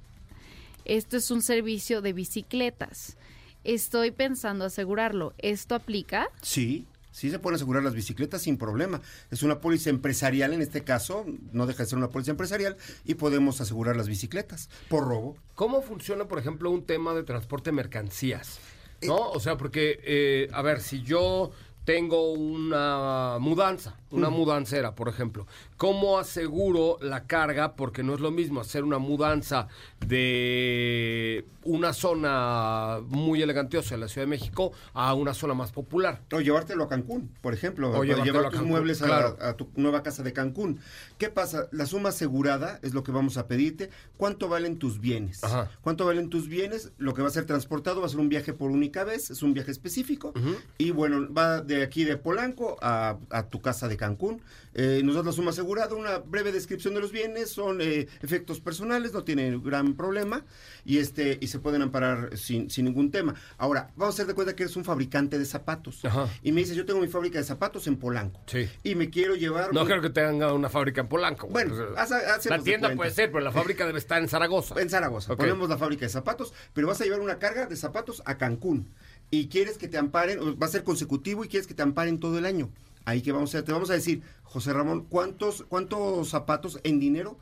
Esto 0.88 1.18
es 1.18 1.30
un 1.30 1.42
servicio 1.42 2.00
de 2.00 2.14
bicicletas. 2.14 3.18
Estoy 3.62 4.10
pensando 4.10 4.64
asegurarlo. 4.64 5.34
¿Esto 5.36 5.74
aplica? 5.74 6.28
Sí, 6.40 6.86
sí 7.10 7.30
se 7.30 7.38
pueden 7.38 7.56
asegurar 7.56 7.82
las 7.82 7.92
bicicletas 7.92 8.40
sin 8.40 8.56
problema. 8.56 9.02
Es 9.30 9.42
una 9.42 9.60
póliza 9.60 9.90
empresarial 9.90 10.54
en 10.54 10.62
este 10.62 10.84
caso, 10.84 11.26
no 11.52 11.66
deja 11.66 11.82
de 11.82 11.90
ser 11.90 11.98
una 11.98 12.08
póliza 12.08 12.30
empresarial 12.30 12.78
y 13.04 13.16
podemos 13.16 13.60
asegurar 13.60 13.96
las 13.96 14.08
bicicletas 14.08 14.70
por 14.88 15.06
robo. 15.06 15.36
¿Cómo 15.54 15.82
funciona, 15.82 16.26
por 16.26 16.38
ejemplo, 16.38 16.70
un 16.70 16.86
tema 16.86 17.12
de 17.12 17.22
transporte 17.22 17.68
de 17.68 17.76
mercancías? 17.76 18.58
¿No? 19.02 19.30
O 19.30 19.40
sea, 19.40 19.58
porque, 19.58 20.00
eh, 20.04 20.48
a 20.54 20.62
ver, 20.62 20.80
si 20.80 21.02
yo 21.02 21.50
tengo 21.84 22.32
una 22.32 23.38
mudanza, 23.40 23.96
una 24.10 24.30
mudancera, 24.30 24.94
por 24.94 25.08
ejemplo, 25.08 25.46
¿cómo 25.78 26.18
aseguro 26.18 26.98
la 27.00 27.26
carga? 27.26 27.74
Porque 27.74 28.02
no 28.02 28.14
es 28.14 28.20
lo 28.20 28.30
mismo 28.30 28.60
hacer 28.60 28.84
una 28.84 28.98
mudanza 28.98 29.68
de 30.06 31.46
una 31.64 31.92
zona 31.92 32.98
muy 33.08 33.42
elegantiosa 33.42 33.94
en 33.94 34.00
la 34.00 34.08
Ciudad 34.08 34.26
de 34.26 34.30
México 34.30 34.72
a 34.92 35.14
una 35.14 35.32
zona 35.34 35.54
más 35.54 35.72
popular. 35.72 36.22
O 36.32 36.40
llevártelo 36.40 36.84
a 36.84 36.88
Cancún, 36.88 37.30
por 37.40 37.54
ejemplo. 37.54 37.90
O 37.90 38.04
llevar 38.04 38.24
tus 38.24 38.52
Cancún, 38.52 38.68
muebles 38.68 39.02
a, 39.02 39.06
claro. 39.06 39.38
a 39.40 39.54
tu 39.54 39.68
nueva 39.76 40.02
casa 40.02 40.22
de 40.22 40.32
Cancún. 40.32 40.80
¿Qué 41.16 41.30
pasa? 41.30 41.68
La 41.70 41.86
suma 41.86 42.10
asegurada 42.10 42.80
es 42.82 42.92
lo 42.92 43.02
que 43.02 43.12
vamos 43.12 43.36
a 43.36 43.46
pedirte. 43.46 43.90
¿Cuánto 44.16 44.48
valen 44.48 44.78
tus 44.78 45.00
bienes? 45.00 45.44
Ajá. 45.44 45.70
¿Cuánto 45.80 46.04
valen 46.04 46.28
tus 46.28 46.48
bienes? 46.48 46.92
Lo 46.98 47.14
que 47.14 47.22
va 47.22 47.28
a 47.28 47.30
ser 47.32 47.46
transportado 47.46 48.00
va 48.00 48.06
a 48.06 48.10
ser 48.10 48.20
un 48.20 48.28
viaje 48.28 48.52
por 48.52 48.70
única 48.70 49.04
vez, 49.04 49.30
es 49.30 49.42
un 49.42 49.54
viaje 49.54 49.70
específico. 49.70 50.32
Y 50.78 50.90
bueno, 50.90 51.32
va 51.32 51.60
de 51.60 51.82
aquí 51.82 52.04
de 52.04 52.16
Polanco 52.16 52.76
a, 52.80 53.18
a 53.30 53.44
tu 53.44 53.60
casa 53.60 53.86
de 53.86 53.96
Cancún. 53.96 54.42
Eh, 54.74 55.02
nos 55.04 55.14
das 55.14 55.24
la 55.24 55.32
suma 55.32 55.50
asegurada, 55.50 55.67
una 55.76 56.18
breve 56.18 56.52
descripción 56.52 56.94
de 56.94 57.00
los 57.00 57.12
bienes, 57.12 57.50
son 57.50 57.80
eh, 57.80 58.08
efectos 58.22 58.60
personales, 58.60 59.12
no 59.12 59.24
tiene 59.24 59.58
gran 59.62 59.94
problema 59.94 60.44
y 60.84 60.98
este 60.98 61.38
y 61.40 61.48
se 61.48 61.58
pueden 61.58 61.82
amparar 61.82 62.36
sin, 62.36 62.70
sin 62.70 62.86
ningún 62.86 63.10
tema. 63.10 63.34
Ahora, 63.58 63.90
vamos 63.96 64.14
a 64.14 64.16
hacer 64.16 64.26
de 64.26 64.34
cuenta 64.34 64.56
que 64.56 64.62
eres 64.64 64.76
un 64.76 64.84
fabricante 64.84 65.38
de 65.38 65.44
zapatos 65.44 66.04
Ajá. 66.04 66.28
y 66.42 66.52
me 66.52 66.60
dices, 66.60 66.76
yo 66.76 66.86
tengo 66.86 67.00
mi 67.00 67.08
fábrica 67.08 67.38
de 67.38 67.44
zapatos 67.44 67.86
en 67.86 67.96
Polanco 67.96 68.40
Sí. 68.46 68.68
y 68.82 68.94
me 68.94 69.10
quiero 69.10 69.34
llevar... 69.34 69.72
No 69.74 69.82
un- 69.82 69.86
creo 69.86 70.00
que 70.00 70.10
tenga 70.10 70.52
una 70.52 70.68
fábrica 70.68 71.00
en 71.02 71.08
Polanco. 71.08 71.48
Bueno, 71.48 71.74
haz- 71.96 72.12
hacemos 72.12 72.58
la 72.58 72.64
tienda 72.64 72.94
puede 72.94 73.10
ser, 73.10 73.30
pero 73.30 73.44
la 73.44 73.52
fábrica 73.52 73.86
debe 73.86 73.98
estar 73.98 74.22
en 74.22 74.28
Zaragoza. 74.28 74.80
En 74.80 74.88
Zaragoza. 74.88 75.32
Ok. 75.32 75.40
Ponemos 75.40 75.68
la 75.68 75.76
fábrica 75.78 76.06
de 76.06 76.10
zapatos, 76.10 76.52
pero 76.72 76.86
vas 76.86 77.00
a 77.00 77.04
llevar 77.04 77.20
una 77.20 77.38
carga 77.38 77.66
de 77.66 77.76
zapatos 77.76 78.22
a 78.24 78.38
Cancún. 78.38 78.88
Y 79.30 79.48
quieres 79.48 79.76
que 79.76 79.88
te 79.88 79.98
amparen, 79.98 80.38
va 80.60 80.66
a 80.66 80.70
ser 80.70 80.84
consecutivo 80.84 81.44
y 81.44 81.48
quieres 81.48 81.66
que 81.66 81.74
te 81.74 81.82
amparen 81.82 82.18
todo 82.18 82.38
el 82.38 82.46
año. 82.46 82.70
Ahí 83.08 83.22
que 83.22 83.32
vamos 83.32 83.54
a 83.54 83.64
te 83.64 83.72
vamos 83.72 83.88
a 83.88 83.94
decir, 83.94 84.20
José 84.42 84.74
Ramón, 84.74 85.06
¿cuántos, 85.08 85.64
cuántos 85.66 86.28
zapatos 86.28 86.78
en 86.82 87.00
dinero 87.00 87.38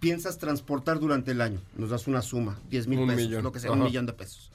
piensas 0.00 0.38
transportar 0.38 0.98
durante 0.98 1.30
el 1.30 1.40
año? 1.40 1.60
Nos 1.76 1.90
das 1.90 2.08
una 2.08 2.20
suma, 2.20 2.58
10 2.68 2.88
mil 2.88 2.98
pesos, 3.06 3.14
millón. 3.14 3.44
lo 3.44 3.52
que 3.52 3.60
sea, 3.60 3.70
Ajá. 3.70 3.78
un 3.78 3.84
millón 3.86 4.06
de 4.06 4.12
pesos. 4.12 4.50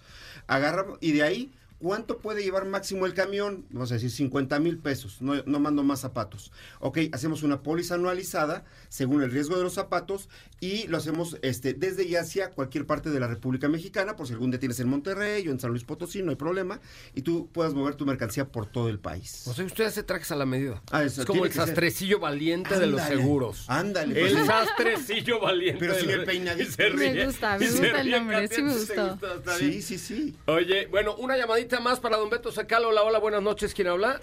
Agarramos, 0.48 0.98
y 1.00 1.14
de 1.14 1.24
ahí, 1.24 1.54
¿cuánto 1.80 2.20
puede 2.20 2.44
llevar 2.44 2.66
máximo 2.66 3.06
el 3.06 3.14
camión? 3.14 3.66
Vamos 3.72 3.92
a 3.92 3.96
decir 3.96 4.12
50 4.12 4.60
mil 4.60 4.78
pesos, 4.78 5.22
no, 5.22 5.42
no 5.46 5.60
mando 5.60 5.84
más 5.84 6.02
zapatos. 6.02 6.52
Ok, 6.80 7.00
hacemos 7.12 7.44
una 7.44 7.64
póliza 7.64 7.96
anualizada 7.96 8.64
según 8.90 9.24
el 9.24 9.32
riesgo 9.32 9.58
de 9.58 9.64
los 9.64 9.74
zapatos 9.74 10.30
y 10.60 10.88
lo 10.88 10.98
hacemos 10.98 11.38
este, 11.42 11.74
desde 11.74 12.04
y 12.04 12.16
hacia 12.16 12.52
cualquier 12.52 12.86
parte 12.86 13.10
de 13.10 13.20
la 13.20 13.28
República 13.28 13.68
Mexicana, 13.70 14.16
por 14.16 14.28
si 14.28 14.34
algún 14.34 14.52
día 14.52 14.60
tienes 14.60 14.80
en 14.80 14.90
Monterrey 14.90 15.48
o 15.48 15.52
en 15.52 15.60
San 15.60 15.72
Luis 15.72 15.84
Potosí, 15.84 16.22
no 16.22 16.32
hay 16.32 16.36
problema, 16.36 16.80
y 17.16 17.22
tú 17.22 17.50
puedas 17.52 17.74
mover 17.74 17.96
tu 17.96 18.06
mercancía 18.06 18.46
por 18.46 18.66
todo 18.66 18.90
el 18.90 19.00
país. 19.00 19.44
O 19.48 19.54
sea, 19.54 19.66
usted 19.66 19.86
hace 19.86 20.04
trajes 20.04 20.32
a 20.32 20.36
la 20.36 20.46
medida. 20.46 20.82
Ah, 20.92 21.04
eso 21.04 21.22
es 21.22 21.28
como 21.28 21.46
el 21.46 21.52
ser. 21.52 21.66
sastrecillo 21.66 22.20
valiente 22.20 22.78
de 22.78 22.88
los 22.88 23.02
seguros. 23.04 23.66
ándale, 23.70 24.20
El 24.22 24.34
pues. 24.34 24.46
sastrecillo 24.48 25.40
valiente. 25.40 25.80
Pero 25.80 25.94
de 25.94 26.02
sin 26.02 26.10
el 26.10 26.24
peinadito. 26.26 26.74
Me 26.96 27.26
gusta, 27.26 27.58
me 27.58 27.70
gusta 27.70 27.88
el 28.02 28.06
ríe, 28.06 28.18
nombre, 28.18 28.42
Katia, 28.42 28.56
sí 28.58 28.64
me 28.64 28.74
¿te 28.74 28.80
gustó. 28.80 29.58
Sí, 29.58 29.82
sí, 29.82 29.98
sí. 29.98 30.36
Oye, 30.48 30.88
bueno, 30.88 31.16
una 31.16 31.38
llamadita 31.38 31.69
más 31.78 32.00
para 32.00 32.18
don 32.18 32.30
Beto 32.30 32.52
Sacalo. 32.52 32.90
Hola, 32.90 33.04
hola, 33.04 33.20
buenas 33.20 33.44
noches. 33.44 33.76
¿Quién 33.76 33.88
habla? 33.88 34.20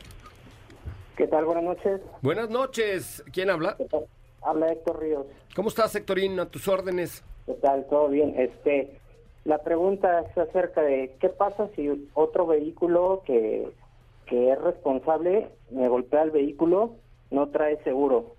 ¿Qué 1.16 1.28
tal? 1.28 1.44
Buenas 1.44 1.64
noches. 1.64 2.00
Buenas 2.20 2.50
noches. 2.50 3.22
¿Quién 3.32 3.50
habla? 3.50 3.76
Habla 4.42 4.72
Héctor 4.72 5.00
Ríos. 5.00 5.26
¿Cómo 5.54 5.68
estás, 5.68 5.94
Héctorín? 5.94 6.38
A 6.40 6.46
tus 6.46 6.66
órdenes. 6.66 7.22
¿Qué 7.46 7.54
tal? 7.54 7.86
¿Todo 7.88 8.08
bien? 8.08 8.34
Este, 8.36 8.98
la 9.44 9.58
pregunta 9.58 10.20
es 10.20 10.36
acerca 10.36 10.82
de 10.82 11.14
qué 11.20 11.28
pasa 11.28 11.68
si 11.76 12.10
otro 12.14 12.46
vehículo 12.46 13.22
que, 13.24 13.68
que 14.26 14.52
es 14.52 14.60
responsable 14.60 15.48
me 15.70 15.88
golpea 15.88 16.22
el 16.22 16.32
vehículo, 16.32 16.96
no 17.30 17.48
trae 17.48 17.82
seguro. 17.84 18.34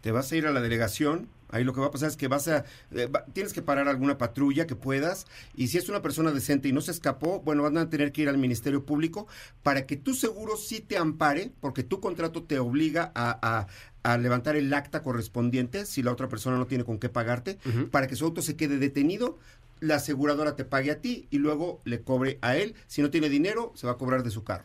Te 0.00 0.10
vas 0.10 0.30
a 0.32 0.36
ir 0.36 0.46
a 0.46 0.52
la 0.52 0.60
delegación 0.60 1.28
Ahí 1.50 1.64
lo 1.64 1.72
que 1.72 1.80
va 1.80 1.86
a 1.86 1.90
pasar 1.90 2.08
es 2.08 2.16
que 2.16 2.28
vas 2.28 2.46
a, 2.48 2.64
eh, 2.92 3.06
va- 3.06 3.24
tienes 3.32 3.52
que 3.52 3.62
parar 3.62 3.88
alguna 3.88 4.18
patrulla 4.18 4.66
que 4.66 4.76
puedas 4.76 5.26
y 5.54 5.68
si 5.68 5.78
es 5.78 5.88
una 5.88 6.02
persona 6.02 6.30
decente 6.32 6.68
y 6.68 6.72
no 6.72 6.80
se 6.80 6.90
escapó, 6.90 7.40
bueno, 7.40 7.62
van 7.62 7.78
a 7.78 7.88
tener 7.88 8.12
que 8.12 8.22
ir 8.22 8.28
al 8.28 8.38
Ministerio 8.38 8.84
Público 8.84 9.26
para 9.62 9.86
que 9.86 9.96
tu 9.96 10.14
seguro 10.14 10.56
sí 10.56 10.80
te 10.80 10.96
ampare, 10.98 11.52
porque 11.60 11.82
tu 11.82 12.00
contrato 12.00 12.42
te 12.42 12.58
obliga 12.58 13.12
a, 13.14 13.38
a- 13.42 13.66
a 14.04 14.16
levantar 14.18 14.56
el 14.56 14.72
acta 14.72 15.02
correspondiente 15.02 15.84
si 15.84 16.02
la 16.02 16.12
otra 16.12 16.28
persona 16.28 16.56
no 16.56 16.66
tiene 16.66 16.84
con 16.84 16.98
qué 16.98 17.08
pagarte, 17.08 17.58
para 17.90 18.06
que 18.06 18.16
su 18.16 18.24
auto 18.24 18.42
se 18.42 18.56
quede 18.56 18.78
detenido, 18.78 19.38
la 19.80 19.96
aseguradora 19.96 20.56
te 20.56 20.64
pague 20.64 20.90
a 20.90 21.00
ti 21.00 21.26
y 21.30 21.38
luego 21.38 21.80
le 21.84 22.00
cobre 22.02 22.38
a 22.40 22.56
él. 22.56 22.74
Si 22.86 23.02
no 23.02 23.10
tiene 23.10 23.28
dinero, 23.28 23.72
se 23.74 23.86
va 23.86 23.94
a 23.94 23.96
cobrar 23.98 24.22
de 24.22 24.30
su 24.30 24.44
carro. 24.44 24.64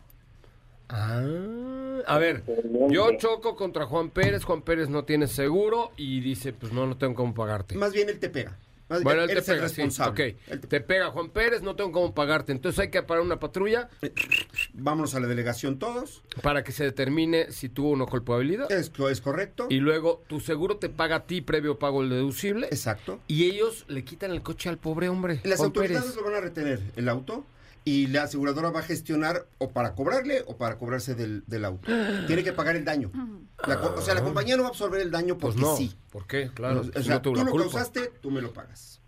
Ah, 0.89 2.01
a 2.05 2.17
ver, 2.17 2.43
yo 2.89 3.17
choco 3.17 3.55
contra 3.55 3.85
Juan 3.85 4.09
Pérez, 4.09 4.43
Juan 4.43 4.61
Pérez 4.61 4.89
no 4.89 5.05
tiene 5.05 5.27
seguro 5.27 5.91
y 5.97 6.19
dice, 6.19 6.53
pues 6.53 6.71
no, 6.73 6.85
no 6.85 6.97
tengo 6.97 7.15
cómo 7.15 7.33
pagarte. 7.33 7.75
Más 7.75 7.93
bien 7.93 8.09
él 8.09 8.19
te 8.19 8.29
pega. 8.29 8.57
Más 8.89 8.99
bien, 8.99 9.03
Bueno, 9.05 9.21
él, 9.23 9.29
él 9.29 9.35
te 9.37 9.41
es 9.41 9.49
el 9.49 9.55
pega, 9.55 9.69
sí, 9.69 9.75
responsable. 9.81 10.37
ok. 10.51 10.59
Te 10.67 10.81
pega 10.81 11.09
Juan 11.09 11.29
Pérez, 11.29 11.61
no 11.61 11.75
tengo 11.75 11.91
cómo 11.93 12.13
pagarte. 12.13 12.51
Entonces 12.51 12.79
hay 12.79 12.89
que 12.91 13.01
parar 13.01 13.23
una 13.23 13.39
patrulla. 13.39 13.89
Vámonos 14.73 15.15
a 15.15 15.19
la 15.21 15.27
delegación 15.27 15.79
todos. 15.79 16.21
Para 16.41 16.63
que 16.63 16.73
se 16.73 16.83
determine 16.83 17.51
si 17.51 17.69
tuvo 17.69 17.91
o 17.91 17.95
no 17.95 18.05
culpabilidad. 18.05 18.69
Es, 18.71 18.91
es 19.09 19.21
correcto. 19.21 19.67
Y 19.69 19.77
luego 19.77 20.21
tu 20.27 20.41
seguro 20.41 20.77
te 20.77 20.89
paga 20.89 21.15
a 21.15 21.23
ti 21.25 21.41
previo 21.41 21.79
pago 21.79 22.03
el 22.03 22.09
deducible. 22.09 22.67
Exacto. 22.67 23.19
Y 23.27 23.45
ellos 23.45 23.85
le 23.87 24.03
quitan 24.03 24.31
el 24.31 24.41
coche 24.43 24.67
al 24.69 24.77
pobre 24.77 25.07
hombre. 25.09 25.39
Las 25.45 25.57
Juan 25.59 25.67
autoridades 25.67 26.03
Pérez. 26.11 26.15
lo 26.17 26.23
van 26.25 26.35
a 26.35 26.41
retener, 26.41 26.81
el 26.97 27.07
auto, 27.09 27.45
y 27.85 28.07
la 28.07 28.23
aseguradora 28.23 28.69
va 28.71 28.79
a 28.79 28.83
gestionar 28.83 29.45
o 29.57 29.71
para 29.71 29.93
cobrarle 29.95 30.43
o 30.47 30.55
para 30.57 30.77
cobrarse 30.77 31.15
del, 31.15 31.43
del 31.47 31.65
auto. 31.65 31.91
Tiene 32.27 32.43
que 32.43 32.53
pagar 32.53 32.75
el 32.75 32.85
daño. 32.85 33.11
La 33.67 33.79
co- 33.79 33.93
o 33.97 34.01
sea, 34.01 34.13
la 34.13 34.23
compañía 34.23 34.55
no 34.55 34.63
va 34.63 34.69
a 34.69 34.71
absorber 34.71 35.01
el 35.01 35.11
daño 35.11 35.37
Pues 35.37 35.55
porque 35.55 35.61
no. 35.69 35.75
sí. 35.75 35.93
¿Por 36.11 36.25
qué? 36.27 36.49
Claro. 36.53 36.81
O 36.81 37.01
sea, 37.01 37.15
no 37.15 37.21
tú 37.21 37.35
lo 37.35 37.45
culpa. 37.51 37.69
causaste, 37.71 38.11
tú 38.21 38.31
me 38.31 38.41
lo 38.41 38.53
pagas. 38.53 38.99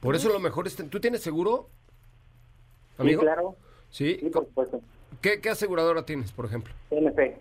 Por 0.00 0.14
eso 0.14 0.28
lo 0.28 0.38
mejor 0.38 0.66
es... 0.68 0.76
¿Tú 0.76 1.00
tienes 1.00 1.22
seguro? 1.22 1.68
¿Amigo? 2.98 3.20
Sí, 3.20 3.26
claro. 3.26 3.56
¿Sí? 3.90 4.18
Sí, 4.20 4.28
por 4.30 4.44
supuesto. 4.46 4.80
¿Qué, 5.20 5.40
qué 5.40 5.50
aseguradora 5.50 6.04
tienes, 6.04 6.30
por 6.32 6.44
ejemplo? 6.46 6.72
CNP. 6.90 7.40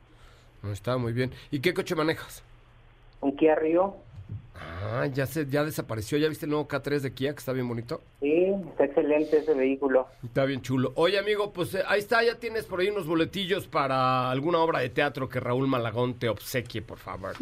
No, 0.64 0.72
está 0.72 0.98
muy 0.98 1.14
bien. 1.14 1.32
¿Y 1.52 1.60
qué 1.60 1.74
coche 1.76 1.94
manejas? 1.96 2.42
Un 3.22 3.36
Kia 3.36 3.56
Rio. 3.56 3.96
Ah, 4.60 5.06
ya 5.08 5.26
se, 5.26 5.46
ya 5.48 5.64
desapareció. 5.64 6.18
¿Ya 6.18 6.28
viste 6.28 6.46
el 6.46 6.52
nuevo 6.52 6.68
K3 6.68 7.00
de 7.00 7.14
Kia 7.14 7.34
que 7.34 7.40
está 7.40 7.54
bien 7.54 7.68
bonito? 7.68 8.02
Sí, 8.20 8.46
está 8.70 8.86
excelente 8.86 9.38
ese 9.38 9.54
vehículo. 9.54 10.08
Está 10.24 10.46
bien 10.46 10.62
chulo. 10.62 10.92
Oye, 10.96 11.20
amigo, 11.20 11.52
pues 11.54 11.74
eh, 11.76 11.84
ahí 11.88 12.00
está, 12.00 12.24
ya 12.24 12.36
tienes 12.36 12.66
por 12.66 12.80
ahí 12.80 12.90
unos 12.90 13.08
boletillos 13.08 13.68
para 13.68 14.30
alguna 14.32 14.60
obra 14.60 14.80
de 14.80 14.90
teatro 14.90 15.30
que 15.30 15.40
Raúl 15.40 15.68
Malagón 15.68 16.16
te 16.16 16.30
obsequie, 16.30 16.82
por 16.82 16.98
favor. 16.98 17.36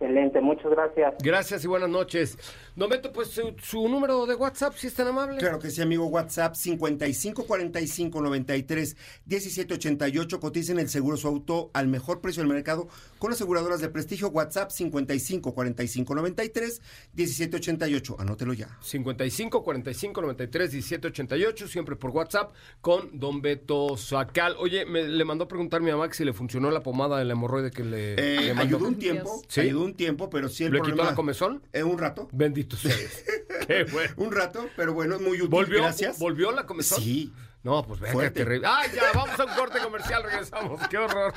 Excelente, 0.00 0.40
muchas 0.40 0.70
gracias. 0.70 1.14
Gracias 1.22 1.64
y 1.64 1.66
buenas 1.66 1.88
noches. 1.90 2.38
Don 2.76 2.88
Beto, 2.88 3.12
pues 3.12 3.30
su, 3.30 3.56
su 3.60 3.88
número 3.88 4.26
de 4.26 4.36
WhatsApp, 4.36 4.74
si 4.76 4.86
es 4.86 4.94
tan 4.94 5.08
amable. 5.08 5.38
Claro 5.38 5.58
que 5.58 5.70
sí, 5.70 5.82
amigo. 5.82 6.06
WhatsApp 6.06 6.54
55 6.54 7.44
45 7.44 8.20
93 8.22 8.96
17 9.26 9.74
88. 9.74 10.38
Coticen 10.38 10.78
el 10.78 10.88
seguro 10.88 11.16
su 11.16 11.26
auto 11.26 11.70
al 11.74 11.88
mejor 11.88 12.20
precio 12.20 12.44
del 12.44 12.52
mercado 12.52 12.86
con 13.18 13.32
aseguradoras 13.32 13.80
de 13.80 13.88
prestigio. 13.88 14.28
WhatsApp 14.28 14.70
55 14.70 15.52
45 15.52 16.14
93 16.14 16.80
17 17.14 17.56
88. 17.56 18.16
Anótelo 18.20 18.52
ya. 18.52 18.78
55 18.80 19.64
45 19.64 20.22
93 20.22 20.70
17 20.70 21.08
88, 21.08 21.66
siempre 21.66 21.96
por 21.96 22.10
WhatsApp 22.10 22.54
con 22.80 23.18
Don 23.18 23.42
Beto 23.42 23.96
Sacal. 23.96 24.54
Oye, 24.60 24.86
me, 24.86 25.08
le 25.08 25.24
mandó 25.24 25.46
a 25.46 25.48
preguntar 25.48 25.80
mi 25.80 25.90
mamá 25.90 26.06
que 26.06 26.14
si 26.14 26.24
le 26.24 26.32
funcionó 26.32 26.70
la 26.70 26.84
pomada 26.84 27.18
de 27.18 27.24
la 27.24 27.32
hemorroide 27.32 27.72
que 27.72 27.82
le, 27.82 28.12
Eh, 28.14 28.40
le 28.42 28.54
mandó. 28.54 28.76
ayudó 28.76 28.88
un 28.88 28.94
tiempo, 29.00 29.42
¿Sí? 29.48 29.62
ayudó 29.62 29.87
un 29.88 29.94
tiempo, 29.94 30.30
pero 30.30 30.48
sí 30.48 30.64
el 30.64 30.72
¿Le 30.72 30.78
problema... 30.78 31.02
quitó 31.02 31.10
la 31.10 31.16
comezón? 31.16 31.62
Eh, 31.72 31.82
un 31.82 31.98
rato. 31.98 32.28
Bendito 32.32 32.76
seas. 32.76 33.24
Qué 33.66 33.84
bueno. 33.84 34.12
Un 34.16 34.32
rato, 34.32 34.68
pero 34.76 34.94
bueno, 34.94 35.16
es 35.16 35.20
muy 35.20 35.36
útil. 35.38 35.48
¿Volvió? 35.48 35.82
Gracias. 35.82 36.18
¿Volvió 36.18 36.52
la 36.52 36.64
comezón? 36.66 37.02
Sí. 37.02 37.32
No, 37.64 37.84
pues 37.84 38.00
venga, 38.00 38.12
Fuerte. 38.14 38.44
terrible. 38.44 38.68
¡Ay, 38.70 38.90
ya! 38.94 39.02
Vamos 39.14 39.38
a 39.38 39.44
un 39.44 39.52
corte 39.54 39.78
comercial, 39.80 40.22
regresamos. 40.22 40.80
¡Qué 40.88 40.96
horror! 40.98 41.34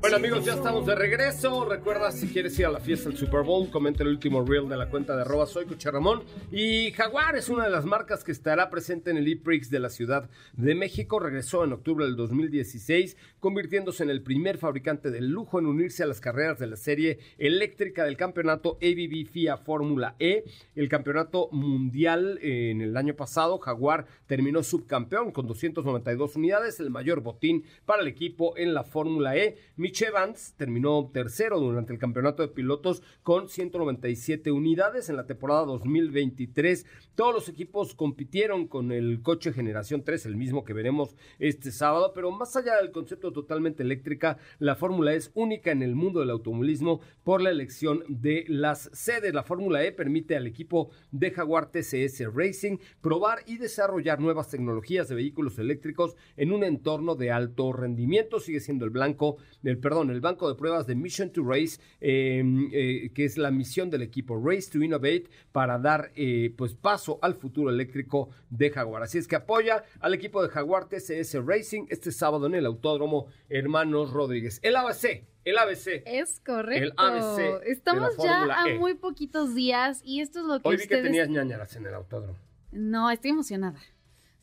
Bueno 0.00 0.14
amigos, 0.14 0.44
ya 0.44 0.52
estamos 0.54 0.86
de 0.86 0.94
regreso. 0.94 1.64
Recuerda 1.64 2.12
si 2.12 2.28
quieres 2.28 2.56
ir 2.60 2.66
a 2.66 2.70
la 2.70 2.78
fiesta 2.78 3.08
del 3.08 3.18
Super 3.18 3.42
Bowl, 3.42 3.68
comenta 3.68 4.04
el 4.04 4.10
último 4.10 4.44
reel 4.44 4.68
de 4.68 4.76
la 4.76 4.88
cuenta 4.88 5.16
de 5.16 5.22
arroba 5.22 5.44
soy 5.44 5.66
Ramón. 5.66 6.22
Y 6.52 6.92
Jaguar 6.92 7.34
es 7.34 7.48
una 7.48 7.64
de 7.64 7.70
las 7.70 7.84
marcas 7.84 8.22
que 8.22 8.30
estará 8.30 8.70
presente 8.70 9.10
en 9.10 9.16
el 9.16 9.26
E-Prix 9.26 9.70
de 9.70 9.80
la 9.80 9.90
Ciudad 9.90 10.30
de 10.52 10.76
México. 10.76 11.18
Regresó 11.18 11.64
en 11.64 11.72
octubre 11.72 12.04
del 12.04 12.14
2016, 12.14 13.16
convirtiéndose 13.40 14.04
en 14.04 14.10
el 14.10 14.22
primer 14.22 14.58
fabricante 14.58 15.10
de 15.10 15.20
lujo 15.20 15.58
en 15.58 15.66
unirse 15.66 16.04
a 16.04 16.06
las 16.06 16.20
carreras 16.20 16.60
de 16.60 16.68
la 16.68 16.76
serie 16.76 17.18
eléctrica 17.36 18.04
del 18.04 18.16
campeonato 18.16 18.78
ABB 18.80 19.26
FIA 19.28 19.56
Fórmula 19.56 20.14
E. 20.20 20.44
El 20.76 20.88
campeonato 20.88 21.48
mundial 21.50 22.38
eh, 22.40 22.70
en 22.70 22.82
el 22.82 22.96
año 22.96 23.14
pasado, 23.14 23.58
Jaguar 23.58 24.06
terminó 24.28 24.62
subcampeón 24.62 25.32
con 25.32 25.48
292 25.48 26.36
unidades, 26.36 26.78
el 26.78 26.90
mayor 26.90 27.20
botín 27.20 27.64
para 27.84 28.02
el 28.02 28.06
equipo 28.06 28.56
en 28.56 28.74
la 28.74 28.84
Fórmula 28.84 29.36
E. 29.36 29.56
Evans 30.02 30.54
terminó 30.56 31.10
tercero 31.12 31.58
durante 31.60 31.92
el 31.92 31.98
campeonato 31.98 32.42
de 32.42 32.48
pilotos 32.48 33.02
con 33.22 33.48
197 33.48 34.50
unidades 34.50 35.08
en 35.08 35.16
la 35.16 35.26
temporada 35.26 35.64
2023. 35.64 36.86
Todos 37.14 37.34
los 37.34 37.48
equipos 37.48 37.94
compitieron 37.94 38.68
con 38.68 38.92
el 38.92 39.22
coche 39.22 39.52
generación 39.52 40.04
3, 40.04 40.26
el 40.26 40.36
mismo 40.36 40.64
que 40.64 40.72
veremos 40.72 41.16
este 41.38 41.72
sábado, 41.72 42.12
pero 42.14 42.30
más 42.30 42.54
allá 42.56 42.76
del 42.76 42.92
concepto 42.92 43.32
totalmente 43.32 43.82
eléctrica, 43.82 44.38
la 44.58 44.76
Fórmula 44.76 45.14
es 45.14 45.30
única 45.34 45.70
en 45.70 45.82
el 45.82 45.94
mundo 45.94 46.20
del 46.20 46.30
automovilismo 46.30 47.00
por 47.24 47.40
la 47.40 47.50
elección 47.50 48.04
de 48.08 48.44
las 48.48 48.90
sedes. 48.92 49.34
La 49.34 49.42
Fórmula 49.42 49.84
E 49.84 49.92
permite 49.92 50.36
al 50.36 50.46
equipo 50.46 50.90
de 51.10 51.30
Jaguar 51.30 51.70
TCS 51.70 52.32
Racing 52.34 52.78
probar 53.00 53.38
y 53.46 53.58
desarrollar 53.58 54.20
nuevas 54.20 54.50
tecnologías 54.50 55.08
de 55.08 55.14
vehículos 55.14 55.58
eléctricos 55.58 56.14
en 56.36 56.52
un 56.52 56.64
entorno 56.64 57.14
de 57.14 57.30
alto 57.30 57.72
rendimiento. 57.72 58.40
Sigue 58.40 58.60
siendo 58.60 58.84
el 58.84 58.90
blanco, 58.90 59.36
el 59.62 59.77
perdón, 59.78 60.10
el 60.10 60.20
banco 60.20 60.48
de 60.48 60.54
pruebas 60.54 60.86
de 60.86 60.94
Mission 60.94 61.30
to 61.30 61.42
Race, 61.42 61.80
eh, 62.00 62.42
eh, 62.72 63.10
que 63.14 63.24
es 63.24 63.38
la 63.38 63.50
misión 63.50 63.90
del 63.90 64.02
equipo 64.02 64.40
Race 64.42 64.70
to 64.70 64.78
Innovate 64.82 65.24
para 65.52 65.78
dar 65.78 66.10
eh, 66.14 66.54
pues 66.56 66.74
paso 66.74 67.18
al 67.22 67.34
futuro 67.34 67.70
eléctrico 67.70 68.30
de 68.50 68.70
Jaguar. 68.70 69.02
Así 69.02 69.18
es 69.18 69.26
que 69.26 69.36
apoya 69.36 69.84
al 70.00 70.14
equipo 70.14 70.42
de 70.42 70.48
Jaguar 70.48 70.88
TCS 70.88 71.44
Racing 71.44 71.86
este 71.88 72.12
sábado 72.12 72.46
en 72.46 72.54
el 72.54 72.66
Autódromo 72.66 73.26
Hermanos 73.48 74.12
Rodríguez. 74.12 74.60
El 74.62 74.76
ABC, 74.76 75.24
el 75.44 75.58
ABC. 75.58 76.02
Es 76.06 76.40
correcto. 76.40 76.84
El 76.84 76.92
ABC 76.96 77.62
Estamos 77.66 78.16
ya 78.22 78.44
a 78.44 78.68
E. 78.68 78.78
muy 78.78 78.94
poquitos 78.94 79.54
días 79.54 80.02
y 80.04 80.20
esto 80.20 80.40
es 80.40 80.46
lo 80.46 80.60
que 80.60 80.68
Hoy 80.68 80.76
vi 80.76 80.86
que 80.86 81.02
tenías 81.02 81.28
ñañaras 81.28 81.74
en 81.76 81.86
el 81.86 81.94
autódromo. 81.94 82.38
No, 82.70 83.10
estoy 83.10 83.30
emocionada. 83.30 83.78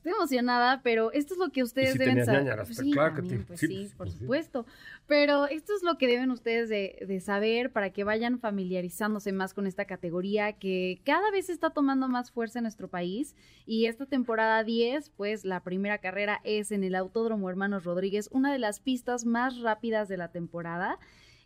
Estoy 0.05 0.19
emocionada, 0.19 0.81
pero 0.83 1.11
esto 1.13 1.33
es 1.33 1.39
lo 1.39 1.49
que 1.49 1.63
ustedes 1.63 1.93
si 1.93 1.97
deben 1.97 2.23
saber. 2.23 2.55
Pues 2.63 2.77
sí, 2.77 2.91
claro 2.91 3.15
que 3.15 3.21
también, 3.21 3.39
sí. 3.39 3.45
pues 3.47 3.59
Sí, 3.59 3.67
sí, 3.67 3.73
pues, 3.75 3.89
por 3.89 3.97
pues 3.97 4.13
sí. 4.13 4.19
supuesto. 4.19 4.65
Pero 5.07 5.47
esto 5.47 5.73
es 5.75 5.81
lo 5.81 5.97
que 5.97 6.05
deben 6.05 6.29
ustedes 6.29 6.69
de, 6.69 7.03
de 7.07 7.19
saber 7.19 7.71
para 7.71 7.89
que 7.89 8.03
vayan 8.03 8.37
familiarizándose 8.37 9.31
más 9.31 9.55
con 9.55 9.65
esta 9.65 9.85
categoría 9.85 10.53
que 10.53 11.01
cada 11.05 11.31
vez 11.31 11.49
está 11.49 11.71
tomando 11.71 12.07
más 12.07 12.29
fuerza 12.29 12.59
en 12.59 12.63
nuestro 12.65 12.87
país. 12.87 13.35
Y 13.65 13.87
esta 13.87 14.05
temporada 14.05 14.63
10, 14.63 15.09
pues 15.09 15.43
la 15.43 15.63
primera 15.63 15.97
carrera 15.97 16.39
es 16.43 16.71
en 16.71 16.83
el 16.83 16.93
Autódromo 16.93 17.49
Hermanos 17.49 17.83
Rodríguez, 17.83 18.29
una 18.31 18.53
de 18.53 18.59
las 18.59 18.79
pistas 18.81 19.25
más 19.25 19.59
rápidas 19.59 20.07
de 20.07 20.17
la 20.17 20.27
temporada. 20.27 20.99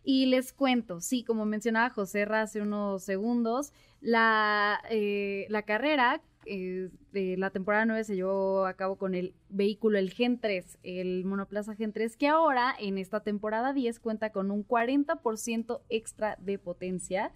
Y 0.04 0.26
les 0.26 0.52
cuento, 0.52 1.00
sí, 1.00 1.24
como 1.24 1.46
mencionaba 1.46 1.88
José 1.88 2.24
hace 2.24 2.60
unos 2.60 3.04
segundos, 3.04 3.72
la, 4.02 4.82
eh, 4.90 5.46
la 5.48 5.62
carrera 5.62 6.20
eh, 6.46 6.90
de 7.12 7.36
la 7.36 7.50
temporada 7.50 7.84
9 7.84 8.04
se 8.04 8.16
llevó 8.16 8.64
a 8.66 8.74
cabo 8.74 8.96
con 8.96 9.14
el 9.14 9.34
vehículo, 9.48 9.98
el 9.98 10.10
Gen 10.10 10.40
3, 10.40 10.78
el 10.82 11.24
monoplaza 11.24 11.74
Gen 11.74 11.92
3, 11.92 12.16
que 12.16 12.28
ahora 12.28 12.74
en 12.78 12.98
esta 12.98 13.20
temporada 13.20 13.72
10 13.72 14.00
cuenta 14.00 14.30
con 14.30 14.50
un 14.50 14.66
40% 14.66 15.82
extra 15.88 16.36
de 16.40 16.58
potencia. 16.58 17.32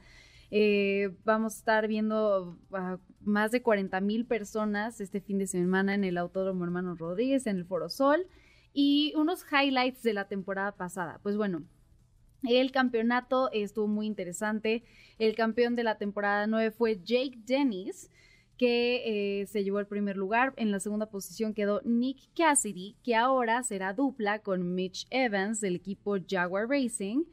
Eh, 0.51 1.11
vamos 1.25 1.55
a 1.55 1.59
estar 1.59 1.89
viendo 1.89 2.59
a 2.73 2.99
más 3.21 3.51
de 3.51 3.63
40 3.63 4.01
mil 4.01 4.27
personas 4.27 5.01
este 5.01 5.21
fin 5.21 5.39
de 5.39 5.47
semana 5.47 5.95
en 5.95 6.05
el 6.05 6.17
Autódromo 6.17 6.65
Hermano 6.65 6.95
Rodríguez, 6.95 7.47
en 7.47 7.57
el 7.57 7.65
Foro 7.65 7.89
Sol. 7.89 8.27
Y 8.73 9.13
unos 9.17 9.45
highlights 9.51 10.03
de 10.03 10.15
la 10.15 10.27
temporada 10.29 10.73
pasada. 10.73 11.21
Pues 11.23 11.37
bueno, 11.37 11.63
el 12.43 12.73
campeonato 12.73 13.51
estuvo 13.53 13.87
muy 13.87 14.07
interesante. 14.07 14.85
El 15.19 15.35
campeón 15.35 15.77
de 15.77 15.85
la 15.85 15.97
temporada 15.97 16.47
9 16.47 16.71
fue 16.73 17.01
Jake 17.03 17.39
Dennis, 17.45 18.11
que 18.59 19.41
eh, 19.41 19.47
se 19.47 19.65
llevó 19.65 19.81
el 19.81 19.87
primer 19.87 20.17
lugar. 20.17 20.53
En 20.57 20.71
la 20.71 20.81
segunda 20.81 21.07
posición 21.07 21.55
quedó 21.55 21.81
Nick 21.85 22.19
Cassidy, 22.37 22.97
que 23.03 23.15
ahora 23.15 23.63
será 23.63 23.93
dupla 23.93 24.41
con 24.41 24.75
Mitch 24.75 25.07
Evans 25.11 25.61
del 25.61 25.77
equipo 25.77 26.17
Jaguar 26.29 26.69
Racing. 26.69 27.25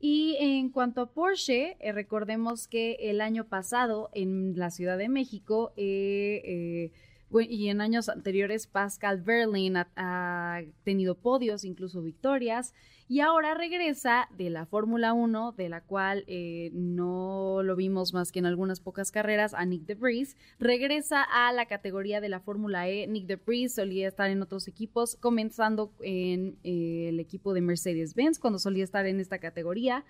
Y 0.00 0.36
en 0.38 0.70
cuanto 0.70 1.00
a 1.00 1.12
Porsche, 1.12 1.76
eh, 1.80 1.92
recordemos 1.92 2.68
que 2.68 2.96
el 3.00 3.20
año 3.20 3.44
pasado 3.44 4.10
en 4.14 4.56
la 4.56 4.70
Ciudad 4.70 4.96
de 4.96 5.08
México 5.08 5.72
eh, 5.76 6.92
y 7.30 7.68
en 7.68 7.80
años 7.80 8.08
anteriores 8.08 8.66
Pascal 8.66 9.20
Berlin 9.20 9.76
ha, 9.76 10.62
tenido 10.84 11.14
podios, 11.14 11.64
incluso 11.64 12.02
victorias, 12.02 12.72
y 13.08 13.20
ahora 13.20 13.54
regresa 13.54 14.28
de 14.36 14.50
la 14.50 14.66
Fórmula 14.66 15.12
1, 15.12 15.52
de 15.52 15.68
la 15.68 15.80
cual 15.80 16.24
eh, 16.26 16.70
no 16.72 17.62
lo 17.62 17.76
vimos 17.76 18.12
más 18.12 18.32
que 18.32 18.38
en 18.38 18.46
algunas 18.46 18.80
pocas 18.80 19.10
carreras, 19.10 19.54
a 19.54 19.64
Nick 19.64 19.84
DeVries, 19.86 20.36
regresa 20.58 21.22
a 21.22 21.52
la 21.52 21.66
categoría 21.66 22.20
de 22.20 22.28
la 22.28 22.40
Fórmula 22.40 22.88
E. 22.88 23.06
Nick 23.06 23.26
DeVries 23.26 23.74
solía 23.74 24.08
estar 24.08 24.30
en 24.30 24.42
otros 24.42 24.68
equipos, 24.68 25.16
comenzando 25.16 25.92
en 26.00 26.58
eh, 26.64 27.08
el 27.08 27.20
equipo 27.20 27.54
de 27.54 27.60
Mercedes-Benz, 27.60 28.38
cuando 28.38 28.58
solía 28.58 28.84
estar 28.84 29.06
en 29.06 29.20
esta 29.20 29.38
categoría. 29.38 30.04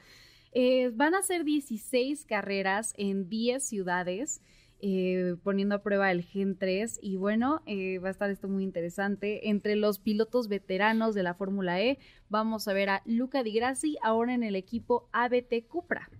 Eh, 0.52 0.90
van 0.94 1.14
a 1.14 1.22
ser 1.22 1.44
16 1.44 2.24
carreras 2.24 2.94
en 2.96 3.28
10 3.28 3.62
ciudades. 3.62 4.40
Eh, 4.80 5.34
poniendo 5.42 5.74
a 5.74 5.82
prueba 5.82 6.12
el 6.12 6.22
Gen 6.22 6.56
3 6.56 7.00
y 7.02 7.16
bueno, 7.16 7.62
eh, 7.66 7.98
va 7.98 8.08
a 8.08 8.10
estar 8.12 8.30
esto 8.30 8.46
muy 8.46 8.62
interesante. 8.62 9.48
Entre 9.48 9.74
los 9.74 9.98
pilotos 9.98 10.46
veteranos 10.46 11.14
de 11.16 11.24
la 11.24 11.34
Fórmula 11.34 11.80
E 11.80 11.98
vamos 12.28 12.68
a 12.68 12.72
ver 12.72 12.88
a 12.88 13.02
Luca 13.04 13.42
Di 13.42 13.52
Grassi 13.52 13.96
ahora 14.02 14.34
en 14.34 14.44
el 14.44 14.54
equipo 14.54 15.08
ABT 15.12 15.66
Cupra, 15.66 16.10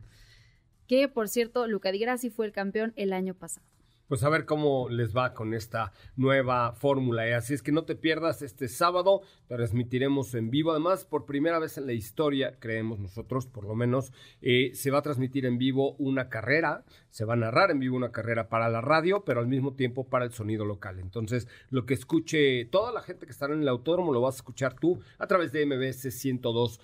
que 0.89 1.09
por 1.09 1.29
cierto, 1.29 1.69
Luca 1.69 1.93
Di 1.93 2.01
Grassi 2.01 2.31
fue 2.31 2.47
el 2.47 2.53
campeón 2.53 2.93
el 2.97 3.13
año 3.13 3.35
pasado 3.35 3.65
pues 4.09 4.25
a 4.25 4.31
ver 4.31 4.47
cómo 4.47 4.89
les 4.89 5.15
va 5.15 5.35
con 5.35 5.55
esta 5.55 5.93
nueva 6.17 6.73
fórmula. 6.73 7.25
Así 7.37 7.55
es 7.55 7.63
que 7.63 7.73
no 7.73 7.85
te 7.85 7.95
pierdas 7.95 8.43
este 8.43 8.69
sábado, 8.69 9.21
transmitiremos 9.47 10.35
en 10.35 10.51
vivo. 10.51 10.71
Además, 10.71 11.05
por 11.05 11.27
primera 11.27 11.59
vez 11.59 11.77
en 11.77 11.87
la 11.87 11.93
historia, 11.93 12.59
creemos 12.59 12.99
nosotros, 12.99 13.47
por 13.47 13.65
lo 13.65 13.75
menos, 13.75 14.13
eh, 14.41 14.71
se 14.75 14.91
va 14.91 14.99
a 14.99 15.03
transmitir 15.03 15.45
en 15.45 15.59
vivo 15.59 15.95
una 15.97 16.31
carrera, 16.31 16.85
se 17.11 17.25
va 17.25 17.35
a 17.35 17.37
narrar 17.37 17.71
en 17.71 17.79
vivo 17.79 17.97
una 17.97 18.13
carrera 18.13 18.49
para 18.49 18.69
la 18.69 18.81
radio, 18.81 19.25
pero 19.25 19.41
al 19.41 19.47
mismo 19.47 19.75
tiempo 19.75 20.09
para 20.09 20.25
el 20.25 20.33
sonido 20.33 20.65
local. 20.65 21.01
Entonces, 21.01 21.49
lo 21.71 21.87
que 21.87 21.95
escuche 21.95 22.65
toda 22.67 22.93
la 22.93 23.03
gente 23.03 23.27
que 23.27 23.33
está 23.33 23.47
en 23.47 23.63
el 23.63 23.69
autódromo 23.69 24.13
lo 24.13 24.21
vas 24.21 24.37
a 24.37 24.39
escuchar 24.39 24.75
tú 24.75 25.01
a 25.19 25.27
través 25.27 25.53
de 25.53 25.65
MBS 25.67 26.11
102 26.15 26.81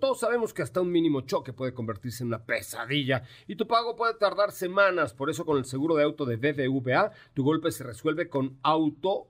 todos 0.00 0.18
sabemos 0.18 0.52
que 0.52 0.62
hasta 0.62 0.80
un 0.80 0.90
mínimo 0.90 1.20
choque 1.20 1.52
puede 1.52 1.72
convertirse 1.72 2.24
en 2.24 2.28
una 2.28 2.44
pesadilla 2.44 3.22
y 3.46 3.54
tu 3.54 3.68
pago 3.68 3.94
puede 3.94 4.14
tardar 4.14 4.50
semanas. 4.50 5.14
Por 5.14 5.30
eso 5.30 5.46
con 5.46 5.58
el 5.58 5.64
seguro 5.64 5.94
de 5.94 6.02
auto 6.02 6.24
de 6.24 6.36
BBVA, 6.36 7.12
tu 7.34 7.44
golpe 7.44 7.70
se 7.70 7.84
resuelve 7.84 8.28
con 8.28 8.58
auto 8.62 9.28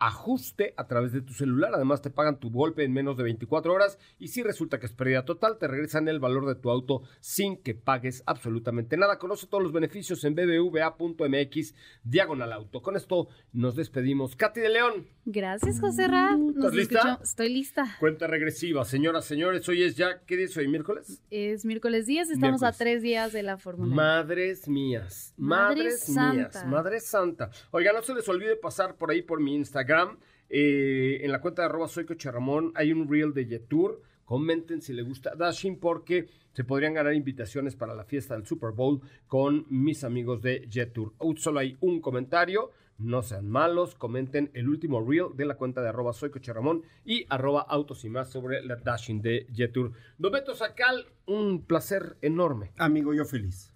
ajuste 0.00 0.74
a 0.76 0.86
través 0.88 1.12
de 1.12 1.20
tu 1.20 1.34
celular. 1.34 1.72
Además, 1.74 2.02
te 2.02 2.10
pagan 2.10 2.40
tu 2.40 2.50
golpe 2.50 2.82
en 2.84 2.92
menos 2.92 3.16
de 3.16 3.22
24 3.22 3.72
horas 3.72 3.98
y 4.18 4.28
si 4.28 4.42
resulta 4.42 4.80
que 4.80 4.86
es 4.86 4.92
pérdida 4.92 5.24
total, 5.24 5.58
te 5.58 5.68
regresan 5.68 6.08
el 6.08 6.18
valor 6.18 6.46
de 6.46 6.56
tu 6.56 6.70
auto 6.70 7.02
sin 7.20 7.56
que 7.62 7.74
pagues 7.74 8.22
absolutamente 8.26 8.96
nada. 8.96 9.18
Conoce 9.18 9.46
todos 9.46 9.62
los 9.62 9.72
beneficios 9.72 10.24
en 10.24 10.34
bbva.mx 10.34 11.74
diagonal 12.02 12.52
auto. 12.52 12.82
Con 12.82 12.96
esto 12.96 13.28
nos 13.52 13.76
despedimos. 13.76 14.34
Katy 14.34 14.60
de 14.60 14.70
León. 14.70 15.06
Gracias, 15.26 15.80
José 15.80 16.08
Ra. 16.08 16.36
¿Estás 16.66 16.74
lista? 16.74 17.20
Estoy 17.22 17.48
lista. 17.48 17.96
Cuenta 17.98 18.26
regresiva. 18.26 18.84
Señoras, 18.84 19.24
señores, 19.24 19.68
hoy 19.68 19.82
es 19.82 19.96
ya, 19.96 20.20
¿qué 20.26 20.36
día 20.36 20.44
es 20.44 20.56
hoy? 20.56 20.68
¿Miércoles? 20.68 21.22
Es 21.30 21.64
miércoles 21.64 22.06
10, 22.06 22.30
estamos 22.30 22.62
a 22.62 22.72
tres 22.72 23.02
días 23.02 23.32
de 23.32 23.42
la 23.42 23.56
Fórmula 23.56 23.94
Madres 23.94 24.68
mías. 24.68 25.32
Madres 25.36 26.08
mías. 26.08 26.64
Madre 26.66 27.00
Santa. 27.00 27.50
Oiga, 27.70 27.92
no 27.92 28.02
se 28.02 28.14
les 28.14 28.28
olvide 28.28 28.56
pasar 28.56 28.96
por 28.96 29.10
ahí 29.10 29.22
por 29.22 29.40
mi 29.40 29.54
Instagram 29.54 30.18
eh, 30.50 31.20
en 31.22 31.30
la 31.30 31.40
cuenta 31.40 31.62
de 31.62 31.66
arroba 31.66 31.86
soy 31.86 32.04
Ramón 32.04 32.72
hay 32.74 32.92
un 32.92 33.08
reel 33.08 33.32
de 33.32 33.46
Jetour. 33.46 34.02
Comenten 34.24 34.82
si 34.82 34.92
les 34.92 35.06
gusta 35.06 35.34
Dashing 35.34 35.78
porque 35.78 36.28
se 36.52 36.64
podrían 36.64 36.94
ganar 36.94 37.14
invitaciones 37.14 37.74
para 37.76 37.94
la 37.94 38.04
fiesta 38.04 38.34
del 38.34 38.46
Super 38.46 38.72
Bowl 38.72 39.00
con 39.26 39.64
mis 39.70 40.04
amigos 40.04 40.42
de 40.42 40.68
Jetour. 40.70 41.14
Solo 41.36 41.60
hay 41.60 41.76
un 41.80 42.00
comentario. 42.00 42.70
No 43.00 43.22
sean 43.22 43.48
malos, 43.48 43.94
comenten 43.94 44.50
el 44.52 44.68
último 44.68 45.00
reel 45.00 45.28
de 45.34 45.46
la 45.46 45.56
cuenta 45.56 45.80
de 45.80 45.88
arroba 45.88 46.12
soy 46.12 46.30
Ramón 46.30 46.82
y 47.02 47.24
arroba 47.30 47.62
autos 47.62 48.04
y 48.04 48.10
más 48.10 48.28
sobre 48.28 48.62
la 48.62 48.76
dashing 48.76 49.22
de 49.22 49.46
Jetour. 49.54 49.92
Don 50.18 50.30
Beto 50.30 50.54
Sacal, 50.54 51.06
un 51.24 51.64
placer 51.64 52.18
enorme. 52.20 52.72
Amigo, 52.76 53.14
yo 53.14 53.24
feliz. 53.24 53.72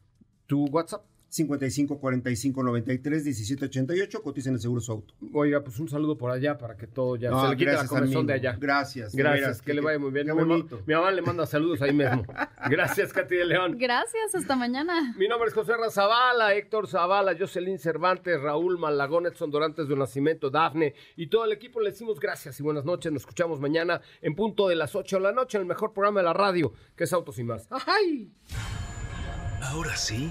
¿Tu 0.46 0.66
WhatsApp? 0.66 1.06
55 1.34 1.98
45 1.98 2.62
93 2.62 3.24
17 3.24 3.64
88. 3.64 4.22
Coticen 4.22 4.54
el 4.54 4.60
seguro 4.60 4.80
su 4.80 4.92
auto. 4.92 5.14
Oiga, 5.32 5.64
pues 5.64 5.80
un 5.80 5.88
saludo 5.88 6.16
por 6.16 6.30
allá 6.30 6.56
para 6.56 6.76
que 6.76 6.86
todo 6.86 7.16
ya 7.16 7.30
se 7.30 7.48
le 7.48 7.56
quite 7.56 7.72
la 7.72 7.88
comezón 7.88 8.24
de 8.24 8.34
allá. 8.34 8.56
Gracias. 8.58 9.16
Gracias, 9.16 9.60
que, 9.60 9.74
le 9.74 9.80
vaya 9.80 9.98
muy 9.98 10.12
bien. 10.12 10.28
Mi, 10.28 10.94
mamá 10.94 11.10
le 11.10 11.22
manda 11.22 11.44
saludos 11.44 11.82
ahí 11.82 11.92
mismo. 11.92 12.24
Gracias, 12.70 13.12
Katy 13.12 13.34
de 13.34 13.44
León. 13.46 13.76
Gracias, 13.76 14.32
hasta 14.32 14.54
mañana. 14.54 15.12
Mi 15.18 15.26
nombre 15.26 15.48
es 15.48 15.54
José 15.54 15.72
Zavala, 15.90 16.54
Héctor 16.54 16.86
Zavala, 16.86 17.36
Jocelyn 17.36 17.80
Cervantes, 17.80 18.40
Raúl 18.40 18.78
Malagón, 18.78 19.26
Edson 19.26 19.50
Dorantes 19.50 19.88
de 19.88 19.96
Nacimiento, 19.96 20.50
Dafne 20.50 20.94
y 21.16 21.26
todo 21.26 21.46
el 21.46 21.52
equipo. 21.52 21.80
Le 21.80 21.90
decimos 21.90 22.20
gracias 22.20 22.60
y 22.60 22.62
buenas 22.62 22.84
noches. 22.84 23.10
Nos 23.10 23.22
escuchamos 23.22 23.58
mañana 23.58 24.00
en 24.22 24.36
punto 24.36 24.68
de 24.68 24.76
las 24.76 24.94
8 24.94 25.16
de 25.16 25.22
la 25.22 25.32
noche 25.32 25.58
en 25.58 25.62
el 25.62 25.68
mejor 25.68 25.92
programa 25.92 26.20
de 26.20 26.26
la 26.26 26.32
radio, 26.32 26.72
que 26.94 27.04
es 27.04 27.12
Autos 27.12 27.40
y 27.40 27.42
Más. 27.42 27.66
¡Ay! 27.86 28.30
Ahora 29.60 29.96
sí 29.96 30.30